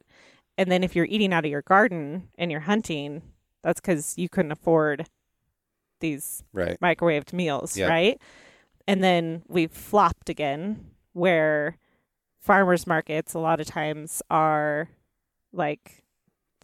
and 0.58 0.70
then 0.72 0.84
if 0.84 0.96
you're 0.96 1.06
eating 1.06 1.34
out 1.34 1.46
of 1.46 1.52
your 1.52 1.62
garden 1.64 2.28
and 2.38 2.52
you're 2.52 2.60
hunting 2.62 3.22
that's 3.64 3.80
because 3.82 4.18
you 4.18 4.30
couldn't 4.30 4.52
afford 4.52 5.08
these 6.00 6.44
Right. 6.54 6.80
microwaved 6.80 7.34
meals 7.34 7.78
Yeah. 7.78 7.88
right 7.88 8.22
and 8.88 9.04
then 9.04 9.44
we've 9.48 9.72
flopped 9.72 10.30
again 10.30 10.92
where 11.14 11.78
farmers 12.40 12.86
markets 12.88 13.34
a 13.34 13.40
lot 13.40 13.60
of 13.60 13.68
times 13.68 14.22
are 14.30 14.90
like 15.54 16.04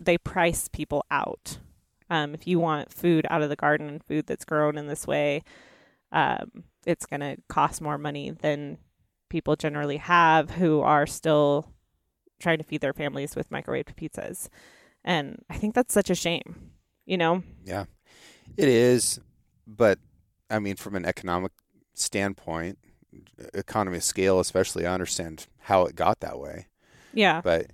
they 0.04 0.18
price 0.18 0.68
people 0.68 1.06
out 1.12 1.60
um, 2.10 2.34
if 2.34 2.48
you 2.48 2.60
want 2.60 2.94
food 2.94 3.28
out 3.30 3.42
of 3.42 3.50
the 3.50 3.56
garden 3.56 3.88
and 3.90 4.04
food 4.04 4.26
that's 4.28 4.46
grown 4.46 4.78
in 4.78 4.88
this 4.88 5.06
way 5.06 5.44
um, 6.12 6.64
it's 6.86 7.06
going 7.06 7.20
to 7.20 7.36
cost 7.50 7.82
more 7.82 7.98
money 7.98 8.32
than 8.32 8.78
people 9.30 9.56
generally 9.56 9.98
have 9.98 10.52
who 10.52 10.82
are 10.82 11.06
still 11.06 11.72
trying 12.40 12.58
to 12.58 12.64
feed 12.64 12.82
their 12.82 12.94
families 12.94 13.36
with 13.36 13.50
microwaved 13.50 13.96
pizzas 13.96 14.50
and 15.04 15.44
i 15.50 15.58
think 15.58 15.74
that's 15.74 15.94
such 15.94 16.10
a 16.10 16.16
shame 16.16 16.72
you 17.06 17.18
know 17.18 17.44
Yeah, 17.66 17.86
it 18.56 18.68
is. 18.68 19.20
But 19.66 20.00
I 20.50 20.60
mean, 20.60 20.76
from 20.76 20.96
an 20.96 21.06
economic 21.06 21.52
standpoint, 21.94 22.78
economy 23.54 23.98
of 23.98 24.04
scale, 24.04 24.40
especially, 24.40 24.86
I 24.86 24.94
understand 24.94 25.48
how 25.62 25.86
it 25.86 25.96
got 25.96 26.20
that 26.22 26.40
way. 26.40 26.68
yeah 27.14 27.42
But 27.42 27.68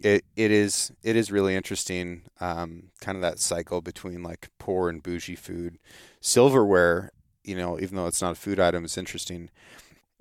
it 0.00 0.24
it 0.36 0.50
is 0.50 0.92
it 1.02 1.16
is 1.16 1.30
really 1.32 1.54
interesting, 1.56 2.22
um, 2.40 2.90
kind 3.00 3.16
of 3.16 3.22
that 3.22 3.38
cycle 3.38 3.80
between 3.80 4.22
like 4.22 4.48
poor 4.58 4.88
and 4.88 5.02
bougie 5.02 5.36
food. 5.36 5.78
Silverware, 6.20 7.12
you 7.44 7.56
know, 7.56 7.78
even 7.80 7.96
though 7.96 8.06
it's 8.06 8.22
not 8.22 8.32
a 8.32 8.36
food 8.36 8.60
item, 8.60 8.84
it's 8.84 8.98
interesting. 8.98 9.50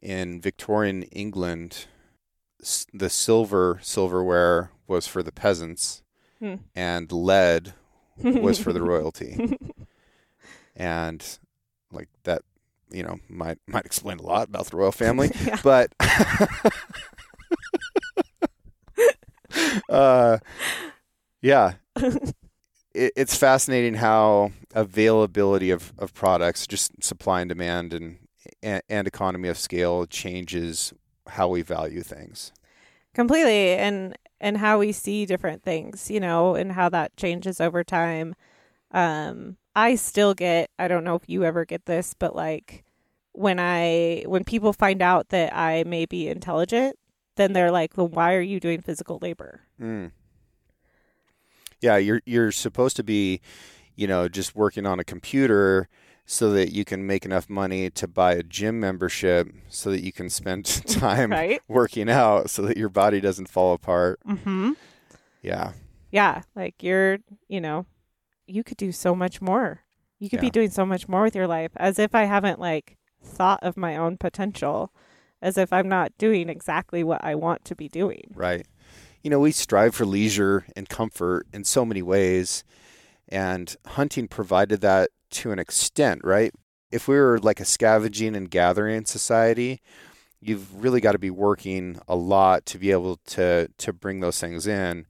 In 0.02 0.40
Victorian 0.42 1.04
England, 1.04 1.86
the 2.94 3.10
silver 3.10 3.80
silverware 3.82 4.72
was 4.88 5.08
for 5.08 5.24
the 5.24 5.32
peasants, 5.32 6.04
Hmm. 6.40 6.56
and 6.76 7.12
lead 7.12 7.74
was 8.18 8.60
for 8.60 8.72
the 8.74 8.82
royalty. 8.94 9.58
and 10.76 11.40
like 11.92 12.10
that, 12.24 12.44
you 12.92 13.02
know, 13.04 13.20
might 13.28 13.58
might 13.68 13.86
explain 13.86 14.20
a 14.20 14.24
lot 14.24 14.48
about 14.50 14.68
the 14.68 14.78
royal 14.78 14.92
family. 14.92 15.32
Yeah. 15.46 15.60
But 15.64 15.94
uh, 19.90 20.38
yeah, 21.42 21.74
it, 21.96 22.34
it's 22.94 23.36
fascinating 23.38 23.96
how 23.96 24.52
availability 24.74 25.72
of, 25.72 25.94
of 25.98 26.14
products, 26.14 26.68
just 26.68 27.04
supply 27.04 27.42
and 27.42 27.50
demand, 27.50 27.94
and, 27.94 28.18
and 28.64 28.82
and 28.90 29.08
economy 29.08 29.50
of 29.50 29.58
scale 29.58 30.06
changes 30.06 30.94
how 31.28 31.48
we 31.48 31.62
value 31.62 32.02
things. 32.02 32.52
completely 33.14 33.72
and 33.74 34.18
and 34.40 34.58
how 34.58 34.78
we 34.78 34.92
see 34.92 35.26
different 35.26 35.64
things 35.64 36.10
you 36.12 36.20
know 36.20 36.56
and 36.56 36.74
how 36.74 36.88
that 36.90 37.16
changes 37.18 37.60
over 37.60 37.84
time 37.84 38.36
um 38.92 39.58
i 39.76 39.96
still 39.96 40.34
get 40.34 40.70
i 40.78 40.88
don't 40.88 41.04
know 41.04 41.16
if 41.16 41.24
you 41.28 41.44
ever 41.44 41.66
get 41.66 41.86
this 41.86 42.14
but 42.14 42.36
like 42.36 42.84
when 43.32 43.60
i 43.60 44.24
when 44.28 44.44
people 44.44 44.72
find 44.72 45.02
out 45.02 45.30
that 45.30 45.52
i 45.56 45.84
may 45.86 46.06
be 46.06 46.28
intelligent 46.28 46.96
then 47.36 47.54
they're 47.54 47.72
like 47.72 47.98
well 47.98 48.08
why 48.08 48.34
are 48.36 48.42
you 48.42 48.60
doing 48.60 48.82
physical 48.82 49.18
labor 49.22 49.62
Mm. 49.82 50.12
Yeah, 51.82 51.98
you're 51.98 52.22
you're 52.26 52.52
supposed 52.52 52.96
to 52.96 53.04
be, 53.04 53.40
you 53.96 54.08
know, 54.08 54.28
just 54.28 54.56
working 54.56 54.86
on 54.86 55.00
a 55.00 55.04
computer 55.04 55.88
so 56.30 56.52
that 56.52 56.74
you 56.74 56.84
can 56.84 57.08
make 57.08 57.24
enough 57.26 57.50
money 57.50 57.90
to 57.90 58.06
buy 58.08 58.34
a 58.34 58.44
gym 58.44 58.80
membership 58.82 59.48
so 59.70 59.90
that 59.90 60.04
you 60.04 60.12
can 60.12 60.30
spend 60.30 60.66
time 60.88 61.32
right 61.32 61.62
working 61.70 62.10
out 62.10 62.50
so 62.50 62.62
that 62.64 62.76
your 62.78 62.90
body 62.90 63.22
doesn't 63.22 63.48
fall 63.50 63.74
apart. 63.74 64.20
mm-hmm 64.28 64.74
Yeah. 65.42 65.72
yeah 66.12 66.42
like 66.56 66.84
you're 66.84 67.20
you 67.48 67.62
know 67.62 67.86
you 68.46 68.64
could 68.64 68.78
do 68.78 68.92
so 68.92 69.16
much 69.16 69.42
more 69.42 69.82
you 70.20 70.30
could 70.30 70.42
be 70.42 70.50
doing 70.50 70.70
so 70.70 70.86
much 70.86 71.08
more 71.08 71.24
with 71.24 71.36
your 71.36 71.48
life 71.48 71.72
as 71.78 71.98
if 71.98 72.14
i 72.14 72.24
haven't 72.26 72.60
like 72.60 72.98
thought 73.24 73.62
of 73.64 73.78
my 73.78 73.96
own 73.96 74.18
potential 74.18 74.92
as 75.42 75.58
if 75.58 75.72
i'm 75.72 75.88
not 75.88 76.12
doing 76.18 76.50
exactly 76.50 77.04
what 77.04 77.24
i 77.24 77.34
want 77.36 77.64
to 77.66 77.76
be 77.76 77.88
doing 77.88 78.32
Right. 78.36 78.66
You 79.24 79.32
know, 79.32 79.40
we 79.40 79.52
strive 79.52 79.94
for 79.96 80.06
leisure 80.06 80.66
and 80.76 80.88
comfort 80.88 81.48
in 81.52 81.64
so 81.66 81.84
many 81.84 82.02
ways, 82.02 82.64
and 83.30 83.76
hunting 83.86 84.28
provided 84.28 84.82
that 84.82 85.10
to 85.32 85.52
an 85.52 85.60
extent, 85.60 86.22
right? 86.24 86.54
If 86.92 87.08
we 87.08 87.16
were 87.16 87.40
like 87.40 87.60
a 87.60 87.66
scavenging 87.66 88.36
and 88.36 88.50
gathering 88.50 89.06
society, 89.06 89.82
you've 90.40 90.82
really 90.82 91.02
got 91.02 91.14
to 91.14 91.20
be 91.20 91.30
working 91.30 92.00
a 92.08 92.16
lot 92.16 92.66
to 92.68 92.78
be 92.78 92.92
able 92.92 93.18
to 93.28 93.70
to 93.78 93.94
bring 93.94 94.20
those 94.20 94.40
things 94.40 94.68
in. 94.68 95.06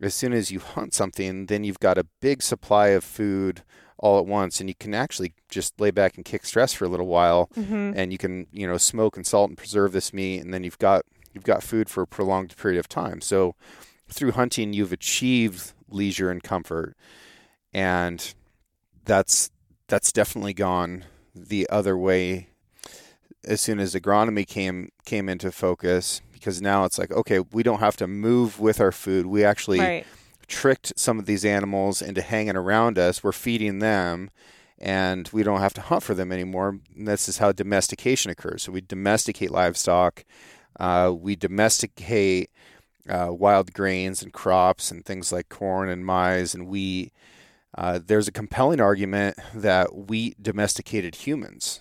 As 0.00 0.14
soon 0.14 0.32
as 0.32 0.50
you 0.50 0.58
hunt 0.58 0.94
something, 0.94 1.46
then 1.46 1.62
you've 1.62 1.78
got 1.78 1.98
a 1.98 2.06
big 2.20 2.42
supply 2.42 2.88
of 2.88 3.04
food 3.04 3.62
all 3.98 4.18
at 4.18 4.26
once, 4.26 4.58
and 4.58 4.68
you 4.68 4.74
can 4.74 4.94
actually 4.94 5.32
just 5.48 5.80
lay 5.80 5.92
back 5.92 6.16
and 6.16 6.24
kick 6.24 6.44
stress 6.44 6.72
for 6.72 6.84
a 6.84 6.88
little 6.88 7.06
while 7.06 7.48
mm-hmm. 7.54 7.92
and 7.94 8.10
you 8.10 8.18
can 8.18 8.46
you 8.50 8.66
know 8.66 8.78
smoke 8.78 9.16
and 9.16 9.26
salt 9.26 9.50
and 9.50 9.56
preserve 9.56 9.92
this 9.92 10.12
meat 10.12 10.38
and 10.40 10.52
then 10.52 10.64
you've 10.64 10.78
got 10.78 11.04
you've 11.32 11.44
got 11.44 11.62
food 11.62 11.88
for 11.88 12.02
a 12.02 12.06
prolonged 12.06 12.56
period 12.56 12.78
of 12.78 12.88
time 12.88 13.20
so 13.20 13.54
through 14.08 14.32
hunting 14.32 14.72
you've 14.72 14.92
achieved 14.92 15.72
leisure 15.88 16.30
and 16.30 16.42
comfort 16.42 16.96
and 17.72 18.34
that's 19.04 19.50
that's 19.88 20.12
definitely 20.12 20.54
gone 20.54 21.04
the 21.34 21.68
other 21.70 21.96
way 21.96 22.48
as 23.44 23.60
soon 23.60 23.80
as 23.80 23.94
agronomy 23.94 24.46
came 24.46 24.90
came 25.04 25.28
into 25.28 25.50
focus 25.50 26.20
because 26.32 26.62
now 26.62 26.84
it's 26.84 26.98
like 26.98 27.10
okay 27.10 27.40
we 27.52 27.62
don't 27.62 27.80
have 27.80 27.96
to 27.96 28.06
move 28.06 28.60
with 28.60 28.80
our 28.80 28.92
food 28.92 29.26
we 29.26 29.44
actually 29.44 29.80
right 29.80 30.06
tricked 30.52 30.92
some 30.96 31.18
of 31.18 31.26
these 31.26 31.44
animals 31.44 32.02
into 32.02 32.20
hanging 32.20 32.56
around 32.56 32.98
us. 32.98 33.24
We're 33.24 33.32
feeding 33.32 33.78
them, 33.78 34.30
and 34.78 35.28
we 35.32 35.42
don't 35.42 35.60
have 35.60 35.74
to 35.74 35.80
hunt 35.80 36.02
for 36.02 36.14
them 36.14 36.30
anymore. 36.30 36.78
And 36.96 37.08
this 37.08 37.28
is 37.28 37.38
how 37.38 37.52
domestication 37.52 38.30
occurs. 38.30 38.62
So 38.62 38.72
we 38.72 38.82
domesticate 38.82 39.50
livestock, 39.50 40.24
uh, 40.78 41.12
we 41.16 41.34
domesticate 41.36 42.50
uh, 43.08 43.28
wild 43.32 43.72
grains 43.72 44.22
and 44.22 44.32
crops 44.32 44.90
and 44.90 45.04
things 45.04 45.32
like 45.32 45.48
corn 45.48 45.88
and 45.88 46.06
maize 46.06 46.54
and 46.54 46.68
wheat. 46.68 47.12
Uh, 47.76 47.98
there's 48.04 48.28
a 48.28 48.32
compelling 48.32 48.80
argument 48.80 49.38
that 49.54 49.94
wheat 49.94 50.42
domesticated 50.42 51.14
humans. 51.16 51.80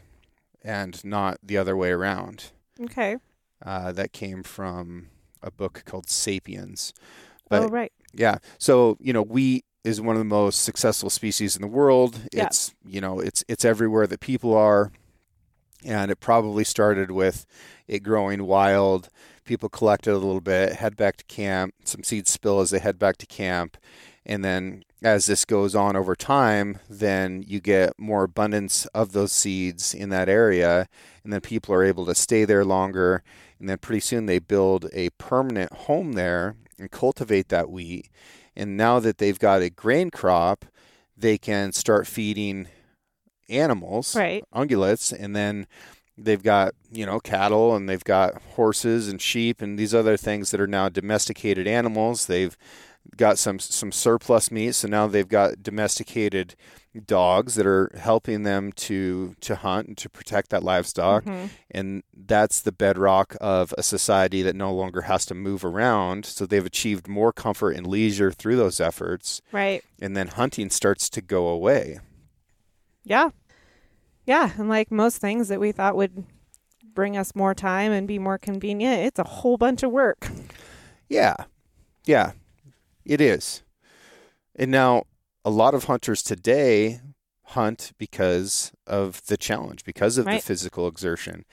and 0.63 1.03
not 1.03 1.39
the 1.43 1.57
other 1.57 1.75
way 1.75 1.89
around. 1.91 2.51
Okay. 2.79 3.17
Uh, 3.63 3.91
that 3.91 4.11
came 4.13 4.43
from 4.43 5.07
a 5.41 5.51
book 5.51 5.83
called 5.85 6.09
Sapiens. 6.09 6.93
But, 7.49 7.63
oh, 7.63 7.67
right. 7.67 7.91
yeah, 8.13 8.37
so 8.57 8.97
you 9.01 9.11
know, 9.11 9.21
wheat 9.23 9.65
is 9.83 9.99
one 9.99 10.15
of 10.15 10.19
the 10.19 10.25
most 10.25 10.63
successful 10.63 11.09
species 11.09 11.55
in 11.55 11.61
the 11.61 11.67
world. 11.67 12.19
Yeah. 12.31 12.45
It's 12.45 12.73
you 12.85 13.01
know, 13.01 13.19
it's 13.19 13.43
it's 13.47 13.65
everywhere 13.65 14.07
that 14.07 14.19
people 14.21 14.53
are, 14.55 14.91
and 15.83 16.11
it 16.11 16.19
probably 16.19 16.63
started 16.63 17.11
with 17.11 17.45
it 17.87 17.99
growing 17.99 18.45
wild. 18.45 19.09
People 19.43 19.67
collect 19.67 20.07
it 20.07 20.11
a 20.11 20.17
little 20.17 20.39
bit, 20.39 20.73
head 20.73 20.95
back 20.95 21.17
to 21.17 21.25
camp. 21.25 21.73
Some 21.83 22.03
seeds 22.03 22.31
spill 22.31 22.61
as 22.61 22.69
they 22.69 22.79
head 22.79 22.97
back 22.97 23.17
to 23.17 23.25
camp, 23.25 23.75
and 24.25 24.45
then 24.45 24.83
as 25.03 25.25
this 25.25 25.45
goes 25.45 25.75
on 25.75 25.95
over 25.95 26.15
time, 26.15 26.79
then 26.89 27.43
you 27.47 27.59
get 27.59 27.97
more 27.97 28.23
abundance 28.23 28.85
of 28.87 29.13
those 29.13 29.31
seeds 29.31 29.93
in 29.93 30.09
that 30.09 30.29
area, 30.29 30.87
and 31.23 31.33
then 31.33 31.41
people 31.41 31.73
are 31.73 31.83
able 31.83 32.05
to 32.05 32.15
stay 32.15 32.45
there 32.45 32.63
longer. 32.63 33.23
And 33.59 33.69
then 33.69 33.77
pretty 33.77 33.99
soon 33.99 34.25
they 34.25 34.39
build 34.39 34.89
a 34.93 35.09
permanent 35.11 35.71
home 35.73 36.13
there 36.13 36.55
and 36.79 36.89
cultivate 36.89 37.49
that 37.49 37.69
wheat. 37.69 38.09
And 38.55 38.75
now 38.75 38.99
that 38.99 39.17
they've 39.17 39.37
got 39.37 39.61
a 39.61 39.69
grain 39.69 40.09
crop, 40.09 40.65
they 41.15 41.37
can 41.37 41.71
start 41.71 42.07
feeding 42.07 42.67
animals, 43.49 44.15
Right. 44.15 44.43
ungulates, 44.53 45.11
and 45.17 45.35
then 45.35 45.67
they've 46.17 46.41
got, 46.43 46.73
you 46.91 47.05
know, 47.05 47.19
cattle 47.19 47.75
and 47.75 47.87
they've 47.87 48.03
got 48.03 48.41
horses 48.55 49.07
and 49.07 49.21
sheep 49.21 49.61
and 49.61 49.77
these 49.77 49.93
other 49.93 50.17
things 50.17 50.51
that 50.51 50.61
are 50.61 50.67
now 50.67 50.89
domesticated 50.89 51.67
animals. 51.67 52.25
They've 52.27 52.57
got 53.17 53.37
some 53.37 53.59
some 53.59 53.91
surplus 53.91 54.51
meat, 54.51 54.73
so 54.75 54.87
now 54.87 55.07
they've 55.07 55.27
got 55.27 55.61
domesticated 55.63 56.55
dogs 57.05 57.55
that 57.55 57.65
are 57.65 57.89
helping 57.97 58.43
them 58.43 58.71
to 58.73 59.35
to 59.41 59.55
hunt 59.55 59.87
and 59.87 59.97
to 59.97 60.09
protect 60.09 60.49
that 60.49 60.61
livestock 60.63 61.23
Mhm. 61.23 61.49
and 61.71 62.03
that's 62.13 62.59
the 62.59 62.71
bedrock 62.73 63.37
of 63.39 63.73
a 63.77 63.83
society 63.83 64.41
that 64.41 64.57
no 64.57 64.73
longer 64.73 65.03
has 65.03 65.25
to 65.27 65.33
move 65.33 65.63
around 65.63 66.25
so 66.25 66.45
they've 66.45 66.65
achieved 66.65 67.07
more 67.07 67.31
comfort 67.31 67.71
and 67.77 67.87
leisure 67.87 68.29
through 68.29 68.57
those 68.57 68.81
efforts 68.81 69.41
Right. 69.53 69.81
and 70.01 70.17
then 70.17 70.27
hunting 70.27 70.69
starts 70.69 71.09
to 71.11 71.21
go 71.21 71.47
away 71.47 71.99
Yeah. 73.05 73.29
Yeah. 74.25 74.51
And 74.57 74.67
like 74.67 74.91
most 74.91 75.19
things 75.19 75.47
that 75.47 75.61
we 75.61 75.71
thought 75.71 75.95
would 75.95 76.25
bring 76.93 77.15
us 77.15 77.33
more 77.35 77.55
time 77.55 77.93
and 77.93 78.05
be 78.05 78.19
more 78.19 78.37
convenient, 78.37 79.05
it's 79.05 79.17
a 79.19 79.23
whole 79.23 79.55
bunch 79.57 79.81
of 79.81 79.91
work. 79.91 80.27
yeah 81.07 81.35
yeah 82.05 82.31
it 83.05 83.21
is 83.21 83.63
and 84.55 84.69
now 84.71 85.03
a 85.45 85.49
lot 85.49 85.73
of 85.73 85.85
hunters 85.85 86.21
today 86.23 86.99
hunt 87.45 87.91
because 87.97 88.71
of 88.87 89.25
the 89.25 89.37
challenge 89.37 89.83
because 89.83 90.17
of 90.17 90.25
Right. 90.25 90.39
the 90.39 90.45
physical 90.45 90.87
exertion 90.87 91.45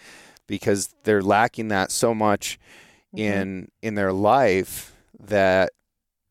because 0.46 0.94
they're 1.04 1.22
lacking 1.22 1.68
that 1.68 1.90
so 1.90 2.14
much 2.14 2.58
Mhm. 3.14 3.18
in 3.20 3.68
in 3.82 3.94
their 3.94 4.12
life 4.12 4.94
that 5.18 5.70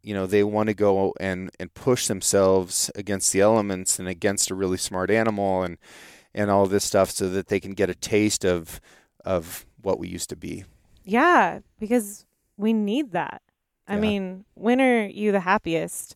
you 0.04 0.14
know 0.14 0.26
they 0.28 0.44
want 0.44 0.68
to 0.68 0.74
go 0.74 1.14
and 1.20 1.50
and 1.60 1.74
push 1.74 2.08
themselves 2.08 2.90
against 2.96 3.34
the 3.34 3.42
elements 3.42 4.00
and 4.00 4.08
against 4.08 4.50
a 4.52 4.56
really 4.56 4.78
smart 4.78 5.10
animal 5.12 5.64
and 5.64 5.78
and 6.34 6.50
all 6.52 6.68
this 6.68 6.86
stuff 6.86 7.10
so 7.12 7.28
that 7.30 7.48
they 7.48 7.60
can 7.60 7.74
get 7.74 7.90
a 7.90 7.96
taste 7.96 8.46
of 8.46 8.80
of 9.26 9.66
what 9.82 10.00
we 10.00 10.08
used 10.08 10.30
to 10.30 10.36
be 10.36 10.64
Yeah, 11.04 11.60
because 11.80 12.26
we 12.58 12.74
need 12.74 13.12
that. 13.12 13.42
I 13.88 13.96
Yeah. 13.96 14.00
mean, 14.02 14.46
when 14.56 14.82
are 14.82 15.06
you 15.06 15.32
the 15.32 15.40
happiest? 15.42 16.16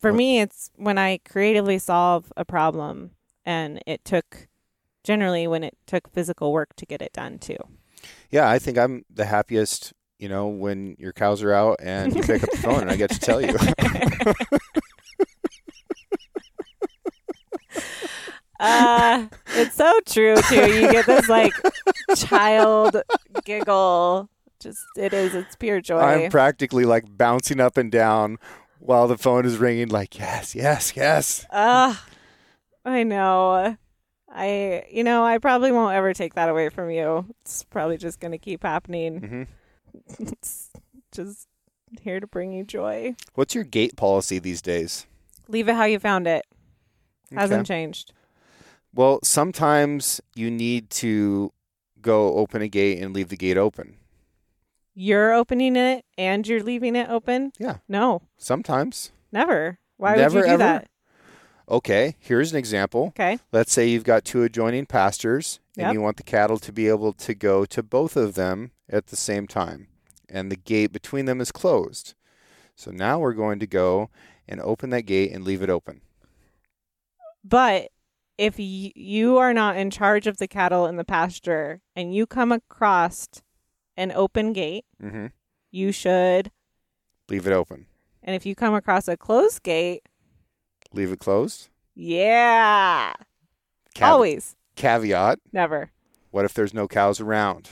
For 0.00 0.10
Well- 0.10 0.18
me, 0.18 0.40
it's 0.40 0.70
when 0.76 0.98
I 0.98 1.18
creatively 1.18 1.78
solve 1.78 2.32
a 2.36 2.44
problem 2.44 3.10
and 3.44 3.80
it 3.86 4.04
took 4.04 4.48
generally 5.02 5.46
when 5.46 5.62
it 5.62 5.76
took 5.86 6.08
physical 6.12 6.52
work 6.52 6.74
to 6.76 6.86
get 6.86 7.02
it 7.02 7.12
done 7.12 7.38
too. 7.38 7.58
yeah 8.30 8.48
i 8.50 8.58
think 8.58 8.76
i'm 8.78 9.02
the 9.10 9.24
happiest 9.26 9.92
you 10.18 10.28
know 10.28 10.46
when 10.48 10.94
your 10.98 11.12
cows 11.12 11.42
are 11.42 11.52
out 11.52 11.78
and 11.82 12.14
you 12.16 12.22
pick 12.22 12.42
up 12.42 12.50
the 12.50 12.56
phone 12.58 12.80
and 12.82 12.90
i 12.90 12.96
get 12.96 13.10
to 13.10 13.18
tell 13.18 13.40
you 13.40 13.54
Uh, 18.60 19.26
it's 19.56 19.74
so 19.74 19.92
true 20.06 20.36
too. 20.48 20.72
You 20.72 20.92
get 20.92 21.06
this 21.06 21.28
like 21.28 21.52
child 22.16 23.02
giggle. 23.44 24.28
Just 24.64 24.84
it 24.96 25.12
is. 25.14 25.34
It's 25.34 25.54
pure 25.56 25.80
joy. 25.80 26.00
i'm 26.00 26.30
practically 26.30 26.84
like 26.84 27.04
bouncing 27.16 27.60
up 27.60 27.76
and 27.76 27.92
down 27.92 28.38
while 28.80 29.06
the 29.06 29.16
phone 29.18 29.46
is 29.46 29.58
ringing 29.58 29.88
like 29.88 30.18
yes 30.18 30.54
yes 30.54 30.94
yes 30.96 31.46
Ah, 31.52 32.04
I 32.84 33.02
know. 33.04 33.76
I, 34.36 34.84
you 34.90 35.04
know, 35.04 35.24
I 35.24 35.38
probably 35.38 35.70
won't 35.70 35.94
ever 35.94 36.12
take 36.12 36.34
that 36.34 36.48
away 36.48 36.68
from 36.68 36.90
you. 36.90 37.24
It's 37.42 37.62
probably 37.62 37.96
just 37.98 38.18
going 38.18 38.32
to 38.32 38.38
keep 38.38 38.64
happening. 38.64 39.20
hmm 39.20 39.42
It's 40.18 40.70
just 41.12 41.46
here 42.00 42.18
to 42.18 42.26
bring 42.26 42.52
you 42.52 42.64
joy. 42.64 43.14
what's 43.34 43.54
your 43.54 43.62
gate 43.62 43.94
policy 43.96 44.40
these 44.40 44.60
days 44.60 45.06
Leave 45.46 45.68
it 45.68 45.76
how 45.76 45.84
you 45.84 45.98
found 46.00 46.26
it. 46.26 46.44
Okay. 47.30 47.40
Hasn't 47.40 47.66
changed. 47.66 48.12
Well, 48.94 49.20
sometimes 49.22 50.20
you 50.34 50.50
need 50.50 50.90
to 50.90 51.52
go 52.00 52.34
open 52.36 52.62
a 52.62 52.68
gate 52.68 53.00
and 53.02 53.14
leave 53.14 53.28
the 53.28 53.36
gate 53.36 53.56
open. 53.58 53.96
You're 54.94 55.32
opening 55.32 55.76
it 55.76 56.04
and 56.16 56.46
you're 56.46 56.62
leaving 56.62 56.94
it 56.96 57.08
open? 57.10 57.52
Yeah. 57.58 57.78
No, 57.88 58.22
Sometimes. 58.36 59.10
never. 59.32 59.78
Why 59.96 60.16
Never, 60.16 60.40
would 60.40 60.40
you 60.40 60.46
do 60.46 60.48
ever? 60.54 60.58
that? 60.58 60.88
Okay, 61.68 62.16
here's 62.18 62.52
an 62.52 62.58
example. 62.58 63.06
Okay. 63.08 63.38
Let's 63.52 63.72
say 63.72 63.86
you've 63.88 64.04
got 64.04 64.24
two 64.24 64.42
adjoining 64.42 64.86
pastures 64.86 65.60
and 65.76 65.86
Yep. 65.86 65.92
you 65.94 66.00
want 66.00 66.16
the 66.18 66.22
cattle 66.24 66.58
to 66.58 66.72
be 66.72 66.88
able 66.88 67.12
to 67.14 67.34
go 67.34 67.64
to 67.64 67.82
both 67.82 68.16
of 68.16 68.34
them 68.34 68.72
at 68.88 69.06
the 69.06 69.16
same 69.16 69.46
time. 69.46 69.86
And 70.28 70.50
the 70.50 70.56
gate 70.56 70.92
between 70.92 71.24
them 71.26 71.40
is 71.40 71.52
closed. 71.52 72.14
So 72.76 72.90
now 72.90 73.18
we're 73.20 73.32
going 73.34 73.60
to 73.60 73.66
go 73.66 74.10
and 74.48 74.60
open 74.60 74.90
that 74.90 75.02
gate 75.02 75.32
and 75.32 75.44
leave 75.44 75.62
it 75.62 75.70
open. 75.70 76.00
But 77.44 77.88
if 78.36 78.54
you 78.58 79.38
are 79.38 79.54
not 79.54 79.76
in 79.76 79.90
charge 79.90 80.26
of 80.26 80.38
the 80.38 80.48
cattle 80.48 80.86
in 80.86 80.96
the 80.96 81.04
pasture 81.04 81.80
and 81.94 82.14
you 82.14 82.26
come 82.26 82.50
across 82.52 83.28
an 83.96 84.12
open 84.12 84.52
gate, 84.52 84.84
hmm 85.00 85.26
you 85.70 85.90
should. 85.92 86.50
Leave 87.28 87.46
it 87.48 87.52
open. 87.52 87.86
And 88.22 88.36
if 88.36 88.46
you 88.46 88.54
come 88.54 88.74
across 88.74 89.08
a 89.08 89.16
closed 89.16 89.62
gate, 89.62 90.08
Leave 90.92 91.10
it 91.12 91.18
closed. 91.18 91.68
yeah. 91.94 93.12
Cav- 93.94 94.06
Always. 94.08 94.56
Caveat 94.76 95.38
Never. 95.52 95.90
what 96.30 96.44
if 96.44 96.52
there's 96.54 96.74
no 96.74 96.86
cows 96.88 97.20
around? 97.20 97.70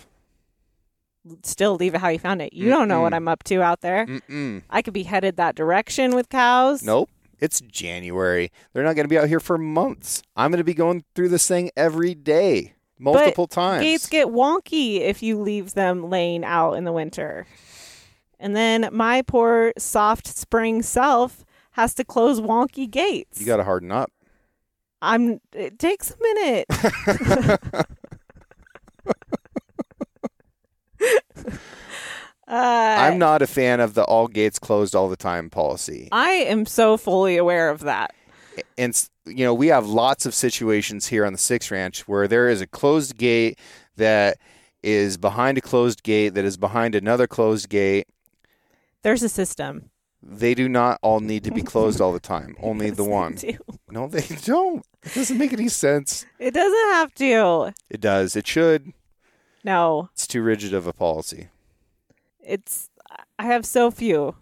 Still 1.45 1.77
leave 1.77 1.95
it 1.95 2.01
how 2.01 2.09
you 2.09 2.18
found 2.18 2.43
it. 2.43 2.53
You 2.53 2.68
don't 2.68 2.89
know 2.89 3.01
what 3.01 3.14
I'm 3.14 3.29
up 3.29 3.45
to 3.45 3.62
out 3.62 3.81
there. 3.81 4.07
Mm-mm. 4.07 4.62
I 4.68 4.83
could 4.83 4.95
be 4.95 5.05
headed 5.05 5.37
that 5.37 5.55
direction 5.55 6.14
with 6.16 6.29
cows. 6.29 6.83
Nope. 6.83 7.09
It's 7.39 7.61
January. 7.61 8.51
They're 8.73 8.83
not 8.85 8.95
going 8.97 9.05
to 9.05 9.09
be 9.09 9.18
out 9.18 9.29
here 9.29 9.39
for 9.41 9.57
months. 9.59 10.23
I'm 10.37 10.51
going 10.51 10.59
to 10.59 10.64
be 10.64 10.75
going 10.75 11.05
through 11.14 11.29
this 11.29 11.47
thing 11.47 11.70
every 11.77 12.14
day, 12.14 12.75
multiple 13.03 13.46
times. 13.46 13.82
Gates 13.82 14.09
get 14.09 14.28
wonky 14.28 15.00
if 15.00 15.22
you 15.22 15.38
leave 15.40 15.74
them 15.74 16.09
laying 16.09 16.44
out 16.44 16.74
in 16.74 16.84
the 16.84 16.92
winter. 16.92 17.46
And 18.38 18.57
then 18.57 18.88
my 18.92 19.22
poor 19.22 19.72
soft 19.78 20.26
spring 20.26 20.82
self 20.82 21.44
has 21.72 21.94
to 21.94 22.05
close 22.05 22.40
wonky 22.40 22.90
gates. 22.90 23.40
you 23.40 23.46
got 23.46 23.57
to 23.59 23.64
harden 23.64 23.90
up. 23.90 24.11
I'm 25.00 25.40
it 25.53 25.78
takes 25.78 26.11
a 26.11 26.16
minute. 26.20 26.66
uh, 32.46 32.57
I'm 32.57 33.18
not 33.18 33.42
a 33.42 33.46
fan 33.48 33.80
of 33.80 33.94
the 33.94 34.05
all 34.05 34.28
gates 34.28 34.61
closed 34.61 34.94
all 34.94 35.09
the 35.09 35.16
time 35.16 35.50
policy. 35.50 36.09
I 36.12 36.30
am 36.30 36.66
so 36.66 36.96
fully 36.96 37.36
aware 37.36 37.68
of 37.68 37.80
that. 37.80 38.14
And 38.78 38.94
you 39.27 39.45
know, 39.45 39.55
we 39.55 39.68
have 39.68 39.87
lots 39.87 40.27
of 40.27 40.35
situations 40.35 41.07
here 41.09 41.25
on 41.25 41.33
the 41.33 41.39
Six 41.39 41.70
Ranch 41.70 42.07
where 42.09 42.27
there 42.29 42.49
is 42.49 42.61
a 42.61 42.66
closed 42.66 43.16
gate 43.16 43.59
that 43.97 44.39
is 44.83 45.16
behind 45.16 45.59
a 45.59 45.61
closed 45.61 46.03
gate 46.03 46.31
that 46.35 46.45
is 46.45 46.57
behind 46.57 46.95
another 46.95 47.27
closed 47.27 47.68
gate. 47.68 48.09
There's 49.03 49.23
a 49.23 49.29
system. 49.29 49.91
They 50.23 50.55
do 50.55 50.68
not 50.68 50.99
all 51.03 51.20
need 51.20 51.43
to 51.45 51.51
be 51.51 51.62
closed 51.62 52.01
all 52.01 52.12
the 52.12 52.20
time. 52.20 52.57
Only 52.62 52.87
Yes, 52.87 52.97
the 52.97 53.03
they 53.05 53.09
one. 53.09 53.35
do. 53.35 53.59
No, 53.91 54.07
they 54.09 54.27
don't. 54.45 54.85
It 55.03 55.14
doesn't 55.14 55.39
make 55.39 55.53
any 55.53 55.68
sense. 55.68 56.25
It 56.39 56.55
doesn't 56.55 56.93
have 56.95 57.12
to. 57.14 57.75
It 57.91 58.01
does. 58.01 58.37
It 58.37 58.47
should. 58.47 58.93
No, 59.64 60.09
It's 60.12 60.27
too 60.27 60.43
rigid 60.43 60.75
of 60.75 60.87
a 60.87 60.93
policy. 60.93 61.49
it's. 62.41 62.89
I 63.39 63.45
have 63.47 63.66
so 63.66 63.91
few 63.91 64.37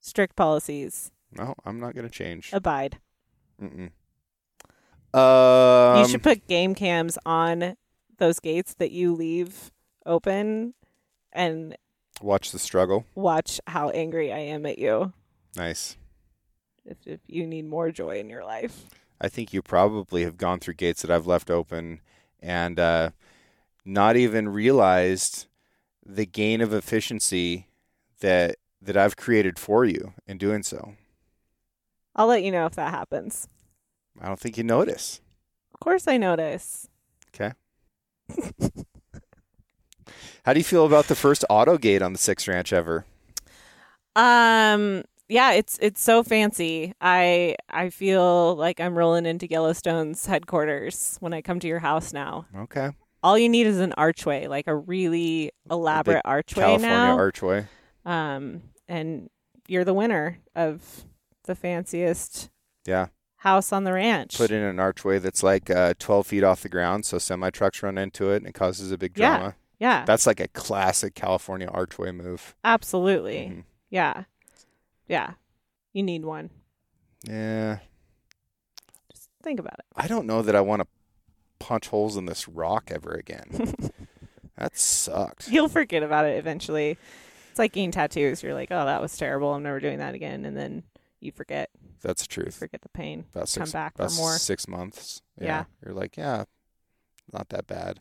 strict 0.00 0.34
policies. 0.36 1.10
No, 1.32 1.54
I'm 1.64 1.78
not 1.78 1.94
going 1.94 2.06
to 2.08 2.12
change. 2.12 2.50
Abide. 2.52 2.98
Mm-mm. 3.62 3.90
Um, 5.12 5.98
you 6.02 6.08
should 6.08 6.22
put 6.22 6.46
game 6.46 6.74
cams 6.74 7.18
on 7.26 7.76
those 8.18 8.38
gates 8.40 8.74
that 8.74 8.90
you 8.92 9.14
leave 9.14 9.72
open 10.06 10.74
and 11.32 11.76
watch 12.22 12.52
the 12.52 12.58
struggle. 12.58 13.04
watch 13.14 13.60
how 13.66 13.90
angry 13.90 14.32
I 14.32 14.38
am 14.38 14.66
at 14.66 14.78
you 14.78 15.12
Nice. 15.56 15.96
if, 16.84 16.98
if 17.06 17.20
you 17.26 17.46
need 17.46 17.66
more 17.66 17.90
joy 17.90 18.18
in 18.20 18.28
your 18.30 18.44
life. 18.44 18.84
I 19.20 19.28
think 19.28 19.52
you 19.52 19.62
probably 19.62 20.22
have 20.24 20.36
gone 20.36 20.60
through 20.60 20.74
gates 20.74 21.02
that 21.02 21.10
I've 21.10 21.26
left 21.26 21.50
open 21.50 22.00
and 22.40 22.78
uh, 22.80 23.10
not 23.84 24.16
even 24.16 24.48
realized 24.48 25.46
the 26.06 26.24
gain 26.26 26.60
of 26.60 26.72
efficiency 26.72 27.66
that 28.20 28.56
that 28.82 28.96
I've 28.96 29.16
created 29.16 29.58
for 29.58 29.84
you 29.84 30.14
in 30.26 30.38
doing 30.38 30.62
so. 30.62 30.94
I'll 32.16 32.26
let 32.28 32.42
you 32.42 32.50
know 32.50 32.64
if 32.64 32.74
that 32.76 32.90
happens. 32.92 33.46
I 34.20 34.26
don't 34.28 34.38
think 34.38 34.58
you 34.58 34.64
notice. 34.64 35.20
Of 35.74 35.80
course, 35.80 36.06
I 36.06 36.16
notice. 36.16 36.88
Okay. 37.34 37.52
How 40.44 40.52
do 40.52 40.60
you 40.60 40.64
feel 40.64 40.86
about 40.86 41.06
the 41.06 41.14
first 41.14 41.44
auto 41.50 41.76
gate 41.78 42.02
on 42.02 42.12
the 42.12 42.18
Six 42.18 42.48
Ranch 42.48 42.72
ever? 42.72 43.04
Um, 44.16 45.04
yeah, 45.28 45.52
it's 45.52 45.78
it's 45.80 46.02
so 46.02 46.22
fancy. 46.22 46.92
I 47.00 47.56
I 47.68 47.90
feel 47.90 48.56
like 48.56 48.80
I'm 48.80 48.96
rolling 48.96 49.26
into 49.26 49.46
Yellowstone's 49.48 50.26
headquarters 50.26 51.16
when 51.20 51.32
I 51.32 51.42
come 51.42 51.60
to 51.60 51.68
your 51.68 51.78
house 51.78 52.12
now. 52.12 52.46
Okay. 52.56 52.90
All 53.22 53.38
you 53.38 53.48
need 53.48 53.66
is 53.66 53.78
an 53.80 53.92
archway, 53.96 54.46
like 54.46 54.66
a 54.66 54.74
really 54.74 55.52
elaborate 55.70 56.22
archway 56.24 56.62
California 56.62 56.88
now. 56.88 57.16
Archway. 57.16 57.66
um, 58.06 58.62
and 58.88 59.28
you're 59.68 59.84
the 59.84 59.94
winner 59.94 60.38
of 60.56 61.04
the 61.44 61.54
fanciest 61.54 62.50
Yeah. 62.86 63.08
House 63.40 63.72
on 63.72 63.84
the 63.84 63.92
ranch. 63.92 64.36
Put 64.38 64.50
in 64.50 64.62
an 64.62 64.78
archway 64.80 65.18
that's 65.18 65.42
like 65.42 65.68
uh, 65.70 65.94
12 65.98 66.26
feet 66.26 66.44
off 66.44 66.62
the 66.62 66.68
ground, 66.68 67.04
so 67.04 67.18
semi 67.18 67.50
trucks 67.50 67.82
run 67.82 67.98
into 67.98 68.30
it 68.30 68.36
and 68.36 68.46
it 68.46 68.54
causes 68.54 68.90
a 68.92 68.98
big 68.98 69.14
drama. 69.14 69.54
yeah, 69.78 69.98
yeah. 70.00 70.04
That's 70.04 70.26
like 70.26 70.40
a 70.40 70.48
classic 70.48 71.14
California 71.14 71.68
archway 71.68 72.12
move. 72.12 72.54
absolutely. 72.64 73.36
Mhm. 73.52 73.64
Yeah, 73.90 74.24
yeah. 75.08 75.32
You 75.92 76.02
need 76.02 76.24
one. 76.24 76.50
Yeah. 77.24 77.78
Just 79.12 79.28
think 79.42 79.58
about 79.58 79.74
it. 79.80 79.84
I 79.96 80.06
don't 80.06 80.26
know 80.26 80.42
that 80.42 80.54
I 80.54 80.60
want 80.60 80.82
to 80.82 80.88
punch 81.58 81.88
holes 81.88 82.16
in 82.16 82.26
this 82.26 82.46
rock 82.48 82.90
ever 82.94 83.12
again. 83.12 83.74
that 84.56 84.76
sucked. 84.78 85.48
You'll 85.48 85.68
forget 85.68 86.02
about 86.02 86.26
it 86.26 86.38
eventually. 86.38 86.96
It's 87.50 87.58
like 87.58 87.72
getting 87.72 87.90
tattoos. 87.90 88.42
You're 88.42 88.54
like, 88.54 88.68
oh, 88.70 88.84
that 88.86 89.02
was 89.02 89.16
terrible. 89.16 89.52
I'm 89.52 89.62
never 89.64 89.80
doing 89.80 89.98
that 89.98 90.14
again. 90.14 90.44
And 90.44 90.56
then 90.56 90.84
you 91.20 91.32
forget, 91.32 91.70
That's 92.02 92.22
the 92.22 92.28
truth. 92.28 92.46
You 92.46 92.52
forget 92.66 92.82
the 92.82 92.88
pain. 92.88 93.24
About 93.34 93.48
six, 93.48 93.72
back 93.72 93.96
for 93.96 94.08
more. 94.10 94.32
six 94.38 94.66
months. 94.66 95.22
Yeah. 95.40 95.64
You're 95.84 95.94
like, 95.94 96.16
yeah, 96.16 96.44
not 97.32 97.48
that 97.50 97.66
bad. 97.66 98.00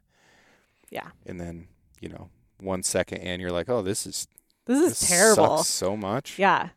Yeah. 0.89 1.09
And 1.25 1.39
then, 1.39 1.67
you 2.01 2.09
know, 2.09 2.29
one 2.59 2.83
second 2.83 3.19
in, 3.19 3.39
you're 3.39 3.51
like, 3.51 3.69
oh, 3.69 3.81
this 3.81 4.05
is 4.07 4.27
This 4.65 4.79
is 4.79 4.99
this 4.99 5.09
terrible. 5.09 5.57
sucks 5.57 5.69
so 5.69 5.95
much. 5.97 6.39
Yeah. 6.39 6.69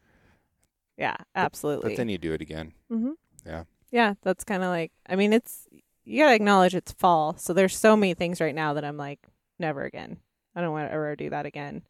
Yeah, 0.99 1.17
absolutely. 1.35 1.91
But 1.91 1.97
then 1.97 2.09
you 2.09 2.19
do 2.19 2.33
it 2.33 2.41
again. 2.41 2.73
hmm 2.89 3.13
Yeah. 3.47 3.65
Yeah, 3.91 4.15
that's 4.23 4.45
kind 4.45 4.63
of 4.63 4.69
like, 4.69 4.93
I 5.07 5.17
mean, 5.17 5.33
it's, 5.33 5.67
you 6.05 6.23
got 6.23 6.31
to 6.31 6.35
acknowledge 6.35 6.75
it's 6.75 6.93
fall. 6.93 7.37
So 7.39 7.53
there's 7.53 7.77
so 7.77 7.97
many 7.97 8.15
things 8.15 8.41
right 8.41 8.55
now 8.55 8.75
that 8.75 8.85
I'm 8.85 8.97
like, 8.97 9.21
never 9.59 9.85
again. 9.85 10.19
I 10.55 10.61
don't 10.61 10.73
want 10.73 10.89
to 10.89 10.93
ever 10.93 11.15
do 11.17 11.31
that 11.31 11.47
again. 11.47 11.83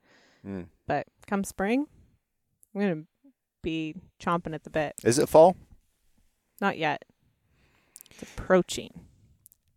Mm. 0.47 0.67
But 0.87 1.07
come 1.27 1.45
spring, 1.45 1.87
I'm 2.75 2.81
going 2.81 2.95
to 3.03 3.07
be 3.63 3.95
chomping 4.21 4.55
at 4.55 4.65
the 4.65 4.71
bit. 4.71 4.95
Is 5.05 5.19
it 5.19 5.29
fall? 5.29 5.57
Not 6.61 6.79
yet. 6.79 7.05
It's 8.11 8.23
approaching. 8.23 9.01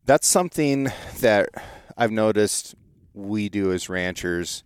That's 0.06 0.28
something 0.28 0.92
that 1.20 1.50
I've 1.98 2.12
noticed 2.12 2.76
we 3.14 3.50
do 3.50 3.72
as 3.72 3.90
ranchers 3.90 4.64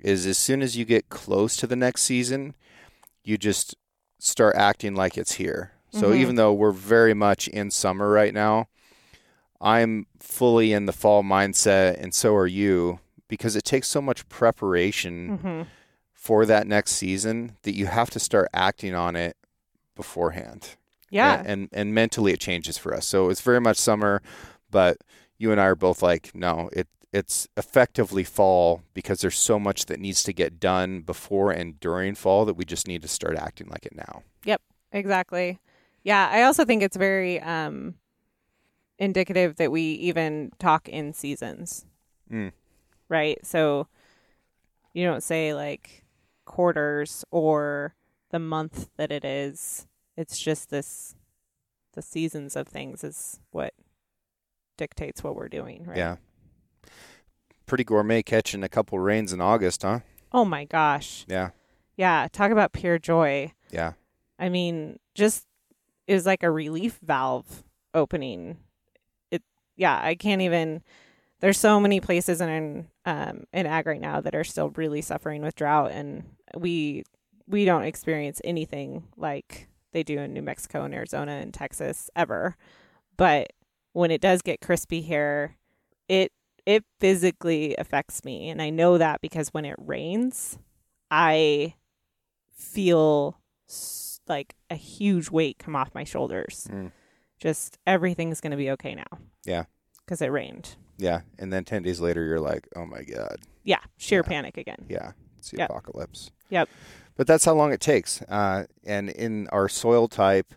is 0.00 0.26
as 0.26 0.38
soon 0.38 0.62
as 0.62 0.76
you 0.76 0.84
get 0.84 1.08
close 1.08 1.54
to 1.56 1.66
the 1.66 1.76
next 1.76 2.02
season, 2.02 2.54
you 3.22 3.38
just 3.38 3.76
start 4.18 4.56
acting 4.56 4.94
like 4.94 5.16
it's 5.16 5.32
here. 5.34 5.72
So 5.90 6.10
Mhm. 6.10 6.16
even 6.16 6.34
though 6.36 6.52
we're 6.52 6.72
very 6.72 7.14
much 7.14 7.46
in 7.48 7.70
summer 7.70 8.08
right 8.10 8.32
now, 8.34 8.68
I'm 9.60 10.06
fully 10.18 10.72
in 10.72 10.86
the 10.86 10.92
fall 10.92 11.22
mindset 11.22 12.00
and 12.02 12.12
so 12.14 12.34
are 12.34 12.46
you 12.48 12.98
because 13.28 13.54
it 13.54 13.64
takes 13.64 13.86
so 13.88 14.02
much 14.02 14.28
preparation 14.28 15.38
hmm 15.38 15.62
for 16.22 16.46
that 16.46 16.68
next 16.68 16.92
season 16.92 17.56
that 17.62 17.74
you 17.74 17.86
have 17.86 18.08
to 18.08 18.20
start 18.20 18.48
acting 18.54 18.94
on 18.94 19.16
it 19.16 19.36
beforehand. 19.96 20.76
Yeah. 21.10 21.40
And, 21.40 21.46
and 21.48 21.68
and 21.72 21.94
mentally 21.94 22.32
it 22.32 22.38
changes 22.38 22.78
for 22.78 22.94
us. 22.94 23.06
So 23.08 23.28
it's 23.28 23.40
very 23.40 23.60
much 23.60 23.76
summer, 23.76 24.22
but 24.70 24.98
you 25.36 25.50
and 25.50 25.60
I 25.60 25.64
are 25.64 25.74
both 25.74 26.00
like, 26.00 26.32
no, 26.32 26.70
it 26.72 26.86
it's 27.12 27.48
effectively 27.56 28.22
fall 28.22 28.82
because 28.94 29.20
there's 29.20 29.36
so 29.36 29.58
much 29.58 29.86
that 29.86 29.98
needs 29.98 30.22
to 30.22 30.32
get 30.32 30.60
done 30.60 31.00
before 31.00 31.50
and 31.50 31.78
during 31.80 32.14
fall 32.14 32.44
that 32.44 32.54
we 32.54 32.64
just 32.64 32.86
need 32.86 33.02
to 33.02 33.08
start 33.08 33.36
acting 33.36 33.66
like 33.68 33.84
it 33.84 33.94
now. 33.96 34.22
Yep, 34.44 34.62
exactly. 34.92 35.58
Yeah, 36.04 36.28
I 36.32 36.42
also 36.44 36.64
think 36.64 36.84
it's 36.84 36.96
very 36.96 37.40
um 37.40 37.96
indicative 38.96 39.56
that 39.56 39.72
we 39.72 39.82
even 39.82 40.52
talk 40.60 40.88
in 40.88 41.12
seasons, 41.12 41.84
Mm. 42.30 42.52
right? 43.08 43.44
So 43.44 43.88
you 44.94 45.04
don't 45.04 45.22
say 45.22 45.52
like 45.52 46.01
quarters 46.44 47.24
or 47.30 47.94
the 48.30 48.38
month 48.38 48.88
that 48.96 49.12
it 49.12 49.24
is. 49.24 49.86
It's 50.16 50.38
just 50.38 50.70
this 50.70 51.14
the 51.94 52.02
seasons 52.02 52.56
of 52.56 52.66
things 52.68 53.04
is 53.04 53.40
what 53.50 53.74
dictates 54.78 55.22
what 55.22 55.36
we're 55.36 55.48
doing, 55.48 55.84
right? 55.84 55.96
Yeah. 55.96 56.16
Pretty 57.66 57.84
gourmet 57.84 58.22
catching 58.22 58.62
a 58.62 58.68
couple 58.68 58.98
rains 58.98 59.32
in 59.32 59.40
August, 59.40 59.82
huh? 59.82 60.00
Oh 60.32 60.44
my 60.44 60.64
gosh. 60.64 61.24
Yeah. 61.28 61.50
Yeah, 61.96 62.26
talk 62.32 62.50
about 62.50 62.72
pure 62.72 62.98
joy. 62.98 63.52
Yeah. 63.70 63.92
I 64.38 64.48
mean, 64.48 64.98
just 65.14 65.46
it 66.06 66.14
was 66.14 66.26
like 66.26 66.42
a 66.42 66.50
relief 66.50 66.98
valve 67.02 67.62
opening. 67.94 68.56
It 69.30 69.42
yeah, 69.76 70.00
I 70.02 70.14
can't 70.14 70.42
even 70.42 70.82
there's 71.42 71.58
so 71.58 71.78
many 71.78 72.00
places 72.00 72.40
in 72.40 72.88
um 73.04 73.44
in 73.52 73.66
ag 73.66 73.86
right 73.86 74.00
now 74.00 74.20
that 74.22 74.34
are 74.34 74.44
still 74.44 74.70
really 74.70 75.02
suffering 75.02 75.42
with 75.42 75.54
drought 75.54 75.92
and 75.92 76.24
we 76.56 77.04
we 77.46 77.64
don't 77.64 77.84
experience 77.84 78.40
anything 78.44 79.04
like 79.16 79.68
they 79.92 80.02
do 80.02 80.18
in 80.18 80.32
New 80.32 80.42
Mexico 80.42 80.84
and 80.84 80.94
Arizona 80.94 81.32
and 81.32 81.52
Texas 81.52 82.10
ever. 82.16 82.56
But 83.16 83.52
when 83.92 84.10
it 84.10 84.20
does 84.20 84.42
get 84.42 84.60
crispy 84.60 85.02
here, 85.02 85.56
it 86.08 86.32
it 86.64 86.84
physically 87.00 87.74
affects 87.76 88.24
me 88.24 88.48
and 88.48 88.62
I 88.62 88.70
know 88.70 88.98
that 88.98 89.20
because 89.20 89.48
when 89.48 89.64
it 89.64 89.76
rains, 89.78 90.58
I 91.10 91.74
feel 92.54 93.38
like 94.28 94.54
a 94.70 94.76
huge 94.76 95.30
weight 95.30 95.58
come 95.58 95.76
off 95.76 95.94
my 95.94 96.04
shoulders. 96.04 96.68
Mm. 96.70 96.92
Just 97.38 97.78
everything's 97.86 98.40
going 98.40 98.52
to 98.52 98.56
be 98.56 98.70
okay 98.70 98.94
now. 98.94 99.18
Yeah. 99.44 99.64
Because 100.04 100.22
it 100.22 100.28
rained. 100.28 100.76
Yeah. 101.02 101.22
And 101.38 101.52
then 101.52 101.64
10 101.64 101.82
days 101.82 102.00
later, 102.00 102.24
you're 102.24 102.40
like, 102.40 102.68
oh 102.76 102.86
my 102.86 103.02
God. 103.02 103.36
Yeah. 103.64 103.80
Sheer 103.96 104.22
Yeah. 104.24 104.28
panic 104.28 104.56
again. 104.56 104.86
Yeah. 104.88 105.12
It's 105.38 105.50
the 105.50 105.58
Yep. 105.58 105.70
apocalypse. 105.70 106.30
Yep. 106.50 106.68
But 107.16 107.26
that's 107.26 107.44
how 107.44 107.54
long 107.54 107.72
it 107.72 107.80
takes. 107.80 108.22
Uh, 108.22 108.64
and 108.84 109.10
in 109.10 109.48
our 109.48 109.68
soil 109.68 110.06
type, 110.08 110.54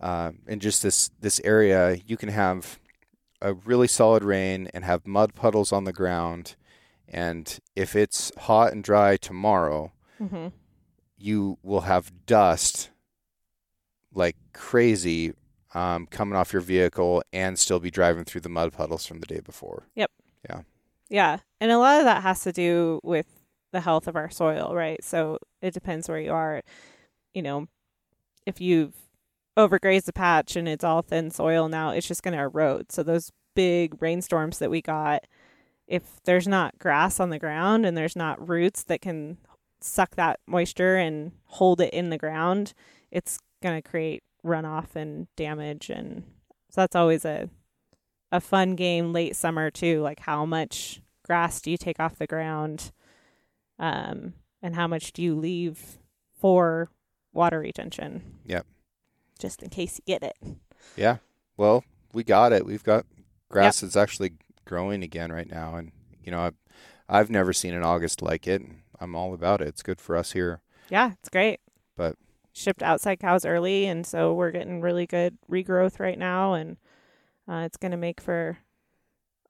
uh, 0.00 0.32
in 0.46 0.60
just 0.60 0.82
this, 0.82 1.10
this 1.20 1.40
area, 1.44 1.96
you 2.06 2.16
can 2.16 2.28
have 2.28 2.78
a 3.40 3.54
really 3.54 3.88
solid 3.88 4.22
rain 4.22 4.68
and 4.74 4.84
have 4.84 5.06
mud 5.06 5.34
puddles 5.34 5.72
on 5.72 5.84
the 5.84 5.92
ground. 5.92 6.56
And 7.08 7.58
if 7.74 7.96
it's 7.96 8.30
hot 8.36 8.72
and 8.72 8.84
dry 8.84 9.16
tomorrow, 9.16 9.92
Mm-hmm. 10.20 10.48
you 11.16 11.56
will 11.62 11.80
have 11.82 12.12
dust 12.26 12.90
like 14.12 14.36
crazy 14.52 15.32
um, 15.74 16.06
coming 16.06 16.36
off 16.36 16.52
your 16.52 16.62
vehicle 16.62 17.22
and 17.32 17.58
still 17.58 17.80
be 17.80 17.90
driving 17.90 18.24
through 18.24 18.40
the 18.40 18.48
mud 18.48 18.72
puddles 18.72 19.06
from 19.06 19.20
the 19.20 19.26
day 19.26 19.40
before. 19.40 19.86
Yep. 19.94 20.10
Yeah. 20.48 20.60
Yeah. 21.08 21.38
And 21.60 21.70
a 21.70 21.78
lot 21.78 21.98
of 21.98 22.04
that 22.04 22.22
has 22.22 22.42
to 22.42 22.52
do 22.52 23.00
with 23.02 23.26
the 23.72 23.80
health 23.80 24.08
of 24.08 24.16
our 24.16 24.30
soil, 24.30 24.74
right? 24.74 25.02
So 25.04 25.38
it 25.62 25.74
depends 25.74 26.08
where 26.08 26.20
you 26.20 26.32
are. 26.32 26.62
You 27.34 27.42
know, 27.42 27.66
if 28.46 28.60
you've 28.60 28.94
overgrazed 29.56 30.08
a 30.08 30.12
patch 30.12 30.56
and 30.56 30.68
it's 30.68 30.84
all 30.84 31.02
thin 31.02 31.30
soil 31.30 31.68
now, 31.68 31.90
it's 31.90 32.08
just 32.08 32.22
going 32.22 32.36
to 32.36 32.42
erode. 32.42 32.90
So 32.90 33.02
those 33.02 33.30
big 33.54 34.00
rainstorms 34.00 34.58
that 34.58 34.70
we 34.70 34.82
got, 34.82 35.24
if 35.86 36.02
there's 36.24 36.48
not 36.48 36.78
grass 36.78 37.20
on 37.20 37.30
the 37.30 37.38
ground 37.38 37.84
and 37.84 37.96
there's 37.96 38.16
not 38.16 38.48
roots 38.48 38.84
that 38.84 39.00
can 39.00 39.38
suck 39.80 40.16
that 40.16 40.40
moisture 40.46 40.96
and 40.96 41.32
hold 41.46 41.80
it 41.80 41.92
in 41.92 42.10
the 42.10 42.18
ground, 42.18 42.74
it's 43.10 43.38
going 43.62 43.80
to 43.80 43.88
create 43.88 44.22
runoff 44.44 44.94
and 44.96 45.26
damage 45.36 45.90
and 45.90 46.22
so 46.70 46.80
that's 46.82 46.96
always 46.96 47.24
a 47.24 47.48
a 48.32 48.40
fun 48.40 48.74
game 48.76 49.12
late 49.12 49.34
summer 49.36 49.70
too 49.70 50.00
like 50.00 50.20
how 50.20 50.44
much 50.46 51.00
grass 51.24 51.60
do 51.60 51.70
you 51.70 51.76
take 51.76 51.98
off 52.00 52.16
the 52.16 52.26
ground 52.26 52.92
um 53.78 54.34
and 54.62 54.74
how 54.74 54.86
much 54.86 55.12
do 55.12 55.22
you 55.22 55.34
leave 55.34 55.98
for 56.38 56.90
water 57.32 57.60
retention 57.60 58.38
Yep. 58.46 58.66
just 59.38 59.62
in 59.62 59.68
case 59.70 59.98
you 59.98 60.04
get 60.06 60.22
it 60.22 60.36
Yeah. 60.96 61.18
Well, 61.56 61.84
we 62.14 62.24
got 62.24 62.52
it. 62.52 62.64
We've 62.64 62.82
got 62.82 63.04
grass 63.50 63.80
that's 63.80 63.96
actually 63.96 64.32
growing 64.64 65.02
again 65.02 65.30
right 65.30 65.48
now, 65.50 65.74
and 65.76 65.92
you 66.24 66.30
know, 66.32 66.40
I've, 66.40 66.54
I've 67.08 67.30
never 67.30 67.52
seen 67.52 67.74
an 67.74 67.82
August 67.84 68.22
like 68.22 68.46
it. 68.48 68.62
I'm 68.98 69.14
all 69.14 69.34
about 69.34 69.60
it. 69.60 69.68
It's 69.68 69.82
good 69.82 70.00
for 70.00 70.16
us 70.16 70.32
here. 70.32 70.62
yeah 70.88 71.12
it's 71.12 71.28
great 71.28 71.60
But- 71.96 72.16
shipped 72.52 72.82
outside 72.82 73.20
cows 73.20 73.44
early 73.44 73.86
and 73.86 74.06
so 74.06 74.32
we're 74.34 74.50
getting 74.50 74.80
really 74.80 75.06
good 75.06 75.38
regrowth 75.50 76.00
right 76.00 76.18
now 76.18 76.54
and 76.54 76.76
uh, 77.48 77.62
it's 77.64 77.76
going 77.76 77.90
to 77.90 77.96
make 77.96 78.20
for 78.20 78.58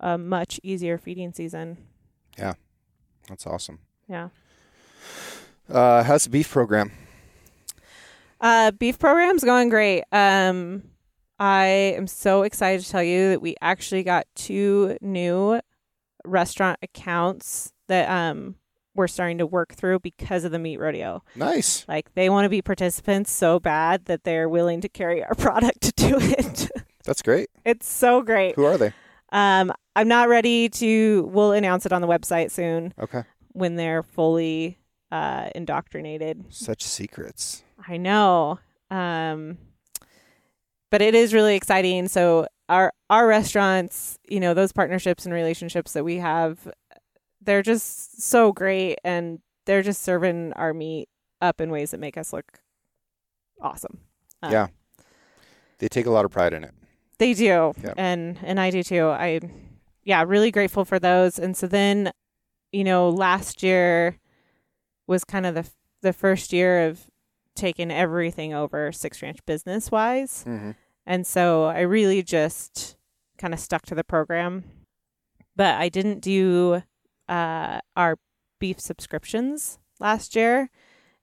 a 0.01 0.17
much 0.17 0.59
easier 0.63 0.97
feeding 0.97 1.33
season. 1.33 1.77
Yeah, 2.39 2.55
that's 3.29 3.47
awesome. 3.47 3.81
Yeah. 4.09 4.29
Uh, 5.69 6.03
how's 6.03 6.25
the 6.25 6.31
beef 6.31 6.51
program? 6.51 6.91
Uh, 8.41 8.71
beef 8.71 8.99
program's 8.99 9.45
going 9.45 9.69
great. 9.69 10.05
Um, 10.13 10.83
I 11.39 11.65
am 11.97 12.07
so 12.07 12.43
excited 12.43 12.85
to 12.85 12.91
tell 12.91 13.03
you 13.03 13.31
that 13.31 13.43
we 13.43 13.55
actually 13.61 14.03
got 14.03 14.27
two 14.35 14.97
new 15.01 15.61
restaurant 16.25 16.79
accounts 16.83 17.73
that 17.89 18.09
um 18.11 18.57
we're 19.01 19.09
starting 19.09 19.39
to 19.39 19.47
work 19.47 19.75
through 19.75 19.99
because 20.01 20.45
of 20.45 20.53
the 20.53 20.59
meat 20.59 20.79
rodeo. 20.79 21.25
Nice. 21.35 21.85
Like 21.89 22.13
they 22.15 22.29
want 22.31 22.45
to 22.45 22.49
be 22.51 22.63
participants 22.63 23.33
so 23.33 23.59
bad 23.59 24.05
that 24.05 24.25
they're 24.25 24.49
willing 24.49 24.81
to 24.83 24.89
carry 24.89 25.25
our 25.25 25.35
product 25.47 25.81
to 25.81 25.93
do 25.93 26.19
it. 26.21 26.71
That's 27.05 27.23
great. 27.23 27.49
it's 27.65 27.89
so 27.91 28.23
great. 28.23 28.55
Who 28.57 28.65
are 28.67 28.77
they? 28.79 28.93
Um, 29.33 29.73
I'm 29.97 30.07
not 30.09 30.29
ready 30.29 30.69
to. 30.69 31.29
We'll 31.33 31.53
announce 31.53 31.87
it 31.87 31.93
on 31.93 32.03
the 32.03 32.09
website 32.09 32.51
soon 32.51 32.93
Okay. 33.01 33.23
when 33.53 33.77
they're 33.77 34.03
fully 34.03 34.79
uh, 35.11 35.49
indoctrinated. 35.55 36.45
Such 36.51 36.83
secrets. 36.83 37.65
I 37.89 37.97
know. 37.97 38.59
Um, 38.91 39.57
but 40.91 41.01
it 41.01 41.15
is 41.15 41.33
really 41.33 41.55
exciting. 41.57 42.09
So 42.09 42.47
our 42.69 42.93
our 43.09 43.27
restaurants, 43.27 44.19
you 44.29 44.41
know, 44.41 44.53
those 44.55 44.73
partnerships 44.73 45.25
and 45.25 45.33
relationships 45.35 45.93
that 45.95 46.05
we 46.05 46.17
have, 46.17 46.69
they're 47.41 47.63
just 47.63 48.23
so 48.23 48.53
great, 48.53 48.99
and 49.05 49.41
they're 49.67 49.83
just 49.83 50.03
serving 50.03 50.53
our 50.55 50.75
meat 50.75 51.09
up 51.41 51.61
in 51.61 51.71
ways 51.71 51.91
that 51.93 52.01
make 52.01 52.17
us 52.17 52.33
look 52.33 52.61
awesome. 53.61 53.99
Uh, 54.43 54.51
yeah. 54.53 54.67
They 55.79 55.89
take 55.89 56.07
a 56.07 56.11
lot 56.11 56.25
of 56.25 56.31
pride 56.31 56.53
in 56.53 56.65
it. 56.65 56.75
They 57.19 57.35
do. 57.35 57.73
Yep. 57.83 57.95
And 57.97 58.39
and 58.43 58.61
I 58.61 58.71
do 58.71 58.83
too. 58.83 59.07
I 59.07 59.41
yeah, 60.05 60.25
really 60.27 60.51
grateful 60.51 60.85
for 60.85 60.99
those. 60.99 61.39
And 61.39 61.57
so 61.57 61.67
then, 61.67 62.13
you 62.73 62.85
know, 62.85 63.09
last 63.09 63.63
year 63.63 64.19
was 65.07 65.25
kind 65.25 65.47
of 65.47 65.55
the 65.55 65.69
the 66.03 66.13
first 66.13 66.53
year 66.53 66.87
of 66.89 67.11
taking 67.55 67.91
everything 67.91 68.55
over 68.55 68.93
Six 68.93 69.23
Ranch 69.23 69.39
business 69.47 69.91
wise. 69.91 70.45
Mm-hmm. 70.47 70.73
And 71.07 71.27
so 71.27 71.65
I 71.65 71.81
really 71.81 72.23
just 72.23 72.97
kind 73.39 73.53
of 73.53 73.61
stuck 73.61 73.83
to 73.87 73.95
the 73.95 74.05
program. 74.05 74.65
But 75.57 75.75
I 75.75 75.89
didn't 75.89 76.21
do 76.21 76.83
uh, 77.31 77.81
our 77.97 78.17
beef 78.59 78.79
subscriptions 78.79 79.79
last 79.99 80.37
year. 80.37 80.69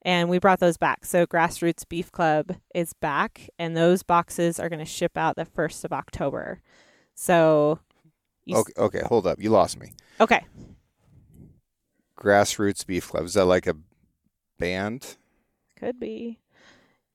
And 0.03 0.29
we 0.29 0.39
brought 0.39 0.59
those 0.59 0.77
back. 0.77 1.03
So 1.05 1.25
Grassroots 1.25 1.87
Beef 1.87 2.11
Club 2.11 2.55
is 2.73 2.93
back, 2.93 3.49
and 3.59 3.75
those 3.75 4.03
boxes 4.03 4.59
are 4.59 4.69
going 4.69 4.79
to 4.79 4.85
ship 4.85 5.17
out 5.17 5.35
the 5.35 5.43
1st 5.45 5.83
of 5.83 5.91
October. 5.91 6.61
So, 7.13 7.79
you 8.45 8.55
s- 8.55 8.61
Okay, 8.61 8.73
okay, 8.77 9.01
hold 9.05 9.27
up. 9.27 9.41
You 9.41 9.49
lost 9.49 9.77
me. 9.79 9.93
okay. 10.21 10.45
Grassroots 12.17 12.85
Beef 12.85 13.09
Club. 13.09 13.25
Is 13.25 13.33
that 13.33 13.45
like 13.45 13.67
a 13.67 13.75
band? 14.59 15.17
Could 15.77 15.99
be. 15.99 16.39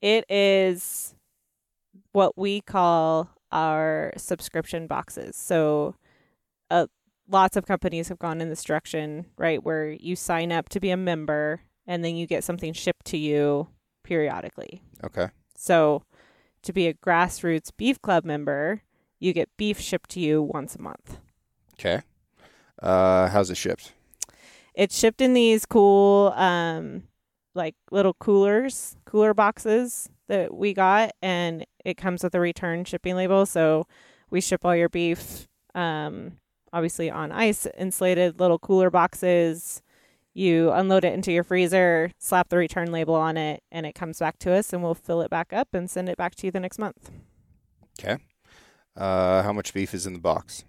It 0.01 0.25
is 0.31 1.15
what 2.13 2.37
we 2.37 2.61
call 2.61 3.31
our 3.51 4.13
subscription 4.17 4.87
boxes. 4.87 5.37
So, 5.37 5.95
uh, 6.71 6.87
lots 7.33 7.57
of 7.57 7.67
companies 7.67 8.09
have 8.09 8.19
gone 8.19 8.41
in 8.41 8.49
this 8.49 8.63
direction, 8.63 9.27
right? 9.37 9.63
Where 9.63 9.91
you 9.91 10.15
sign 10.15 10.53
up 10.53 10.69
to 10.71 10.81
be 10.81 10.91
a 10.91 10.97
member 10.97 11.63
and 11.87 12.05
then 12.05 12.15
you 12.15 12.27
get 12.27 12.45
something 12.45 12.73
shipped 12.73 13.07
to 13.07 13.17
you 13.17 13.69
periodically. 14.05 14.83
Okay. 15.03 15.29
So, 15.57 16.03
to 16.63 16.73
be 16.73 16.87
a 16.87 16.95
grassroots 16.95 17.71
beef 17.77 18.01
club 18.01 18.25
member, 18.25 18.83
you 19.19 19.33
get 19.33 19.49
beef 19.57 19.81
shipped 19.81 20.11
to 20.11 20.21
you 20.21 20.43
once 20.43 20.77
a 20.77 20.83
month. 20.83 21.19
Okay. 21.75 22.03
Uh, 22.81 23.29
how's 23.29 23.51
it 23.51 23.57
shipped? 23.57 23.93
It's 24.75 24.97
shipped 24.97 25.21
in 25.21 25.35
these 25.35 25.67
cool, 25.67 26.33
um, 26.37 27.05
like 27.55 27.75
little 27.91 28.15
coolers, 28.15 28.97
cooler 29.05 29.35
boxes 29.35 30.09
that 30.29 30.55
we 30.55 30.73
got, 30.73 31.13
and 31.21 31.67
it 31.85 31.97
comes 31.97 32.23
with 32.23 32.35
a 32.35 32.41
return 32.41 32.85
shipping 32.85 33.17
label. 33.17 33.45
So 33.45 33.87
we 34.31 34.41
ship 34.41 34.65
all 34.65 34.75
your 34.75 34.89
beef, 34.89 35.47
um, 35.75 36.39
obviously 36.73 37.11
on 37.11 37.33
ice, 37.33 37.67
insulated 37.77 38.41
little 38.41 38.59
cooler 38.59 38.91
boxes. 38.91 39.83
You 40.35 40.73
unload 40.73 41.05
it 41.05 41.13
into 41.13 41.31
your 41.31 41.45
freezer, 41.45 42.13
slap 42.19 42.49
the 42.49 42.57
return 42.57 42.91
label 42.91 43.15
on 43.15 43.37
it, 43.37 43.63
and 43.71 43.85
it 43.85 43.95
comes 43.95 44.19
back 44.19 44.39
to 44.41 44.53
us, 44.53 44.73
and 44.73 44.83
we'll 44.83 44.95
fill 44.95 45.21
it 45.21 45.31
back 45.31 45.53
up 45.53 45.75
and 45.75 45.91
send 45.91 46.09
it 46.09 46.17
back 46.17 46.35
to 46.37 46.47
you 46.47 46.51
the 46.51 46.61
next 46.61 46.79
month. 46.79 47.11
Okay. 48.01 48.17
Uh, 48.97 49.43
how 49.43 49.53
much 49.53 49.75
beef 49.75 49.93
is 49.93 50.07
in 50.07 50.15
the 50.15 50.19
box? 50.19 50.65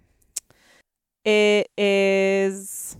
It 1.24 1.70
is. 1.78 2.98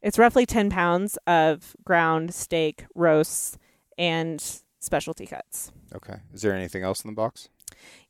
It's 0.00 0.18
roughly 0.18 0.46
ten 0.46 0.70
pounds 0.70 1.18
of 1.26 1.74
ground 1.84 2.32
steak, 2.32 2.86
roasts, 2.94 3.58
and 3.98 4.40
specialty 4.78 5.26
cuts. 5.26 5.72
Okay. 5.94 6.20
Is 6.32 6.42
there 6.42 6.54
anything 6.54 6.84
else 6.84 7.04
in 7.04 7.10
the 7.10 7.16
box? 7.16 7.48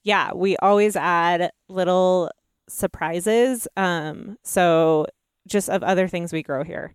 Yeah, 0.03 0.33
we 0.35 0.57
always 0.59 0.97
add 0.97 1.51
little 1.69 2.31
surprises. 2.73 3.69
Um, 3.77 4.39
so 4.43 5.07
just 5.47 5.69
of 5.69 5.83
other 5.83 6.09
things 6.09 6.33
we 6.33 6.43
grow 6.43 6.65
here, 6.65 6.95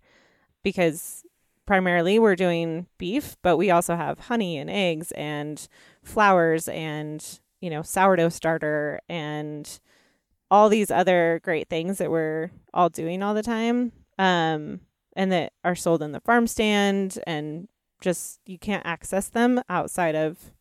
because 0.62 1.24
primarily 1.66 2.18
we're 2.18 2.36
doing 2.36 2.86
beef, 2.98 3.36
but 3.42 3.56
we 3.56 3.70
also 3.70 3.96
have 3.96 4.20
honey 4.20 4.56
and 4.56 4.70
eggs 4.70 5.12
and 5.12 5.68
flowers 6.02 6.68
and 6.68 7.40
you 7.60 7.70
know 7.70 7.82
sourdough 7.82 8.28
starter 8.28 9.00
and 9.08 9.80
all 10.50 10.68
these 10.68 10.90
other 10.90 11.40
great 11.42 11.68
things 11.68 11.98
that 11.98 12.10
we're 12.10 12.50
all 12.72 12.88
doing 12.88 13.22
all 13.22 13.34
the 13.34 13.42
time 13.42 13.92
um, 14.18 14.80
and 15.16 15.32
that 15.32 15.52
are 15.64 15.74
sold 15.74 16.02
in 16.02 16.12
the 16.12 16.20
farm 16.20 16.46
stand 16.46 17.18
and 17.26 17.68
just 18.00 18.40
you 18.46 18.58
can't 18.58 18.86
access 18.86 19.28
them 19.28 19.60
outside 19.68 20.14
of 20.14 20.52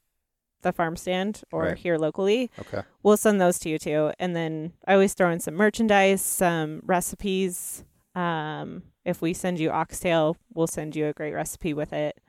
the 0.66 0.74
farm 0.74 0.96
stand 0.98 1.42
or 1.54 1.62
Right. 1.64 1.78
here 1.78 1.98
locally 1.98 2.50
Okay. 2.60 2.82
we'll 3.04 3.16
send 3.18 3.40
those 3.40 3.58
to 3.60 3.70
you 3.70 3.78
too 3.80 4.12
and 4.20 4.36
then 4.36 4.74
i 4.88 4.94
always 4.94 5.14
throw 5.14 5.30
in 5.32 5.40
some 5.40 5.54
merchandise 5.56 6.22
some 6.22 6.82
recipes 6.84 7.84
um, 8.16 8.84
if 9.06 9.22
we 9.22 9.34
send 9.34 9.60
you 9.60 9.70
oxtail 9.70 10.36
we'll 10.54 10.68
send 10.68 10.96
you 10.96 11.06
a 11.08 11.14
great 11.14 11.34
recipe 11.34 11.74
with 11.74 11.94
it 11.94 12.20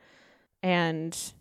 and 0.63 1.33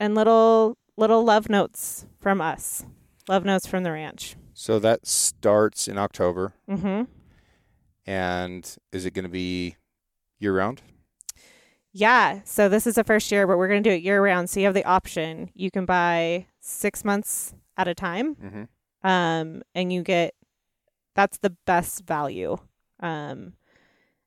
and 0.00 0.14
little 0.14 0.76
little 0.96 1.24
love 1.24 1.48
notes 1.48 2.06
from 2.20 2.40
us 2.40 2.84
love 3.28 3.44
notes 3.44 3.66
from 3.66 3.82
the 3.82 3.92
ranch 3.92 4.36
So 4.54 4.78
that 4.80 5.06
starts 5.06 5.86
in 5.88 5.98
October, 5.98 6.54
mm-hmm. 6.68 7.04
and 8.06 8.76
is 8.92 9.04
it 9.06 9.14
going 9.14 9.24
to 9.24 9.28
be 9.28 9.76
year 10.38 10.56
round? 10.56 10.82
Yeah. 11.92 12.40
So 12.44 12.68
this 12.68 12.86
is 12.86 12.94
the 12.96 13.04
first 13.04 13.30
year, 13.32 13.46
but 13.46 13.58
we're 13.58 13.68
going 13.68 13.82
to 13.82 13.90
do 13.90 13.94
it 13.94 14.02
year 14.02 14.22
round. 14.22 14.50
So 14.50 14.60
you 14.60 14.66
have 14.66 14.74
the 14.74 14.84
option. 14.84 15.50
You 15.54 15.70
can 15.70 15.84
buy 15.86 16.46
six 16.60 17.04
months 17.04 17.54
at 17.76 17.88
a 17.88 17.94
time, 17.94 18.34
Mm-hmm. 18.36 19.08
um, 19.08 19.62
and 19.74 19.92
you 19.92 20.02
get 20.02 20.34
that's 21.14 21.38
the 21.38 21.50
best 21.66 22.04
value. 22.06 22.56
Um, 23.00 23.54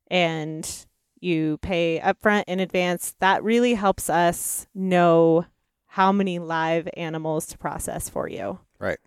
and 0.09 0.85
you 1.19 1.57
pay 1.59 1.99
upfront 2.03 2.45
in 2.47 2.59
advance. 2.59 3.15
That 3.19 3.43
really 3.43 3.73
helps 3.75 4.09
us 4.09 4.67
know 4.73 5.45
how 5.87 6.11
many 6.11 6.39
live 6.39 6.89
animals 6.97 7.45
to 7.47 7.57
process 7.57 8.09
for 8.09 8.27
you. 8.27 8.59
Right. 8.79 8.97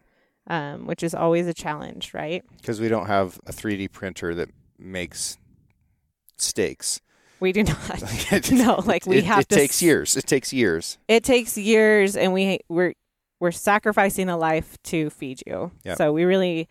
Um, 0.47 0.87
which 0.87 1.03
is 1.03 1.15
always 1.15 1.47
a 1.47 1.55
challenge, 1.55 2.13
right? 2.15 2.45
Because 2.59 2.81
we 2.81 2.89
don't 2.89 3.07
have 3.07 3.39
a 3.47 3.53
3D 3.53 3.91
printer 3.93 4.35
that 4.35 4.51
makes 4.79 5.39
steaks. 6.37 7.01
We 7.41 7.53
do 7.53 7.63
not. 7.65 8.03
No, 8.53 8.83
like 8.87 9.07
we 9.07 9.19
it, 9.19 9.25
have 9.25 9.41
it 9.41 9.49
to 9.51 9.55
takes 9.57 9.77
s- 9.79 9.83
years. 9.83 10.17
It 10.17 10.27
takes 10.27 10.53
years. 10.53 10.99
it 11.09 11.25
takes 11.25 11.57
years 11.59 12.17
and 12.17 12.33
we 12.33 12.61
we're 12.69 12.95
we're 13.41 13.51
sacrificing 13.51 14.29
a 14.29 14.37
life 14.37 14.77
to 14.85 15.11
feed 15.11 15.43
you. 15.47 15.73
Yeah. 15.85 15.95
So 15.97 16.13
we 16.13 16.25
really 16.25 16.69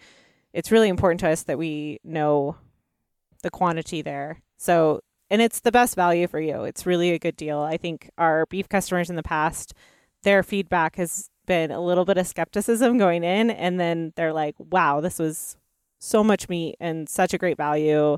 it's 0.54 0.72
really 0.72 0.90
important 0.90 1.20
to 1.22 1.30
us 1.30 1.44
that 1.44 1.58
we 1.58 2.00
know 2.04 2.56
the 3.42 3.50
quantity 3.50 4.02
there. 4.02 4.42
So 4.58 5.02
and 5.30 5.42
it's 5.42 5.60
the 5.62 5.72
best 5.72 5.96
value 5.96 6.28
for 6.28 6.40
you. 6.40 6.64
It's 6.64 6.86
really 6.86 7.12
a 7.12 7.20
good 7.20 7.36
deal. 7.36 7.60
I 7.60 7.78
think 7.78 8.10
our 8.18 8.46
beef 8.48 8.70
customers 8.70 9.10
in 9.10 9.16
the 9.16 9.24
past 9.24 9.74
their 10.24 10.42
feedback 10.44 10.96
has 10.96 11.30
been 11.46 11.70
a 11.72 11.82
little 11.82 12.06
bit 12.06 12.18
of 12.18 12.26
skepticism 12.26 12.98
going 12.98 13.24
in 13.26 13.50
and 13.52 13.78
then 13.80 14.14
they're 14.16 14.32
like, 14.34 14.56
"Wow, 14.58 15.02
this 15.02 15.20
was 15.20 15.58
so 16.00 16.24
much 16.24 16.48
meat 16.48 16.76
and 16.80 17.10
such 17.10 17.34
a 17.34 17.38
great 17.38 17.58
value." 17.58 18.18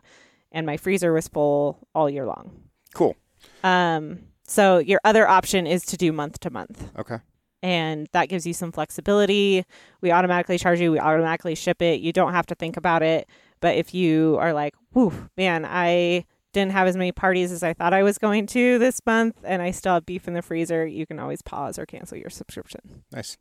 And 0.55 0.65
my 0.65 0.77
freezer 0.77 1.11
was 1.13 1.27
full 1.27 1.85
all 1.93 2.09
year 2.09 2.25
long. 2.25 2.63
Cool. 2.93 3.15
Um, 3.61 4.19
so 4.47 4.77
your 4.79 5.01
other 5.03 5.27
option 5.27 5.67
is 5.67 5.85
to 5.87 5.97
do 5.97 6.11
month 6.13 6.39
to 6.39 6.49
month, 6.49 6.89
Okay. 6.97 7.17
and 7.61 8.07
that 8.13 8.29
gives 8.29 8.47
you 8.47 8.53
some 8.53 8.71
flexibility. 8.71 9.65
We 10.01 10.11
automatically 10.11 10.57
charge 10.57 10.79
you, 10.79 10.91
we 10.93 10.99
automatically 10.99 11.55
ship 11.55 11.81
it. 11.81 11.99
You 11.99 12.13
don't 12.13 12.31
have 12.31 12.45
to 12.47 12.55
think 12.55 12.77
about 12.77 13.03
it. 13.03 13.27
But 13.59 13.75
if 13.75 13.93
you 13.93 14.37
are 14.39 14.53
like, 14.53 14.73
"Whew, 14.93 15.29
man, 15.35 15.65
I 15.65 16.25
didn't 16.53 16.71
have 16.71 16.87
as 16.87 16.95
many 16.95 17.11
parties 17.11 17.51
as 17.51 17.61
I 17.63 17.73
thought 17.73 17.93
I 17.93 18.03
was 18.03 18.17
going 18.17 18.47
to 18.47 18.79
this 18.79 19.01
month, 19.05 19.35
and 19.43 19.61
I 19.61 19.71
still 19.71 19.95
have 19.95 20.05
beef 20.05 20.25
in 20.27 20.35
the 20.35 20.41
freezer," 20.41 20.85
you 20.87 21.05
can 21.05 21.19
always 21.19 21.41
pause 21.41 21.77
or 21.77 21.85
cancel 21.85 22.17
your 22.17 22.29
subscription. 22.29 23.03
Nice. 23.11 23.37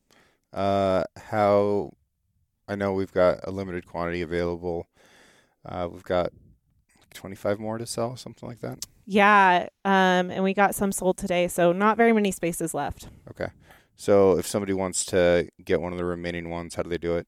Uh, 0.52 1.04
how? 1.16 1.92
I 2.66 2.74
know 2.74 2.92
we've 2.92 3.12
got 3.12 3.38
a 3.44 3.50
limited 3.52 3.86
quantity 3.86 4.20
available. 4.22 4.88
Uh, 5.64 5.88
we've 5.92 6.02
got 6.02 6.32
25 7.14 7.58
more 7.58 7.78
to 7.78 7.86
sell, 7.86 8.16
something 8.16 8.48
like 8.48 8.60
that. 8.60 8.84
Yeah, 9.06 9.68
um, 9.84 10.30
and 10.30 10.42
we 10.42 10.54
got 10.54 10.74
some 10.74 10.92
sold 10.92 11.18
today, 11.18 11.48
so 11.48 11.72
not 11.72 11.96
very 11.96 12.12
many 12.12 12.30
spaces 12.30 12.74
left. 12.74 13.08
Okay. 13.30 13.48
So 13.96 14.38
if 14.38 14.46
somebody 14.46 14.72
wants 14.72 15.04
to 15.06 15.48
get 15.64 15.80
one 15.80 15.92
of 15.92 15.98
the 15.98 16.04
remaining 16.04 16.50
ones, 16.50 16.74
how 16.74 16.82
do 16.82 16.90
they 16.90 16.98
do 16.98 17.16
it? 17.16 17.26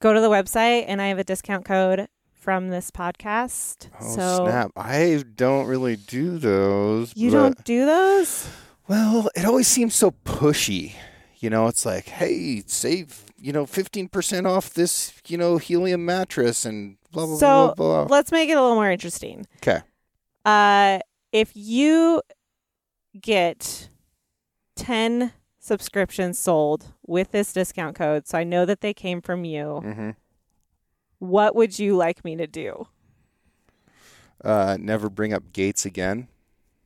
Go 0.00 0.12
to 0.12 0.20
the 0.20 0.30
website, 0.30 0.84
and 0.86 1.00
I 1.00 1.08
have 1.08 1.18
a 1.18 1.24
discount 1.24 1.64
code 1.64 2.08
from 2.32 2.70
this 2.70 2.90
podcast. 2.90 3.88
Oh 4.00 4.14
so 4.16 4.46
snap! 4.46 4.72
I 4.76 5.22
don't 5.34 5.66
really 5.66 5.96
do 5.96 6.38
those. 6.38 7.12
you 7.16 7.30
but- 7.30 7.36
don't 7.36 7.64
do 7.64 7.86
those? 7.86 8.48
Well, 8.88 9.30
it 9.36 9.44
always 9.44 9.68
seems 9.68 9.94
so 9.94 10.10
pushy. 10.24 10.94
You 11.38 11.48
know, 11.48 11.68
it's 11.68 11.86
like, 11.86 12.06
hey, 12.06 12.62
save 12.66 13.24
you 13.38 13.52
know 13.52 13.64
fifteen 13.64 14.08
percent 14.08 14.46
off 14.46 14.74
this 14.74 15.14
you 15.26 15.38
know 15.38 15.58
helium 15.58 16.04
mattress 16.04 16.64
and 16.64 16.96
blah 17.12 17.26
blah 17.26 17.36
So, 17.36 17.74
blah 17.76 18.04
blah. 18.04 18.14
Let's 18.14 18.32
make 18.32 18.48
it 18.50 18.54
a 18.56 18.60
little 18.60 18.76
more 18.76 18.90
interesting. 18.90 19.46
Okay. 19.56 19.80
Uh, 20.44 20.98
if 21.32 21.52
you 21.54 22.22
get 23.20 23.88
10 24.76 25.32
subscriptions 25.58 26.38
sold 26.38 26.86
with 27.06 27.30
this 27.32 27.52
discount 27.52 27.94
code, 27.96 28.26
so 28.26 28.38
I 28.38 28.44
know 28.44 28.64
that 28.64 28.80
they 28.80 28.94
came 28.94 29.20
from 29.20 29.44
you, 29.44 29.80
Mm-hmm. 29.84 30.10
what 31.18 31.54
would 31.54 31.78
you 31.78 31.96
like 31.96 32.24
me 32.24 32.36
to 32.36 32.46
do? 32.46 32.86
Uh, 34.42 34.76
never 34.80 35.10
bring 35.10 35.32
up 35.34 35.52
Gates 35.52 35.84
again. 35.84 36.28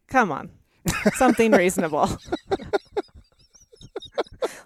Come 0.08 0.32
on. 0.32 0.50
Something 1.14 1.52
reasonable. 1.62 2.08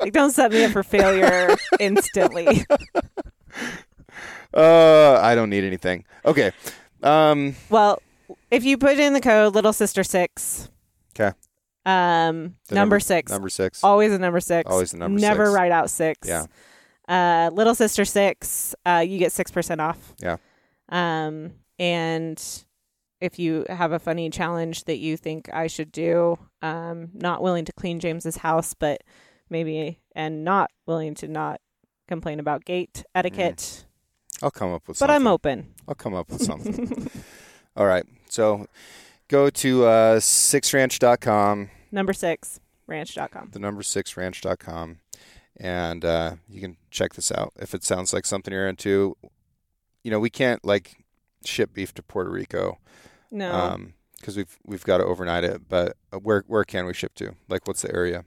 like, 0.01 0.13
don't 0.13 0.31
set 0.31 0.51
me 0.53 0.65
up 0.65 0.73
for 0.73 0.83
failure 0.83 1.55
instantly. 1.79 2.65
Uh, 4.55 5.19
I 5.21 5.35
don't 5.35 5.51
need 5.51 5.65
anything. 5.65 6.05
Okay. 6.25 6.53
Um. 7.03 7.55
Well, 7.71 8.01
if 8.51 8.65
you 8.65 8.79
put 8.79 8.99
in 8.99 9.13
the 9.13 9.21
code 9.21 9.55
Little 9.55 9.73
Sister 9.73 10.03
Six, 10.05 10.69
'Kay. 11.15 11.33
Um, 11.87 12.57
The 12.69 12.75
number, 12.75 13.01
six, 13.01 13.31
Number 13.33 13.49
six. 13.49 13.83
always 13.83 14.13
a 14.13 14.19
number 14.19 14.41
six, 14.41 14.69
Always 14.71 14.93
a 14.93 14.99
number 14.99 15.19
Never 15.21 15.47
six. 15.47 15.55
write 15.55 15.73
out 15.73 15.89
six. 15.91 16.29
Yeah. 16.29 16.45
Uh, 17.09 17.51
Little 17.55 17.75
Sister 17.75 18.05
Six, 18.05 18.75
uh, 18.85 19.03
you 19.07 19.19
get 19.19 19.33
six 19.33 19.51
percent 19.51 19.81
off. 19.81 20.15
Yeah. 20.19 20.37
Um, 20.91 21.53
and 21.79 22.43
if 23.21 23.39
you 23.39 23.65
have 23.71 23.93
a 23.93 23.99
funny 23.99 24.29
challenge 24.29 24.85
that 24.85 24.99
you 24.99 25.17
think 25.17 25.49
I 25.53 25.67
should 25.67 25.91
do, 25.91 26.39
um, 26.61 27.09
not 27.15 27.43
willing 27.43 27.65
to 27.65 27.73
clean 27.73 28.01
James's 28.01 28.37
house, 28.39 28.75
but 28.75 29.03
maybe 29.49 29.99
and 30.15 30.45
not 30.45 30.71
willing 30.87 31.15
to 31.17 31.29
not 31.29 31.61
complain 32.07 32.39
about 32.41 32.65
gate 32.67 33.03
etiquette, 33.15 33.87
I'll 34.43 34.51
come 34.51 34.73
up 34.73 34.87
with 34.89 34.97
something. 34.97 35.09
but 35.09 35.15
something. 35.15 35.27
I'm 35.27 35.33
open. 35.33 35.75
I'll 35.89 35.95
come 35.95 36.15
up 36.15 36.31
with 36.31 36.43
something. 36.43 37.11
All 37.77 37.87
right. 37.87 38.05
So 38.29 38.67
go 39.29 39.51
to 39.51 39.85
uh, 39.85 40.21
sixranch.com, 40.21 41.71
Number 41.91 42.13
six, 42.13 42.61
ranch.com. 42.87 43.51
the 43.53 43.59
number 43.59 43.83
six 43.83 44.17
ranch.com, 44.17 44.99
and 45.59 46.05
uh, 46.05 46.37
you 46.49 46.61
can 46.61 46.77
check 46.91 47.15
this 47.15 47.33
out. 47.33 47.53
If 47.59 47.75
it 47.75 47.83
sounds 47.85 48.13
like 48.13 48.27
something 48.27 48.53
you're 48.53 48.69
into, 48.69 49.17
you 50.05 50.11
know, 50.11 50.21
we 50.21 50.31
can't 50.31 50.65
like 50.65 51.05
ship 51.45 51.73
beef 51.73 51.95
to 51.95 52.03
Puerto 52.03 52.31
Rico 52.31 52.79
No. 53.31 53.53
um 53.53 53.95
because 54.19 54.37
we've 54.37 54.59
we've 54.67 54.85
got 54.85 54.99
to 54.99 55.05
overnight 55.05 55.45
it. 55.45 55.69
But 55.69 55.97
uh, 56.13 56.19
where 56.19 56.45
where 56.47 56.65
can 56.65 56.87
we 56.87 56.93
ship 56.95 57.15
to? 57.17 57.35
Like, 57.49 57.67
what's 57.67 57.83
the 57.83 57.93
area? 57.95 58.25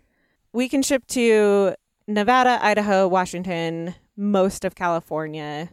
we 0.53 0.67
can 0.67 0.81
ship 0.81 1.07
to 1.07 1.73
Nevada, 2.07 2.59
Idaho, 2.61 3.07
Washington, 3.07 3.95
most 4.17 4.65
of 4.65 4.75
California, 4.75 5.69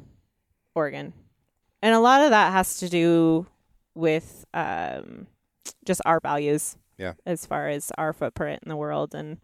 Oregon. 0.79 1.13
And 1.83 1.93
a 1.95 2.01
lot 2.01 2.23
of 2.23 2.31
that 2.31 2.53
has 2.53 2.79
to 2.79 2.89
do 2.89 3.47
with 3.95 4.45
um, 4.55 5.27
just 5.85 6.01
our 6.05 6.21
values. 6.21 6.77
Yeah. 6.97 7.13
As 7.27 7.45
far 7.47 7.69
as 7.69 7.91
our 7.99 8.13
footprint 8.13 8.61
in 8.65 8.69
the 8.69 8.77
world 8.77 9.15
and 9.15 9.39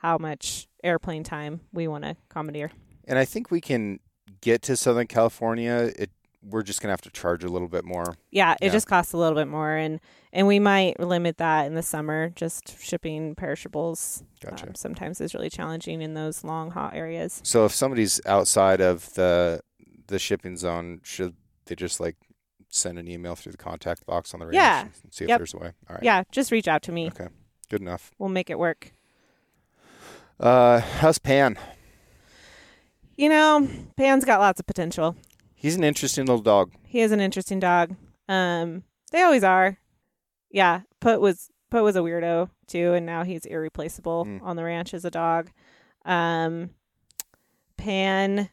how 0.00 0.18
much 0.18 0.68
airplane 0.84 1.24
time 1.24 1.60
we 1.72 1.86
want 1.88 2.04
to 2.04 2.16
commandeer. 2.28 2.70
And 3.06 3.18
I 3.18 3.24
think 3.24 3.50
we 3.50 3.60
can 3.60 3.98
get 4.40 4.62
to 4.62 4.76
Southern 4.76 5.06
California. 5.08 5.90
It 5.98 6.10
we're 6.40 6.62
just 6.62 6.80
gonna 6.80 6.92
have 6.92 7.00
to 7.02 7.10
charge 7.10 7.42
a 7.42 7.48
little 7.48 7.66
bit 7.68 7.84
more. 7.84 8.14
Yeah, 8.30 8.52
it 8.62 8.66
Yeah. 8.66 8.70
just 8.72 8.86
costs 8.86 9.12
a 9.12 9.16
little 9.16 9.34
bit 9.34 9.48
more 9.48 9.74
and 9.74 9.98
and 10.32 10.46
we 10.46 10.60
might 10.60 11.00
limit 11.00 11.38
that 11.38 11.66
in 11.66 11.74
the 11.74 11.82
summer 11.82 12.30
just 12.30 12.80
shipping 12.80 13.34
perishables. 13.34 14.22
Gotcha. 14.40 14.68
um, 14.68 14.74
sometimes 14.76 15.20
is 15.20 15.34
really 15.34 15.50
challenging 15.50 16.00
in 16.00 16.14
those 16.14 16.44
long 16.44 16.70
hot 16.70 16.94
areas. 16.94 17.40
So 17.44 17.64
if 17.64 17.72
somebody's 17.74 18.20
outside 18.24 18.80
of 18.80 19.12
the 19.14 19.60
the 20.08 20.18
shipping 20.18 20.56
zone, 20.56 21.00
should 21.04 21.34
they 21.66 21.74
just 21.74 22.00
like 22.00 22.16
send 22.68 22.98
an 22.98 23.08
email 23.08 23.34
through 23.34 23.52
the 23.52 23.58
contact 23.58 24.04
box 24.04 24.34
on 24.34 24.40
the 24.40 24.46
range 24.46 24.56
Yeah. 24.56 24.82
and 24.82 25.12
see 25.12 25.24
if 25.24 25.28
Yep. 25.28 25.38
there's 25.38 25.54
a 25.54 25.58
way? 25.58 25.72
All 25.88 25.94
right. 25.94 26.02
Yeah, 26.02 26.22
just 26.32 26.50
reach 26.52 26.68
out 26.68 26.82
to 26.82 26.92
me. 26.92 27.06
Okay. 27.08 27.28
Good 27.70 27.80
enough. 27.80 28.10
We'll 28.18 28.28
make 28.28 28.50
it 28.50 28.58
work. 28.58 28.92
Uh, 30.40 30.80
how's 30.80 31.18
Pan? 31.18 31.58
You 33.16 33.28
know, 33.28 33.68
Pan's 33.96 34.24
got 34.24 34.40
lots 34.40 34.60
of 34.60 34.66
potential. 34.66 35.16
He's 35.54 35.74
an 35.76 35.82
interesting 35.84 36.24
little 36.26 36.42
dog. 36.42 36.72
He 36.84 37.00
is 37.00 37.10
an 37.10 37.20
interesting 37.20 37.58
dog. 37.58 37.96
Um, 38.28 38.84
they 39.10 39.22
always 39.22 39.42
are. 39.42 39.78
Yeah, 40.50 40.82
Put 41.00 41.20
was 41.20 41.50
Put 41.70 41.82
was 41.82 41.96
a 41.96 42.00
weirdo 42.00 42.48
too, 42.66 42.94
and 42.94 43.04
now 43.04 43.24
he's 43.24 43.44
irreplaceable 43.44 44.24
Mm. 44.24 44.42
on 44.42 44.56
the 44.56 44.64
ranch 44.64 44.94
as 44.94 45.04
a 45.04 45.10
dog. 45.10 45.50
Um, 46.04 46.70
Pan 47.76 48.50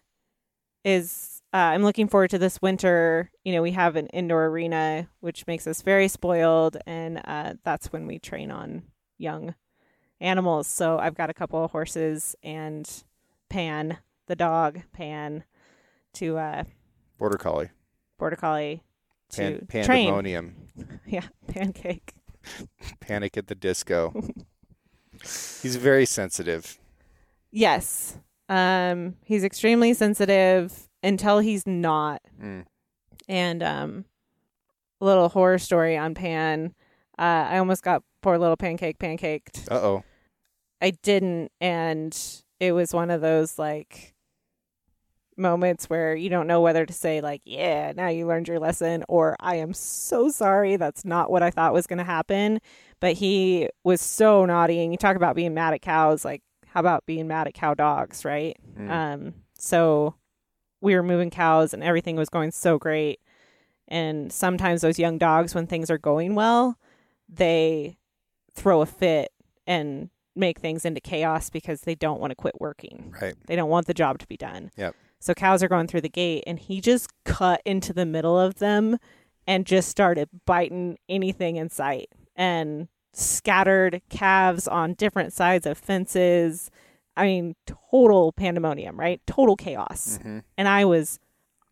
is. 0.84 1.35
Uh, 1.56 1.72
I'm 1.72 1.84
looking 1.84 2.10
forward 2.10 2.32
to 2.32 2.38
this 2.38 2.62
winter. 2.62 3.32
You 3.46 3.54
know, 3.54 3.62
we 3.62 3.72
have 3.72 3.96
an 3.96 4.08
indoor 4.08 4.48
arena, 4.48 5.08
which 5.22 5.48
makes 5.48 5.66
us 5.68 5.82
very 5.82 6.10
spoiled, 6.10 6.76
and 6.86 7.22
uh, 7.24 7.54
that's 7.64 7.94
when 7.94 8.08
we 8.08 8.20
train 8.20 8.52
on 8.52 8.84
young 9.18 9.56
animals. 10.20 10.68
So 10.68 11.00
I've 11.00 11.16
got 11.16 11.30
a 11.30 11.34
couple 11.34 11.64
of 11.64 11.72
horses 11.72 12.36
and 12.44 12.86
Pan, 13.48 14.00
the 14.28 14.36
dog, 14.36 14.82
Pan, 14.92 15.46
to 16.16 16.38
uh, 16.38 16.64
Border 17.18 17.38
collie. 17.38 17.70
border 18.20 18.36
collie 18.36 18.84
to 19.30 19.66
Pan- 19.70 19.86
train. 19.86 20.56
Yeah, 21.08 21.24
pancake. 21.48 22.16
Panic 23.00 23.38
at 23.38 23.48
the 23.48 23.56
disco. 23.56 24.14
He's 25.22 25.78
very 25.78 26.06
sensitive. 26.06 26.78
Yes. 27.50 28.18
Um, 28.50 29.16
he's 29.24 29.44
extremely 29.46 29.94
sensitive 29.94 30.85
until 31.06 31.40
he's 31.40 31.66
not. 31.66 32.22
Mm. 32.42 32.66
And 33.28 33.64
um, 33.64 34.06
a 35.00 35.06
little 35.06 35.30
horror 35.30 35.60
story 35.60 35.98
on 35.98 36.14
Pan. 36.16 36.74
Uh, 37.18 37.48
I 37.50 37.58
almost 37.60 37.84
got 37.84 38.04
poor 38.22 38.38
little 38.38 38.58
pancake 38.58 39.00
pancaked. 39.00 39.72
Uh 39.72 39.76
oh. 39.76 40.04
I 40.82 40.92
didn't, 40.92 41.52
and 41.62 42.18
it 42.60 42.74
was 42.74 42.94
one 42.94 43.10
of 43.10 43.22
those 43.22 43.58
like 43.58 44.14
moments 45.38 45.90
where 45.90 46.16
you 46.16 46.30
don't 46.30 46.48
know 46.48 46.62
whether 46.62 46.86
to 46.86 46.94
say 46.94 47.22
like, 47.22 47.42
"Yeah, 47.46 47.94
now 47.96 48.10
you 48.10 48.28
learned 48.28 48.48
your 48.48 48.60
lesson," 48.60 49.04
or 49.08 49.36
"I 49.40 49.56
am 49.56 49.74
so 49.74 50.30
sorry, 50.30 50.76
that's 50.76 51.06
not 51.06 51.32
what 51.32 51.44
I 51.44 51.52
thought 51.52 51.74
was 51.74 51.88
going 51.88 52.00
to 52.00 52.04
happen." 52.04 52.60
But 53.00 53.14
he 53.14 53.70
was 53.84 54.02
so 54.02 54.46
naughty, 54.46 54.82
and 54.82 54.92
you 54.92 54.98
talk 54.98 55.16
about 55.16 55.36
being 55.36 55.54
mad 55.54 55.74
at 55.74 55.82
cows. 55.82 56.26
Like, 56.26 56.44
how 56.68 56.82
about 56.82 57.06
being 57.06 57.28
mad 57.28 57.48
at 57.48 57.54
cow 57.54 57.74
dogs, 57.74 58.26
right? 58.26 58.58
Mm. 58.78 58.90
Um, 58.90 59.34
so 59.58 60.16
we 60.86 60.96
were 60.96 61.04
moving 61.04 61.30
cows, 61.30 61.74
and 61.74 61.84
everything 61.84 62.16
was 62.16 62.30
going 62.30 62.52
so 62.52 62.78
great. 62.78 63.20
And 63.88 64.32
sometimes 64.32 64.82
those 64.82 65.00
young 65.00 65.18
dogs, 65.18 65.54
when 65.54 65.68
things 65.68 65.90
are 65.90 65.98
going 65.98 66.36
well, 66.36 66.78
they 67.28 67.98
throw 68.54 68.82
a 68.82 68.86
fit 68.86 69.32
and 69.68 70.10
make 70.36 70.60
things 70.60 70.86
into 70.86 71.02
chaos 71.02 71.50
because 71.50 71.82
they 71.82 71.96
don't 71.96 72.20
want 72.20 72.32
to 72.32 72.36
quit 72.36 72.60
working. 72.60 73.14
right. 73.22 73.36
They 73.48 73.56
don't 73.56 73.70
want 73.70 73.88
the 73.88 73.94
job 73.94 74.20
to 74.20 74.28
be 74.28 74.38
done. 74.38 74.72
Yep. 74.78 74.96
So 75.20 75.34
cows 75.34 75.64
are 75.64 75.68
going 75.68 75.88
through 75.88 76.02
the 76.02 76.10
gate 76.10 76.44
and 76.46 76.60
he 76.60 76.82
just 76.82 77.10
cut 77.24 77.62
into 77.66 77.94
the 77.94 78.06
middle 78.06 78.38
of 78.40 78.56
them 78.56 78.98
and 79.48 79.66
just 79.66 79.90
started 79.90 80.30
biting 80.46 80.98
anything 81.10 81.56
in 81.56 81.70
sight 81.70 82.10
and 82.36 82.90
scattered 83.14 84.02
calves 84.10 84.68
on 84.68 84.94
different 84.94 85.34
sides 85.34 85.66
of 85.66 85.78
fences. 85.78 86.70
I 87.18 87.26
mean, 87.26 87.56
total 87.92 88.32
pandemonium, 88.34 89.00
right? 89.00 89.22
Total 89.26 89.56
chaos. 89.56 90.20
hmm 90.22 90.40
And 90.58 90.68
I 90.68 90.86
was 90.86 91.20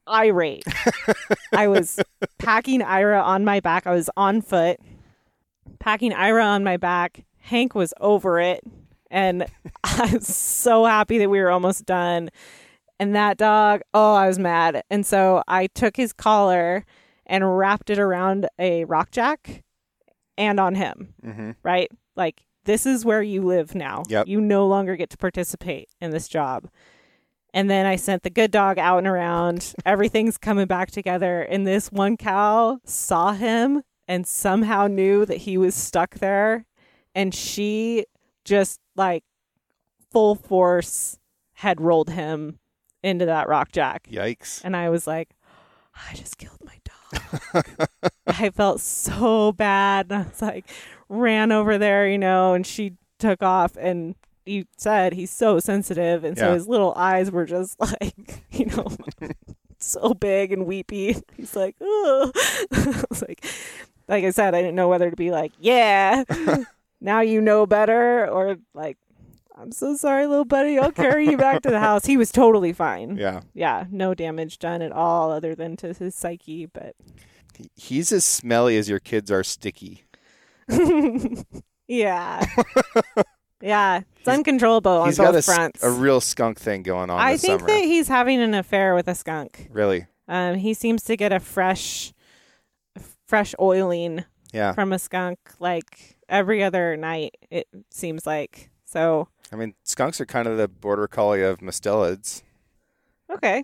irate. 0.08 0.66
I 1.54 1.68
was 1.68 2.00
packing 2.40 2.82
Ira 2.82 3.22
on 3.22 3.46
my 3.46 3.60
back. 3.60 3.88
I 3.88 3.94
was 3.94 4.10
on 4.18 4.42
foot, 4.42 4.80
packing 5.80 6.14
Ira 6.14 6.44
on 6.44 6.64
my 6.64 6.78
back. 6.78 7.26
Hank 7.40 7.76
was 7.76 7.94
over 8.00 8.40
it. 8.40 8.62
And 9.12 9.46
I 9.84 10.12
was 10.14 10.28
so 10.28 10.86
happy 10.86 11.18
that 11.20 11.30
we 11.30 11.40
were 11.40 11.52
almost 11.52 11.86
done. 11.86 12.30
And 13.00 13.16
that 13.16 13.38
dog, 13.38 13.82
oh, 13.94 14.14
I 14.14 14.28
was 14.28 14.40
mad. 14.40 14.84
And 14.90 15.06
so 15.06 15.44
I 15.48 15.68
took 15.68 15.98
his 15.98 16.14
collar 16.14 16.86
and 17.26 17.58
wrapped 17.58 17.90
it 17.90 18.00
around 18.00 18.48
a 18.60 18.86
rock 18.86 19.12
jack 19.12 19.64
and 20.38 20.60
on 20.60 20.76
him, 20.76 21.14
hmm 21.24 21.52
right? 21.64 21.90
Like, 22.16 22.46
this 22.66 22.86
is 22.86 23.06
where 23.06 23.22
you 23.22 23.42
live 23.42 23.76
now. 23.76 24.04
Yep. 24.08 24.28
You 24.28 24.42
no 24.42 24.68
longer 24.68 24.96
get 24.96 25.10
to 25.12 25.18
participate 25.18 25.90
in 26.02 26.12
this 26.12 26.28
job. 26.28 26.70
And 27.54 27.70
then 27.70 27.86
I 27.86 27.98
sent 27.98 28.24
the 28.24 28.30
good 28.30 28.52
dog 28.52 28.80
out 28.80 28.98
and 28.98 29.08
around. 29.08 29.74
Everything's 29.86 30.38
coming 30.38 30.66
back 30.66 30.92
together. 30.92 31.42
And 31.42 31.68
this 31.68 31.92
one 31.92 32.18
cow 32.18 32.80
saw 32.84 33.34
him 33.34 33.84
and 34.08 34.26
somehow 34.26 34.88
knew 34.88 35.26
that 35.26 35.38
he 35.38 35.58
was 35.58 35.76
stuck 35.76 36.16
there. 36.16 36.66
And 37.14 37.34
she 37.34 38.06
just 38.44 38.80
like 38.96 39.24
full 40.12 40.36
force 40.36 41.20
had 41.54 41.80
rolled 41.80 42.10
him 42.10 42.60
into 43.04 43.26
that 43.26 43.48
rock 43.48 43.72
jack. 43.72 44.08
Yikes. 44.12 44.62
And 44.64 44.76
I 44.76 44.90
was 44.90 45.06
like, 45.06 45.30
I 45.96 46.16
just 46.16 46.38
killed 46.38 46.60
my 46.64 46.80
dog. 46.84 47.66
I 48.28 48.50
felt 48.50 48.82
so 48.82 49.52
bad. 49.52 50.08
And 50.10 50.24
I 50.24 50.28
was 50.28 50.42
like, 50.42 50.66
ran 51.10 51.52
over 51.52 51.78
there, 51.78 52.08
you 52.08 52.18
know, 52.18 52.54
and 52.54 52.66
she 52.66 52.94
took 53.20 53.42
off 53.44 53.76
and 53.78 54.16
he 54.46 54.66
said 54.78 55.14
he's 55.14 55.32
so 55.32 55.60
sensitive 55.60 56.24
and 56.24 56.38
so 56.38 56.48
Yeah. 56.50 56.54
his 56.56 56.68
little 56.68 56.94
eyes 56.96 57.32
were 57.32 57.46
just 57.46 57.80
like, 58.02 58.44
you 58.52 58.66
know, 58.66 58.88
so 59.80 60.14
big 60.14 60.52
and 60.52 60.66
weepy. 60.66 61.16
He's 61.38 61.56
like, 61.56 61.76
oh 61.82 62.32
I 62.72 63.04
was 63.10 63.22
like 63.22 63.46
like 64.08 64.24
I 64.26 64.32
said, 64.32 64.54
I 64.54 64.62
didn't 64.62 64.76
know 64.76 64.90
whether 64.90 65.10
to 65.10 65.16
be 65.16 65.32
like, 65.32 65.54
Yeah, 65.60 66.24
now 67.02 67.22
you 67.22 67.40
know 67.42 67.66
better 67.66 68.28
or 68.30 68.58
like 68.74 68.98
I'm 69.56 69.72
so 69.72 69.96
sorry, 69.96 70.26
little 70.26 70.46
buddy. 70.46 70.80
I'll 70.80 70.92
carry 70.92 71.30
you 71.30 71.38
back 71.38 71.62
to 71.62 71.70
the 71.70 71.80
house. 71.80 72.06
He 72.06 72.18
was 72.18 72.32
totally 72.32 72.74
fine 72.74 73.18
Yeah. 73.18 73.42
yeah, 73.54 73.86
no 73.92 74.14
damage 74.16 74.58
done 74.60 74.82
at 74.82 74.92
all 74.92 75.32
other 75.32 75.54
than 75.56 75.78
to 75.78 75.94
his 75.94 76.16
psyche, 76.16 76.66
but 76.66 76.96
He's 77.76 78.12
as 78.12 78.26
smelly 78.26 78.78
as 78.78 78.90
your 78.90 79.00
kids 79.00 79.30
are 79.30 79.44
sticky. 79.44 80.04
yeah. 81.88 82.46
yeah, 83.62 84.02
it's 84.20 84.28
uncontrollable 84.28 84.92
on 84.92 85.08
He's 85.08 85.18
got 85.18 85.26
both 85.28 85.36
a, 85.36 85.38
s- 85.40 85.46
fronts. 85.46 85.84
a 85.84 85.90
real 85.92 86.20
skunk 86.22 86.60
thing 86.60 86.84
going 86.84 87.10
on 87.10 87.20
I 87.20 87.38
think 87.38 87.62
summer. 87.62 87.72
that 87.72 87.84
he's 87.84 88.08
having 88.08 88.42
an 88.42 88.54
affair 88.54 88.96
with 88.96 89.08
a 89.08 89.16
skunk. 89.16 89.68
really. 89.72 90.08
Um, 90.28 90.56
he 90.56 90.74
seems 90.74 91.04
to 91.04 91.18
get 91.18 91.32
a 91.34 91.40
fresh, 91.40 92.14
fresh 93.28 93.54
oiling 93.60 94.24
Yeah. 94.54 94.72
from 94.74 94.94
a 94.94 95.00
skunk 95.00 95.38
like 95.60 96.18
every 96.30 96.64
other 96.64 96.96
night. 96.96 97.36
It 97.52 97.68
seems 97.92 98.26
like 98.26 98.70
so. 98.86 99.28
I 99.52 99.56
mean, 99.58 99.74
skunks 99.84 100.20
are 100.22 100.26
kind 100.26 100.48
of 100.48 100.58
the 100.58 100.68
border 100.68 101.08
collie 101.08 101.44
of 101.44 101.60
mustelids. 101.60 102.42
Okay, 103.32 103.64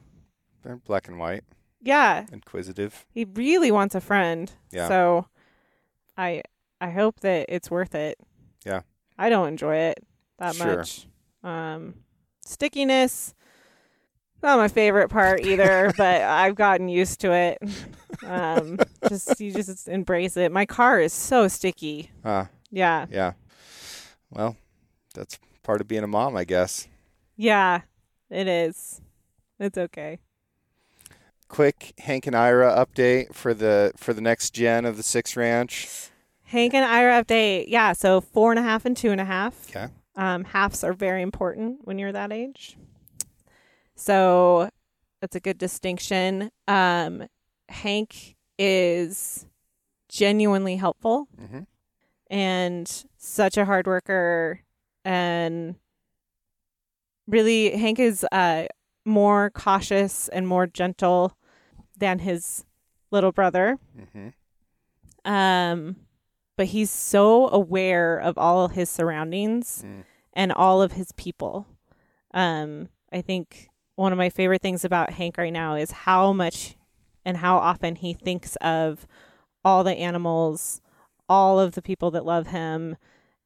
They're 0.63 0.77
black 0.77 1.07
and 1.07 1.19
white, 1.19 1.43
yeah, 1.81 2.25
inquisitive. 2.31 3.05
he 3.11 3.25
really 3.25 3.71
wants 3.71 3.93
a 3.95 4.01
friend. 4.01 4.51
Yeah. 4.71 4.87
So, 4.87 5.27
I 6.17 6.41
I 6.81 6.89
hope 6.91 7.19
that 7.21 7.45
it's 7.49 7.69
worth 7.69 7.93
it. 7.95 8.17
Yeah. 8.65 8.81
I 9.17 9.29
don't 9.29 9.47
enjoy 9.49 9.75
it 9.75 10.05
that 10.37 10.55
Sure. 10.55 10.77
much. 10.77 11.07
Um, 11.43 11.95
stickiness, 12.45 13.33
not 14.41 14.57
my 14.57 14.67
favorite 14.69 15.09
part 15.09 15.41
either, 15.45 15.91
but 15.97 16.21
I've 16.21 16.55
gotten 16.55 16.87
used 16.89 17.19
to 17.21 17.31
it. 17.33 17.57
Um, 18.25 18.79
just 19.09 19.39
you 19.39 19.51
just 19.51 19.87
embrace 19.87 20.37
it. 20.37 20.51
My 20.51 20.65
car 20.65 20.99
is 20.99 21.11
so 21.13 21.47
sticky. 21.47 22.11
Uh, 22.23 22.45
Yeah, 22.71 23.05
yeah. 23.09 23.33
Well, 24.29 24.55
that's 25.13 25.37
part 25.63 25.81
of 25.81 25.87
being 25.87 26.03
a 26.03 26.07
mom, 26.07 26.35
I 26.37 26.43
guess. 26.45 26.87
yeah, 27.35 27.81
it 28.29 28.47
is. 28.47 29.01
It's 29.59 29.77
okay. 29.77 30.19
Quick 31.47 31.93
Hank 31.99 32.27
and 32.27 32.35
Ira 32.35 32.73
update 32.85 33.33
for 33.33 33.53
the 33.53 33.91
for 33.97 34.13
the 34.13 34.21
next 34.21 34.51
gen 34.51 34.85
of 34.85 34.97
the 34.97 35.03
Six 35.03 35.35
Ranch. 35.35 35.87
Hank 36.49 36.73
and 36.73 36.83
Ira 36.85 37.23
update. 37.23 37.65
Yeah, 37.67 37.93
so 37.93 38.21
four 38.21 38.51
and 38.51 38.59
a 38.59 38.63
half 38.63 38.85
and 38.85 38.95
two 38.97 39.11
and 39.11 39.21
a 39.21 39.25
half. 39.25 39.69
Okay. 39.69 39.87
Um, 40.15 40.43
halves 40.43 40.83
are 40.83 40.93
very 40.93 41.21
important 41.21 41.79
when 41.85 41.97
you're 41.99 42.11
that 42.11 42.31
age. 42.31 42.75
So 43.95 44.69
that's 45.21 45.35
a 45.35 45.39
good 45.39 45.57
distinction. 45.57 46.49
Um, 46.67 47.27
Hank 47.69 48.35
is 48.57 49.45
genuinely 50.09 50.75
helpful 50.77 51.27
Mm-hmm. 51.39 51.59
and 52.31 53.05
such 53.17 53.57
a 53.57 53.65
hard 53.65 53.85
worker 53.85 54.61
and 55.05 55.75
really 57.27 57.77
Hank 57.77 57.99
is 57.99 58.25
uh 58.31 58.65
more 59.05 59.51
cautious 59.51 60.27
and 60.29 60.47
more 60.47 60.65
gentle 60.67 61.37
than 61.97 62.19
his 62.19 62.65
little 63.11 63.31
brother. 63.31 63.77
Mm-hmm. 63.97 65.31
Um, 65.31 65.95
but 66.59 66.67
he's 66.67 66.91
so 66.91 67.47
aware 67.51 68.17
of 68.17 68.37
all 68.37 68.67
his 68.67 68.89
surroundings 68.89 69.81
Mm. 69.81 70.03
and 70.33 70.51
all 70.51 70.81
of 70.81 70.91
his 70.91 71.13
people. 71.13 71.65
Um, 72.33 72.89
I 73.13 73.21
think 73.21 73.69
one 73.95 74.11
of 74.11 74.17
my 74.17 74.29
favorite 74.29 74.61
things 74.61 74.83
about 74.83 75.11
Hank 75.11 75.37
right 75.37 75.53
now 75.53 75.75
is 75.75 75.91
how 75.91 76.33
much 76.33 76.75
and 77.23 77.37
how 77.37 77.59
often 77.59 77.95
he 77.95 78.11
thinks 78.13 78.57
of 78.57 79.07
all 79.63 79.85
the 79.85 79.93
animals, 79.95 80.81
all 81.29 81.61
of 81.61 81.75
the 81.75 81.81
people 81.81 82.11
that 82.11 82.25
love 82.25 82.47
him, 82.47 82.97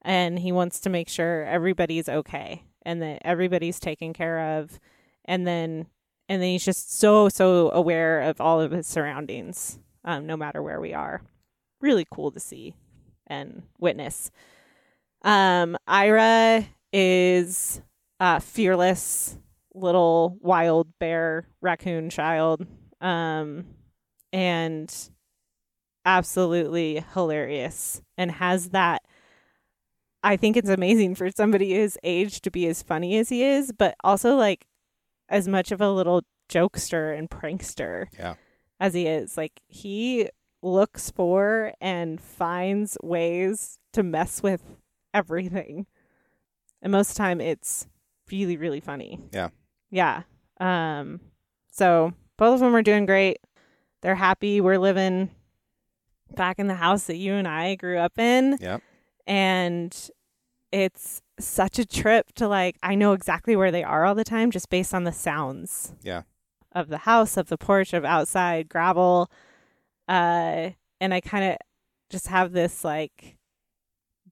and 0.02 0.40
he 0.40 0.52
wants 0.52 0.80
to 0.80 0.90
make 0.90 1.08
sure 1.08 1.46
everybody's 1.46 2.10
okay 2.10 2.64
and 2.82 3.00
that 3.04 3.22
everybody's 3.24 3.80
taken 3.80 4.12
care 4.12 4.58
of. 4.58 4.80
And 5.24 5.46
then 5.46 5.86
and 6.28 6.42
then 6.42 6.50
he's 6.50 6.66
just 6.66 6.98
so 6.98 7.30
so 7.30 7.70
aware 7.70 8.22
of 8.22 8.42
all 8.42 8.60
of 8.60 8.72
his 8.72 8.88
surroundings, 8.88 9.78
um, 10.04 10.26
no 10.26 10.36
matter 10.36 10.64
where 10.64 10.82
we 10.82 10.96
are. 10.96 11.22
Really 11.80 12.08
cool 12.10 12.32
to 12.32 12.40
see 12.40 12.74
and 13.34 13.64
witness. 13.80 14.32
Um, 15.24 15.78
Ira 15.88 16.66
is 16.92 17.82
a 18.20 18.40
fearless 18.40 19.38
little 19.74 20.38
wild 20.42 20.88
bear 21.00 21.48
raccoon 21.62 22.10
child, 22.10 22.66
um, 23.02 23.66
and 24.32 24.94
absolutely 26.06 27.04
hilarious, 27.14 28.02
and 28.18 28.32
has 28.32 28.70
that. 28.70 29.02
I 30.26 30.38
think 30.38 30.56
it's 30.56 30.70
amazing 30.70 31.16
for 31.16 31.30
somebody 31.32 31.74
his 31.74 31.98
age 32.04 32.42
to 32.42 32.52
be 32.52 32.68
as 32.68 32.82
funny 32.82 33.18
as 33.18 33.30
he 33.30 33.44
is, 33.44 33.72
but 33.78 33.96
also 34.04 34.36
like 34.36 34.66
as 35.28 35.48
much 35.48 35.72
of 35.72 35.82
a 35.82 35.90
little 35.92 36.22
jokester 36.50 37.18
and 37.18 37.30
prankster 37.30 38.06
Yeah. 38.18 38.36
as 38.80 38.94
he 38.94 39.06
is. 39.08 39.36
Like 39.36 39.60
he 39.68 40.30
looks 40.64 41.12
for 41.12 41.74
and 41.82 42.20
finds 42.22 42.98
ways 43.04 43.78
to 43.94 44.04
mess 44.04 44.42
with 44.42 44.62
everything. 45.14 45.86
And 46.82 46.92
most 46.92 47.12
of 47.12 47.16
the 47.16 47.20
time 47.20 47.42
it's 47.42 47.88
really, 48.32 48.58
really 48.58 48.80
funny. 48.80 49.20
Yeah. 49.32 49.50
Yeah. 49.92 50.24
Um 50.60 51.20
so 51.72 52.14
both 52.38 52.56
of 52.56 52.60
them 52.62 52.76
are 52.76 52.82
doing 52.82 53.06
great. 53.06 53.38
They're 54.02 54.16
happy. 54.16 54.60
We're 54.62 54.80
living 54.80 55.30
back 56.36 56.60
in 56.60 56.68
the 56.68 56.76
house 56.76 57.04
that 57.06 57.18
you 57.18 57.34
and 57.34 57.48
I 57.48 57.76
grew 57.76 57.98
up 57.98 58.18
in. 58.18 58.58
Yep. 58.60 58.82
And 59.28 60.10
it's 60.72 61.22
such 61.40 61.78
a 61.80 61.86
trip 61.86 62.34
to 62.36 62.48
like 62.48 62.78
I 62.84 62.96
know 62.96 63.14
exactly 63.14 63.56
where 63.56 63.72
they 63.72 63.84
are 63.84 64.06
all 64.06 64.16
the 64.16 64.24
time 64.24 64.52
just 64.52 64.70
based 64.70 64.94
on 64.94 65.04
the 65.04 65.12
sounds 65.12 65.94
Yeah. 66.02 66.24
of 66.72 66.90
the 66.90 67.00
house, 67.00 67.38
of 67.38 67.50
the 67.50 67.58
porch, 67.58 67.94
of 67.94 68.04
outside 68.04 68.70
gravel. 68.70 69.30
Uh, 70.08 70.72
and 71.00 71.14
I 71.14 71.22
kind 71.22 71.52
of 71.52 71.58
just 72.10 72.28
have 72.28 72.52
this 72.52 72.84
like 72.84 73.38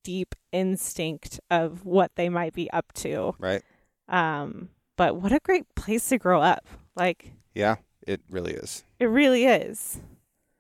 deep 0.03 0.35
instinct 0.51 1.39
of 1.49 1.85
what 1.85 2.11
they 2.15 2.29
might 2.29 2.53
be 2.53 2.69
up 2.71 2.91
to. 2.93 3.35
Right. 3.39 3.61
Um, 4.07 4.69
but 4.97 5.15
what 5.15 5.31
a 5.31 5.39
great 5.39 5.73
place 5.75 6.09
to 6.09 6.17
grow 6.17 6.41
up. 6.41 6.67
Like 6.95 7.33
Yeah. 7.55 7.75
It 8.07 8.21
really 8.31 8.53
is. 8.53 8.83
it 8.99 9.05
really 9.05 9.45
is. 9.45 9.99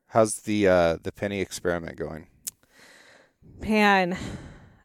How's 0.07 0.41
the 0.41 0.67
uh, 0.67 0.97
the 1.01 1.11
penny 1.11 1.41
experiment 1.41 1.97
going? 1.97 2.27
Man, 3.59 4.17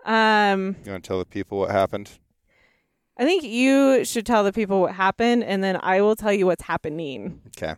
um, 0.05 0.77
You 0.85 0.93
want 0.93 1.05
to 1.05 1.09
tell 1.09 1.19
the 1.19 1.27
people 1.27 1.59
what 1.59 1.71
happened? 1.71 2.11
I 3.19 3.25
think 3.25 3.45
you 3.45 4.05
should 4.05 4.25
tell 4.27 4.45
the 4.45 4.53
people 4.53 4.81
what 4.81 4.95
happened, 4.95 5.45
and 5.45 5.63
then 5.65 5.79
I 5.83 6.01
will 6.01 6.17
tell 6.17 6.33
you 6.33 6.47
what's 6.47 6.63
happening. 6.63 7.41
Okay. 7.49 7.75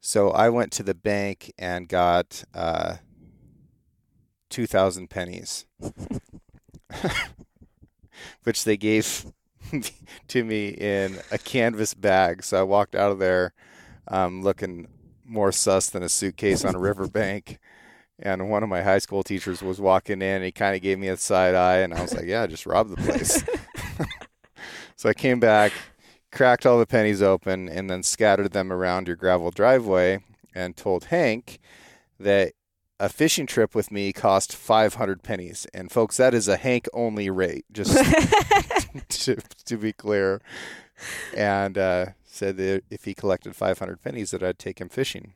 So 0.00 0.30
I 0.30 0.48
went 0.48 0.72
to 0.72 0.82
the 0.82 0.94
bank 0.94 1.52
and 1.58 1.88
got 1.88 2.44
uh, 2.54 2.96
two 4.48 4.66
thousand 4.66 5.10
pennies, 5.10 5.66
which 8.44 8.64
they 8.64 8.76
gave 8.76 9.26
to 10.28 10.44
me 10.44 10.68
in 10.68 11.18
a 11.30 11.38
canvas 11.38 11.94
bag. 11.94 12.42
So 12.42 12.60
I 12.60 12.62
walked 12.62 12.94
out 12.94 13.12
of 13.12 13.18
there 13.18 13.52
um, 14.08 14.42
looking 14.42 14.88
more 15.24 15.52
sus 15.52 15.90
than 15.90 16.02
a 16.02 16.08
suitcase 16.08 16.64
on 16.64 16.74
a 16.74 16.78
riverbank. 16.78 17.58
And 18.20 18.50
one 18.50 18.62
of 18.62 18.68
my 18.68 18.82
high 18.82 18.98
school 18.98 19.22
teachers 19.22 19.62
was 19.62 19.80
walking 19.80 20.22
in. 20.22 20.36
And 20.36 20.44
he 20.44 20.50
kind 20.50 20.74
of 20.74 20.82
gave 20.82 20.98
me 20.98 21.08
a 21.08 21.16
side 21.16 21.54
eye, 21.54 21.78
and 21.78 21.94
I 21.94 22.02
was 22.02 22.14
like, 22.14 22.26
"Yeah, 22.26 22.42
I 22.42 22.46
just 22.46 22.66
robbed 22.66 22.90
the 22.90 22.96
place." 22.96 23.44
so 24.96 25.08
I 25.08 25.14
came 25.14 25.38
back, 25.38 25.72
cracked 26.30 26.66
all 26.66 26.78
the 26.78 26.86
pennies 26.86 27.22
open, 27.22 27.68
and 27.68 27.88
then 27.88 28.02
scattered 28.02 28.52
them 28.52 28.72
around 28.72 29.06
your 29.06 29.16
gravel 29.16 29.50
driveway, 29.50 30.22
and 30.54 30.76
told 30.76 31.06
Hank 31.06 31.58
that 32.18 32.52
a 33.00 33.08
fishing 33.08 33.46
trip 33.46 33.74
with 33.74 33.92
me 33.92 34.12
cost 34.12 34.54
500 34.54 35.22
pennies. 35.22 35.66
And 35.72 35.90
folks, 35.90 36.16
that 36.16 36.34
is 36.34 36.48
a 36.48 36.56
Hank 36.56 36.88
only 36.92 37.30
rate. 37.30 37.64
Just 37.72 37.96
to, 39.08 39.36
to 39.66 39.76
be 39.76 39.92
clear, 39.92 40.40
and 41.36 41.78
uh, 41.78 42.06
said 42.24 42.56
that 42.56 42.82
if 42.90 43.04
he 43.04 43.14
collected 43.14 43.54
500 43.54 44.02
pennies, 44.02 44.30
that 44.32 44.42
I'd 44.42 44.58
take 44.58 44.80
him 44.80 44.88
fishing. 44.88 45.34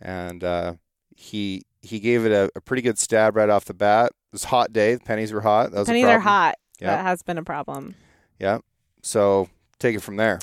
And 0.00 0.42
uh, 0.42 0.74
he 1.14 1.64
he 1.82 1.98
gave 1.98 2.24
it 2.24 2.32
a, 2.32 2.50
a 2.54 2.60
pretty 2.60 2.82
good 2.82 2.98
stab 2.98 3.36
right 3.36 3.48
off 3.48 3.64
the 3.64 3.74
bat. 3.74 4.06
It 4.06 4.32
was 4.32 4.44
a 4.44 4.48
hot 4.48 4.72
day. 4.72 4.94
The 4.94 5.00
pennies 5.00 5.32
were 5.32 5.40
hot. 5.40 5.72
That 5.72 5.80
was 5.80 5.88
a 5.88 5.92
Pennies 5.92 6.06
are 6.06 6.20
hot. 6.20 6.56
Yeah. 6.80 6.96
That 6.96 7.02
has 7.02 7.22
been 7.22 7.38
a 7.38 7.44
problem. 7.44 7.94
Yeah. 8.38 8.58
So 9.02 9.48
take 9.80 9.96
it 9.96 10.00
from 10.02 10.16
there. 10.16 10.38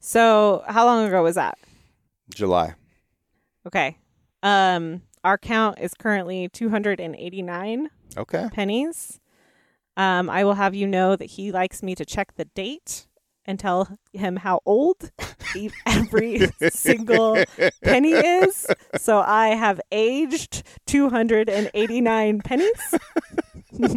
So, 0.00 0.64
how 0.66 0.84
long 0.86 1.06
ago 1.06 1.22
was 1.22 1.36
that? 1.36 1.58
July. 2.34 2.74
Okay. 3.66 3.98
Um, 4.42 5.02
our 5.22 5.36
count 5.38 5.78
is 5.78 5.94
currently 5.94 6.48
289 6.48 7.90
Okay. 8.16 8.48
pennies. 8.52 9.20
Um, 9.96 10.30
I 10.30 10.44
will 10.44 10.54
have 10.54 10.74
you 10.74 10.86
know 10.86 11.14
that 11.16 11.26
he 11.26 11.52
likes 11.52 11.82
me 11.82 11.94
to 11.94 12.04
check 12.06 12.34
the 12.36 12.46
date 12.46 13.06
and 13.44 13.58
tell 13.58 13.98
him 14.12 14.36
how 14.36 14.60
old 14.64 15.10
every 15.86 16.46
single 16.70 17.44
penny 17.82 18.12
is. 18.12 18.66
So 18.96 19.20
I 19.20 19.48
have 19.48 19.80
aged 19.92 20.62
289 20.86 22.40
pennies. 22.40 22.94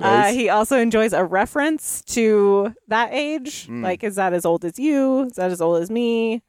Uh, 0.00 0.32
he 0.32 0.48
also 0.48 0.78
enjoys 0.78 1.12
a 1.12 1.24
reference 1.24 2.02
to 2.02 2.74
that 2.88 3.12
age. 3.12 3.66
Mm. 3.68 3.82
Like, 3.82 4.02
is 4.02 4.16
that 4.16 4.32
as 4.32 4.44
old 4.46 4.64
as 4.64 4.78
you? 4.78 5.24
Is 5.26 5.34
that 5.34 5.50
as 5.50 5.60
old 5.60 5.82
as 5.82 5.90
me? 5.90 6.34
Is 6.36 6.40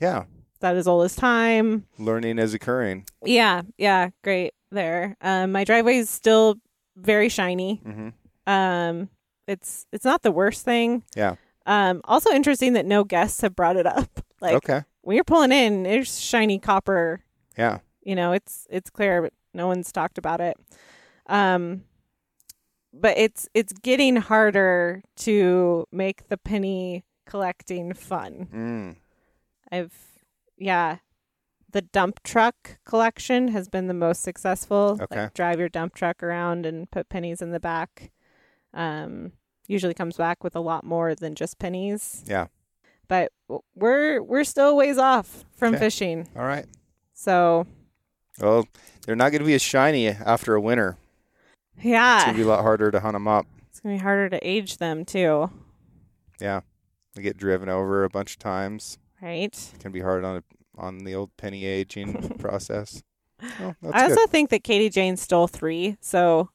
Yeah. 0.00 0.24
that 0.60 0.76
as 0.76 0.86
old 0.88 1.04
as 1.04 1.14
time? 1.16 1.86
Learning 1.98 2.38
is 2.38 2.54
occurring. 2.54 3.06
Yeah, 3.24 3.62
yeah, 3.78 4.10
great 4.24 4.52
there. 4.70 5.16
Um, 5.20 5.52
my 5.52 5.64
driveway 5.64 5.96
is 5.96 6.10
still 6.10 6.56
very 6.96 7.28
shiny. 7.28 7.80
hmm 7.84 8.08
Um, 8.46 9.08
it's 9.46 9.86
it's 9.92 10.04
not 10.04 10.22
the 10.22 10.32
worst 10.32 10.64
thing. 10.64 11.04
Yeah. 11.16 11.36
Um, 11.66 12.00
also 12.04 12.30
interesting 12.30 12.72
that 12.74 12.84
no 12.86 13.04
guests 13.04 13.40
have 13.42 13.54
brought 13.54 13.76
it 13.76 13.86
up. 13.86 14.08
Like 14.42 14.54
okay. 14.56 14.82
when 15.02 15.14
you're 15.14 15.22
pulling 15.22 15.52
in, 15.52 15.84
there's 15.84 16.18
shiny 16.18 16.58
copper. 16.58 17.22
Yeah. 17.56 17.78
You 18.02 18.16
know, 18.16 18.32
it's 18.32 18.66
it's 18.68 18.90
clear, 18.90 19.22
but 19.22 19.32
no 19.54 19.68
one's 19.68 19.92
talked 19.92 20.18
about 20.18 20.40
it. 20.40 20.56
Um, 21.28 21.84
but 22.92 23.16
it's 23.16 23.48
it's 23.54 23.72
getting 23.72 24.16
harder 24.16 25.02
to 25.16 25.86
make 25.92 26.28
the 26.28 26.36
penny 26.36 27.04
collecting 27.26 27.92
fun. 27.94 28.48
Mm. 28.52 28.96
I've 29.70 29.94
yeah. 30.58 30.98
The 31.70 31.80
dump 31.82 32.22
truck 32.22 32.78
collection 32.84 33.48
has 33.48 33.66
been 33.68 33.86
the 33.86 33.94
most 33.94 34.22
successful. 34.22 34.98
Okay. 35.00 35.22
Like 35.22 35.34
drive 35.34 35.58
your 35.58 35.70
dump 35.70 35.94
truck 35.94 36.22
around 36.22 36.66
and 36.66 36.90
put 36.90 37.08
pennies 37.08 37.40
in 37.40 37.50
the 37.50 37.60
back. 37.60 38.10
Um 38.74 39.32
usually 39.68 39.94
comes 39.94 40.16
back 40.16 40.44
with 40.44 40.54
a 40.54 40.60
lot 40.60 40.84
more 40.84 41.14
than 41.14 41.34
just 41.34 41.58
pennies. 41.58 42.22
Yeah. 42.26 42.48
But 43.08 43.32
we're 43.74 44.22
we're 44.22 44.44
still 44.44 44.76
ways 44.76 44.98
off 44.98 45.44
from 45.56 45.74
Okay. 45.74 45.84
fishing. 45.84 46.28
All 46.36 46.44
right. 46.44 46.66
So, 47.14 47.66
Well, 48.40 48.66
they're 49.06 49.14
not 49.16 49.30
going 49.30 49.40
to 49.42 49.46
be 49.46 49.54
as 49.54 49.62
shiny 49.62 50.08
after 50.08 50.54
a 50.54 50.60
winter. 50.60 50.96
It's 51.76 52.24
going 52.24 52.34
to 52.36 52.42
be 52.42 52.42
a 52.42 52.46
lot 52.46 52.62
harder 52.62 52.90
to 52.90 53.00
hunt 53.00 53.14
them 53.14 53.26
up. 53.28 53.46
It's 53.70 53.80
going 53.80 53.96
to 53.96 54.00
be 54.00 54.02
harder 54.02 54.28
to 54.30 54.46
age 54.46 54.76
them 54.78 55.04
too, 55.04 55.50
Yeah. 56.40 56.60
They 57.14 57.22
get 57.22 57.36
driven 57.36 57.68
over 57.68 58.04
a 58.04 58.08
bunch 58.08 58.32
of 58.32 58.38
times. 58.38 58.98
right? 59.20 59.54
It 59.74 59.80
can 59.80 59.92
be 59.92 60.00
hard 60.00 60.24
on 60.24 60.42
on 60.78 60.98
the 61.04 61.14
old 61.14 61.36
penny 61.36 61.66
aging 61.66 62.36
process. 62.38 63.02
That's 63.38 63.52
I 63.60 63.74
good. 64.08 64.10
also 64.12 64.26
think 64.28 64.48
that 64.50 64.64
Katie 64.64 64.88
Jane 64.88 65.16
stole 65.18 65.46
3, 65.46 65.98
so 66.00 66.48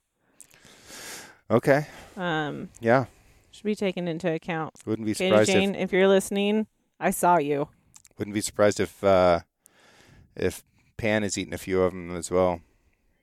Okay. 1.52 1.86
um 2.16 2.70
Yeah. 2.80 3.06
should 3.52 3.66
be 3.66 3.76
taken 3.76 4.08
into 4.08 4.32
account. 4.32 4.74
Wouldn't 4.86 5.06
be 5.06 5.14
Katie 5.14 5.30
surprised 5.30 5.52
Jane, 5.52 5.76
if 5.76 5.92
you're 5.92 6.08
listening, 6.08 6.66
I 7.00 7.12
saw 7.12 7.38
you. 7.38 7.70
wouldn't 8.18 8.34
be 8.34 8.42
surprised 8.42 8.80
if 8.80 9.04
uh 9.04 9.42
if 10.36 10.64
Pan 10.98 11.24
is 11.24 11.38
eating 11.38 11.54
a 11.54 11.58
few 11.60 11.82
of 11.84 11.92
them 11.94 12.16
as 12.16 12.32
well. 12.32 12.62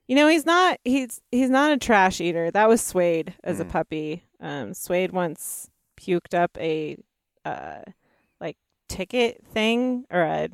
You 0.06 0.16
know, 0.16 0.28
he's 0.28 0.44
not 0.46 0.78
he's 0.84 1.20
he's 1.32 1.50
not 1.50 1.72
a 1.72 1.76
trash 1.78 2.20
eater. 2.20 2.50
That 2.50 2.68
was 2.68 2.80
Suede 2.82 3.34
as 3.42 3.60
a 3.60 3.64
Mm. 3.64 3.68
puppy. 3.70 4.24
Um 4.40 4.74
Suede 4.74 5.12
once 5.12 5.70
puked 5.98 6.34
up 6.34 6.56
a 6.60 6.96
uh 7.44 7.80
like 8.40 8.56
ticket 8.88 9.42
thing 9.46 10.04
or 10.10 10.20
a 10.22 10.48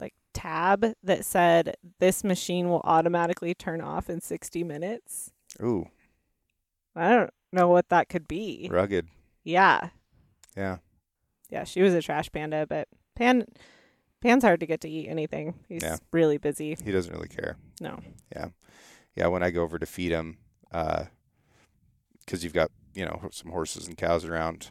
like 0.00 0.14
tab 0.34 0.84
that 1.04 1.24
said 1.24 1.76
this 2.00 2.24
machine 2.24 2.68
will 2.68 2.80
automatically 2.84 3.54
turn 3.54 3.80
off 3.80 4.10
in 4.10 4.20
60 4.20 4.64
minutes. 4.64 5.30
Ooh, 5.62 5.86
I 6.96 7.10
don't 7.10 7.30
know 7.52 7.68
what 7.68 7.88
that 7.90 8.08
could 8.08 8.26
be. 8.26 8.68
rugged. 8.70 9.08
Yeah. 9.44 9.90
Yeah. 10.56 10.78
Yeah, 11.48 11.64
she 11.64 11.82
was 11.82 11.94
a 11.94 12.02
trash 12.02 12.30
panda, 12.32 12.66
but 12.68 12.88
Pan 13.16 13.44
Pan's 14.20 14.44
hard 14.44 14.60
to 14.60 14.66
get 14.66 14.80
to 14.82 14.88
eat 14.88 15.08
anything. 15.08 15.54
He's 15.68 15.82
Yeah. 15.82 15.96
really 16.12 16.36
busy. 16.38 16.76
He 16.84 16.92
doesn't 16.92 17.12
really 17.12 17.28
care. 17.28 17.56
No. 17.80 18.00
Yeah, 18.34 18.48
Yeah. 19.16 19.26
when 19.28 19.42
I 19.42 19.50
go 19.50 19.62
over 19.62 19.78
to 19.78 19.86
feed 19.86 20.12
him, 20.12 20.38
because 20.70 21.08
you've 22.44 22.52
got 22.52 22.70
you 22.94 23.04
know 23.04 23.28
some 23.32 23.50
horses 23.52 23.86
and 23.86 23.96
cows 23.96 24.24
around, 24.24 24.70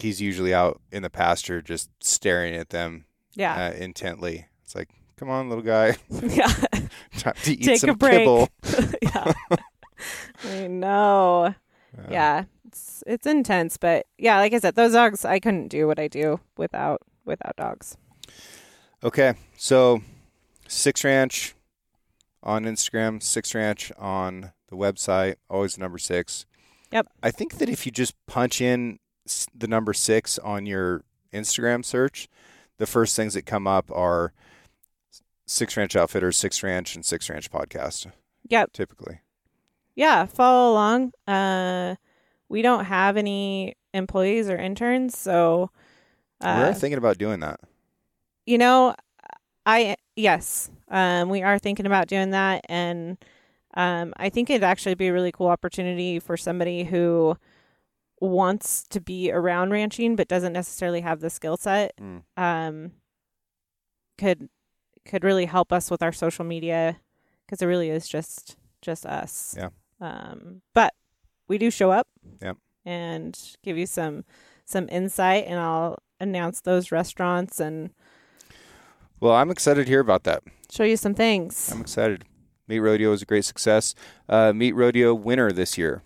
he's 0.00 0.20
usually 0.20 0.52
out 0.54 0.80
in 0.92 1.02
the 1.02 1.10
pasture 1.10 1.62
just 1.62 1.90
staring 2.00 2.54
at 2.54 2.70
them 2.70 3.04
Yeah. 3.34 3.68
uh, 3.68 3.72
intently. 3.72 4.46
It's 4.64 4.74
like, 4.74 4.90
come 5.16 5.30
on, 5.30 5.48
little 5.48 5.64
guy, 5.64 5.96
yeah. 6.10 6.52
time 7.18 7.34
to 7.44 7.52
eat 7.52 7.64
Take 7.64 7.76
a 7.76 7.78
some 7.78 7.96
break. 7.96 8.18
kibble. 8.18 8.48
yeah. 9.02 9.32
I 10.44 10.66
know. 10.66 11.54
Uh, 11.96 12.02
yeah. 12.10 12.44
It's 12.66 13.02
it's 13.06 13.26
intense, 13.26 13.78
but 13.78 14.06
yeah, 14.18 14.36
like 14.38 14.52
I 14.52 14.58
said, 14.58 14.74
those 14.74 14.92
dogs 14.92 15.24
I 15.24 15.38
couldn't 15.40 15.68
do 15.68 15.86
what 15.86 15.98
I 15.98 16.06
do 16.08 16.40
without 16.58 17.00
without 17.24 17.56
dogs. 17.56 17.96
Okay, 19.02 19.34
so 19.56 20.02
Six 20.66 21.04
Ranch 21.04 21.54
on 22.42 22.64
Instagram, 22.64 23.22
Six 23.22 23.54
Ranch 23.54 23.92
on 23.98 24.52
the 24.68 24.76
website, 24.76 25.36
always 25.48 25.78
number 25.78 25.98
six. 25.98 26.46
Yep. 26.92 27.06
I 27.22 27.30
think 27.30 27.58
that 27.58 27.68
if 27.68 27.86
you 27.86 27.92
just 27.92 28.14
punch 28.26 28.60
in 28.60 28.98
the 29.54 29.68
number 29.68 29.92
six 29.92 30.38
on 30.38 30.66
your 30.66 31.04
Instagram 31.32 31.84
search, 31.84 32.28
the 32.78 32.86
first 32.86 33.14
things 33.14 33.34
that 33.34 33.46
come 33.46 33.66
up 33.66 33.90
are 33.92 34.32
Six 35.46 35.76
Ranch 35.76 35.94
Outfitters, 35.96 36.36
Six 36.36 36.62
Ranch, 36.62 36.94
and 36.94 37.04
Six 37.04 37.28
Ranch 37.30 37.50
Podcast, 37.50 38.10
Yep. 38.48 38.72
typically. 38.72 39.20
Yeah, 39.94 40.26
follow 40.26 40.72
along. 40.72 41.12
Uh 41.26 41.96
we 42.50 42.62
don't 42.62 42.86
have 42.86 43.18
any 43.18 43.76
employees 43.92 44.48
or 44.48 44.56
interns, 44.56 45.18
so 45.18 45.70
uh, 46.40 46.64
We're 46.68 46.74
thinking 46.74 46.96
about 46.98 47.18
doing 47.18 47.40
that. 47.40 47.60
You 48.48 48.56
know, 48.56 48.94
I 49.66 49.96
yes, 50.16 50.70
um, 50.88 51.28
we 51.28 51.42
are 51.42 51.58
thinking 51.58 51.84
about 51.84 52.08
doing 52.08 52.30
that, 52.30 52.64
and 52.66 53.18
um, 53.74 54.14
I 54.16 54.30
think 54.30 54.48
it'd 54.48 54.64
actually 54.64 54.94
be 54.94 55.08
a 55.08 55.12
really 55.12 55.32
cool 55.32 55.48
opportunity 55.48 56.18
for 56.18 56.38
somebody 56.38 56.84
who 56.84 57.36
wants 58.20 58.84
to 58.84 59.00
be 59.00 59.30
around 59.30 59.70
ranching 59.70 60.16
but 60.16 60.26
doesn't 60.26 60.54
necessarily 60.54 61.02
have 61.02 61.20
the 61.20 61.28
skill 61.28 61.58
set. 61.58 61.92
Mm. 62.00 62.22
Um, 62.38 62.92
could 64.16 64.48
could 65.04 65.24
really 65.24 65.44
help 65.44 65.70
us 65.70 65.90
with 65.90 66.02
our 66.02 66.12
social 66.12 66.44
media 66.44 66.98
because 67.44 67.60
it 67.60 67.66
really 67.66 67.90
is 67.90 68.08
just 68.08 68.56
just 68.80 69.04
us. 69.04 69.54
Yeah. 69.58 69.68
Um, 70.00 70.62
but 70.74 70.94
we 71.48 71.58
do 71.58 71.70
show 71.70 71.90
up. 71.90 72.08
Yep. 72.40 72.56
And 72.86 73.38
give 73.62 73.76
you 73.76 73.84
some 73.84 74.24
some 74.64 74.88
insight, 74.90 75.44
and 75.46 75.60
I'll 75.60 75.98
announce 76.18 76.62
those 76.62 76.90
restaurants 76.90 77.60
and 77.60 77.90
Well, 79.20 79.32
I'm 79.34 79.50
excited 79.50 79.84
to 79.84 79.90
hear 79.90 80.00
about 80.00 80.24
that. 80.24 80.42
show 80.70 80.84
you 80.84 80.96
some 80.96 81.14
things. 81.14 81.70
I'm 81.72 81.80
excited. 81.80 82.24
Meat 82.68 82.80
Rodeo 82.80 83.10
was 83.10 83.22
a 83.22 83.26
great 83.26 83.44
success. 83.44 83.94
Uh, 84.28 84.52
Meat 84.52 84.72
Rodeo 84.72 85.14
winner 85.14 85.50
this 85.52 85.78
year, 85.78 86.02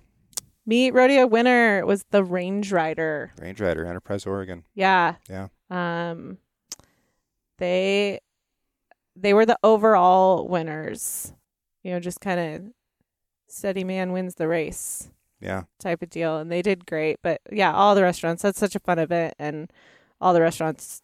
Meat 0.64 0.93
rodeo 0.94 1.26
winner 1.26 1.84
was 1.84 2.05
the 2.12 2.22
Range 2.22 2.70
Rider. 2.70 3.32
Range 3.40 3.60
Rider, 3.60 3.84
Enterprise, 3.84 4.24
Oregon. 4.26 4.62
Yeah. 4.74 5.16
Yeah. 5.28 5.48
Um 5.70 6.39
they 7.59 8.20
they 9.16 9.34
were 9.34 9.44
the 9.44 9.59
overall 9.64 10.47
winners. 10.48 11.32
You 11.82 11.90
know, 11.93 12.01
just 12.01 12.20
kind 12.20 12.39
of 12.39 12.72
steady 13.48 13.82
man 13.84 14.12
wins 14.12 14.36
the 14.36 14.47
race 14.47 15.10
Yeah. 15.40 15.62
type 15.80 16.01
of 16.01 16.10
deal 16.10 16.39
and 16.39 16.51
they 16.51 16.62
did 16.62 16.86
great. 16.86 17.18
But 17.22 17.40
yeah, 17.51 17.72
all 17.74 17.97
the 17.97 18.02
restaurants, 18.02 18.43
that's 18.43 18.59
such 18.60 18.76
a 18.76 18.80
fun 18.80 19.01
event 19.01 19.34
and 19.40 19.68
all 20.20 20.32
the 20.32 20.40
restaurants 20.40 21.02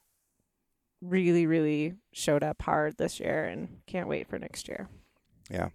really 1.01 1.47
really 1.47 1.95
showed 2.13 2.43
up 2.43 2.61
hard 2.63 2.97
this 2.99 3.21
year 3.21 3.45
and 3.45 3.79
can't 3.87 4.09
wait 4.09 4.29
for 4.29 4.39
next 4.39 4.69
year. 4.69 4.89
Yeah, 5.51 5.69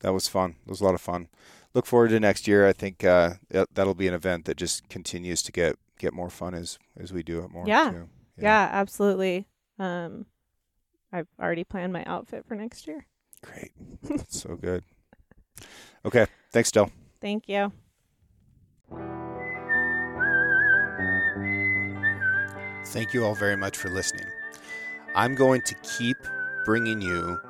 that 0.00 0.12
was 0.14 0.26
fun. 0.28 0.56
It 0.64 0.70
was 0.70 0.80
a 0.80 0.84
lot 0.84 0.94
of 0.94 1.00
fun. 1.00 1.28
Look 1.74 1.86
forward 1.86 2.08
to 2.10 2.18
next 2.20 2.48
year. 2.48 2.66
I 2.66 2.72
think 2.72 3.04
uh, 3.04 3.34
that- 3.50 3.74
that'll 3.74 3.94
be 3.94 4.08
an 4.08 4.14
event 4.14 4.44
that 4.46 4.56
just 4.56 4.88
continues 4.88 5.42
to 5.42 5.52
get 5.52 5.76
get 5.98 6.12
more 6.14 6.30
fun 6.30 6.54
as 6.54 6.78
as 6.98 7.12
we 7.12 7.22
do 7.22 7.40
it 7.44 7.50
more. 7.50 7.66
Yeah. 7.66 7.90
too. 7.90 8.08
Yeah, 8.38 8.68
absolutely. 8.72 9.46
Um 9.78 10.26
I've 11.12 11.28
already 11.40 11.64
planned 11.64 11.92
my 11.92 12.04
outfit 12.04 12.44
for 12.46 12.54
next 12.54 12.86
year. 12.86 13.06
Great. 13.42 13.72
That's 14.02 14.40
so 14.40 14.56
good. 14.56 14.84
Okay. 16.04 16.26
Thanks, 16.52 16.70
Del. 16.70 16.90
Thank 17.20 17.48
you. 17.48 17.72
Thank 22.86 23.12
you 23.14 23.24
all 23.24 23.34
very 23.34 23.56
much 23.56 23.76
for 23.76 23.88
listening. 23.90 24.26
I'm 25.14 25.34
going 25.34 25.62
to 25.62 25.74
keep 25.76 26.16
bringing 26.64 27.00
you 27.00 27.40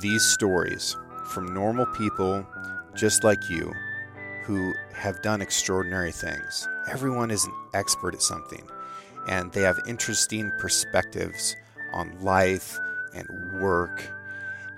these 0.00 0.22
stories 0.22 0.96
from 1.26 1.54
normal 1.54 1.86
people 1.86 2.46
just 2.94 3.24
like 3.24 3.48
you 3.48 3.72
who 4.44 4.74
have 4.94 5.22
done 5.22 5.40
extraordinary 5.40 6.12
things. 6.12 6.68
Everyone 6.90 7.30
is 7.30 7.44
an 7.44 7.52
expert 7.72 8.14
at 8.14 8.22
something, 8.22 8.68
and 9.28 9.52
they 9.52 9.62
have 9.62 9.78
interesting 9.86 10.52
perspectives 10.58 11.56
on 11.92 12.20
life 12.20 12.78
and 13.14 13.60
work 13.60 14.02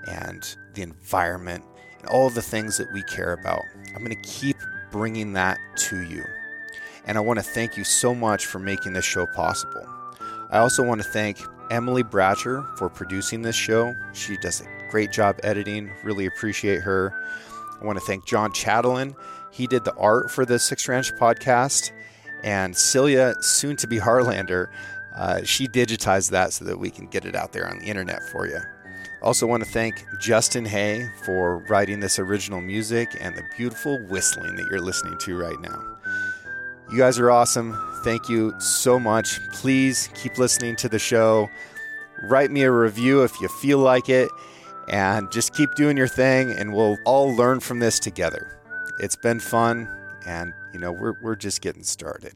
and 0.07 0.55
the 0.75 0.81
environment 0.81 1.63
and 1.99 2.07
all 2.07 2.29
the 2.29 2.41
things 2.41 2.77
that 2.77 2.91
we 2.93 3.03
care 3.03 3.33
about. 3.33 3.63
I'm 3.95 4.03
going 4.03 4.15
to 4.15 4.29
keep 4.29 4.57
bringing 4.91 5.33
that 5.33 5.59
to 5.77 6.01
you. 6.01 6.23
And 7.05 7.17
I 7.17 7.21
want 7.21 7.39
to 7.39 7.43
thank 7.43 7.75
you 7.75 7.83
so 7.83 8.15
much 8.15 8.45
for 8.45 8.59
making 8.59 8.93
this 8.93 9.05
show 9.05 9.25
possible. 9.25 9.85
I 10.49 10.59
also 10.59 10.83
want 10.83 11.01
to 11.01 11.07
thank 11.09 11.39
Emily 11.73 12.03
Bratcher 12.03 12.77
for 12.77 12.87
producing 12.87 13.41
this 13.41 13.55
show. 13.55 13.95
She 14.13 14.37
does 14.37 14.61
a 14.61 14.65
great 14.91 15.11
job 15.11 15.39
editing. 15.41 15.91
Really 16.03 16.27
appreciate 16.27 16.81
her. 16.81 17.11
I 17.81 17.83
want 17.83 17.97
to 17.97 18.05
thank 18.05 18.25
John 18.27 18.51
Chatelain. 18.51 19.15
He 19.51 19.65
did 19.65 19.83
the 19.83 19.93
art 19.95 20.29
for 20.29 20.45
the 20.45 20.59
Six 20.59 20.87
Ranch 20.87 21.11
podcast. 21.13 21.91
And 22.43 22.77
Celia, 22.77 23.33
soon 23.41 23.75
to 23.77 23.87
be 23.87 23.97
Harlander, 23.97 24.67
uh, 25.15 25.43
she 25.43 25.67
digitized 25.67 26.29
that 26.29 26.53
so 26.53 26.63
that 26.65 26.77
we 26.77 26.91
can 26.91 27.07
get 27.07 27.25
it 27.25 27.35
out 27.35 27.53
there 27.53 27.67
on 27.67 27.79
the 27.79 27.85
internet 27.85 28.21
for 28.31 28.47
you. 28.47 28.59
Also, 29.23 29.47
want 29.47 29.63
to 29.63 29.69
thank 29.69 30.05
Justin 30.19 30.65
Hay 30.65 31.09
for 31.25 31.59
writing 31.69 32.01
this 32.01 32.19
original 32.19 32.61
music 32.61 33.09
and 33.19 33.35
the 33.35 33.43
beautiful 33.57 33.97
whistling 34.09 34.55
that 34.57 34.67
you're 34.69 34.81
listening 34.81 35.17
to 35.19 35.37
right 35.37 35.59
now. 35.59 35.81
You 36.91 36.99
guys 36.99 37.17
are 37.17 37.31
awesome. 37.31 37.71
Thank 38.03 38.27
you 38.27 38.53
so 38.59 38.99
much. 38.99 39.39
Please 39.51 40.09
keep 40.13 40.37
listening 40.37 40.75
to 40.77 40.89
the 40.89 40.99
show. 40.99 41.49
Write 42.23 42.51
me 42.51 42.63
a 42.63 42.71
review 42.71 43.23
if 43.23 43.39
you 43.39 43.47
feel 43.47 43.79
like 43.79 44.09
it, 44.09 44.29
and 44.89 45.31
just 45.31 45.53
keep 45.53 45.73
doing 45.75 45.95
your 45.95 46.09
thing, 46.09 46.51
and 46.51 46.73
we'll 46.73 46.97
all 47.05 47.33
learn 47.33 47.61
from 47.61 47.79
this 47.79 47.99
together. 47.99 48.59
It's 48.99 49.15
been 49.15 49.39
fun, 49.39 49.89
and 50.25 50.53
you 50.73 50.79
know, 50.79 50.91
we're, 50.91 51.15
we're 51.21 51.35
just 51.35 51.61
getting 51.61 51.83
started. 51.83 52.33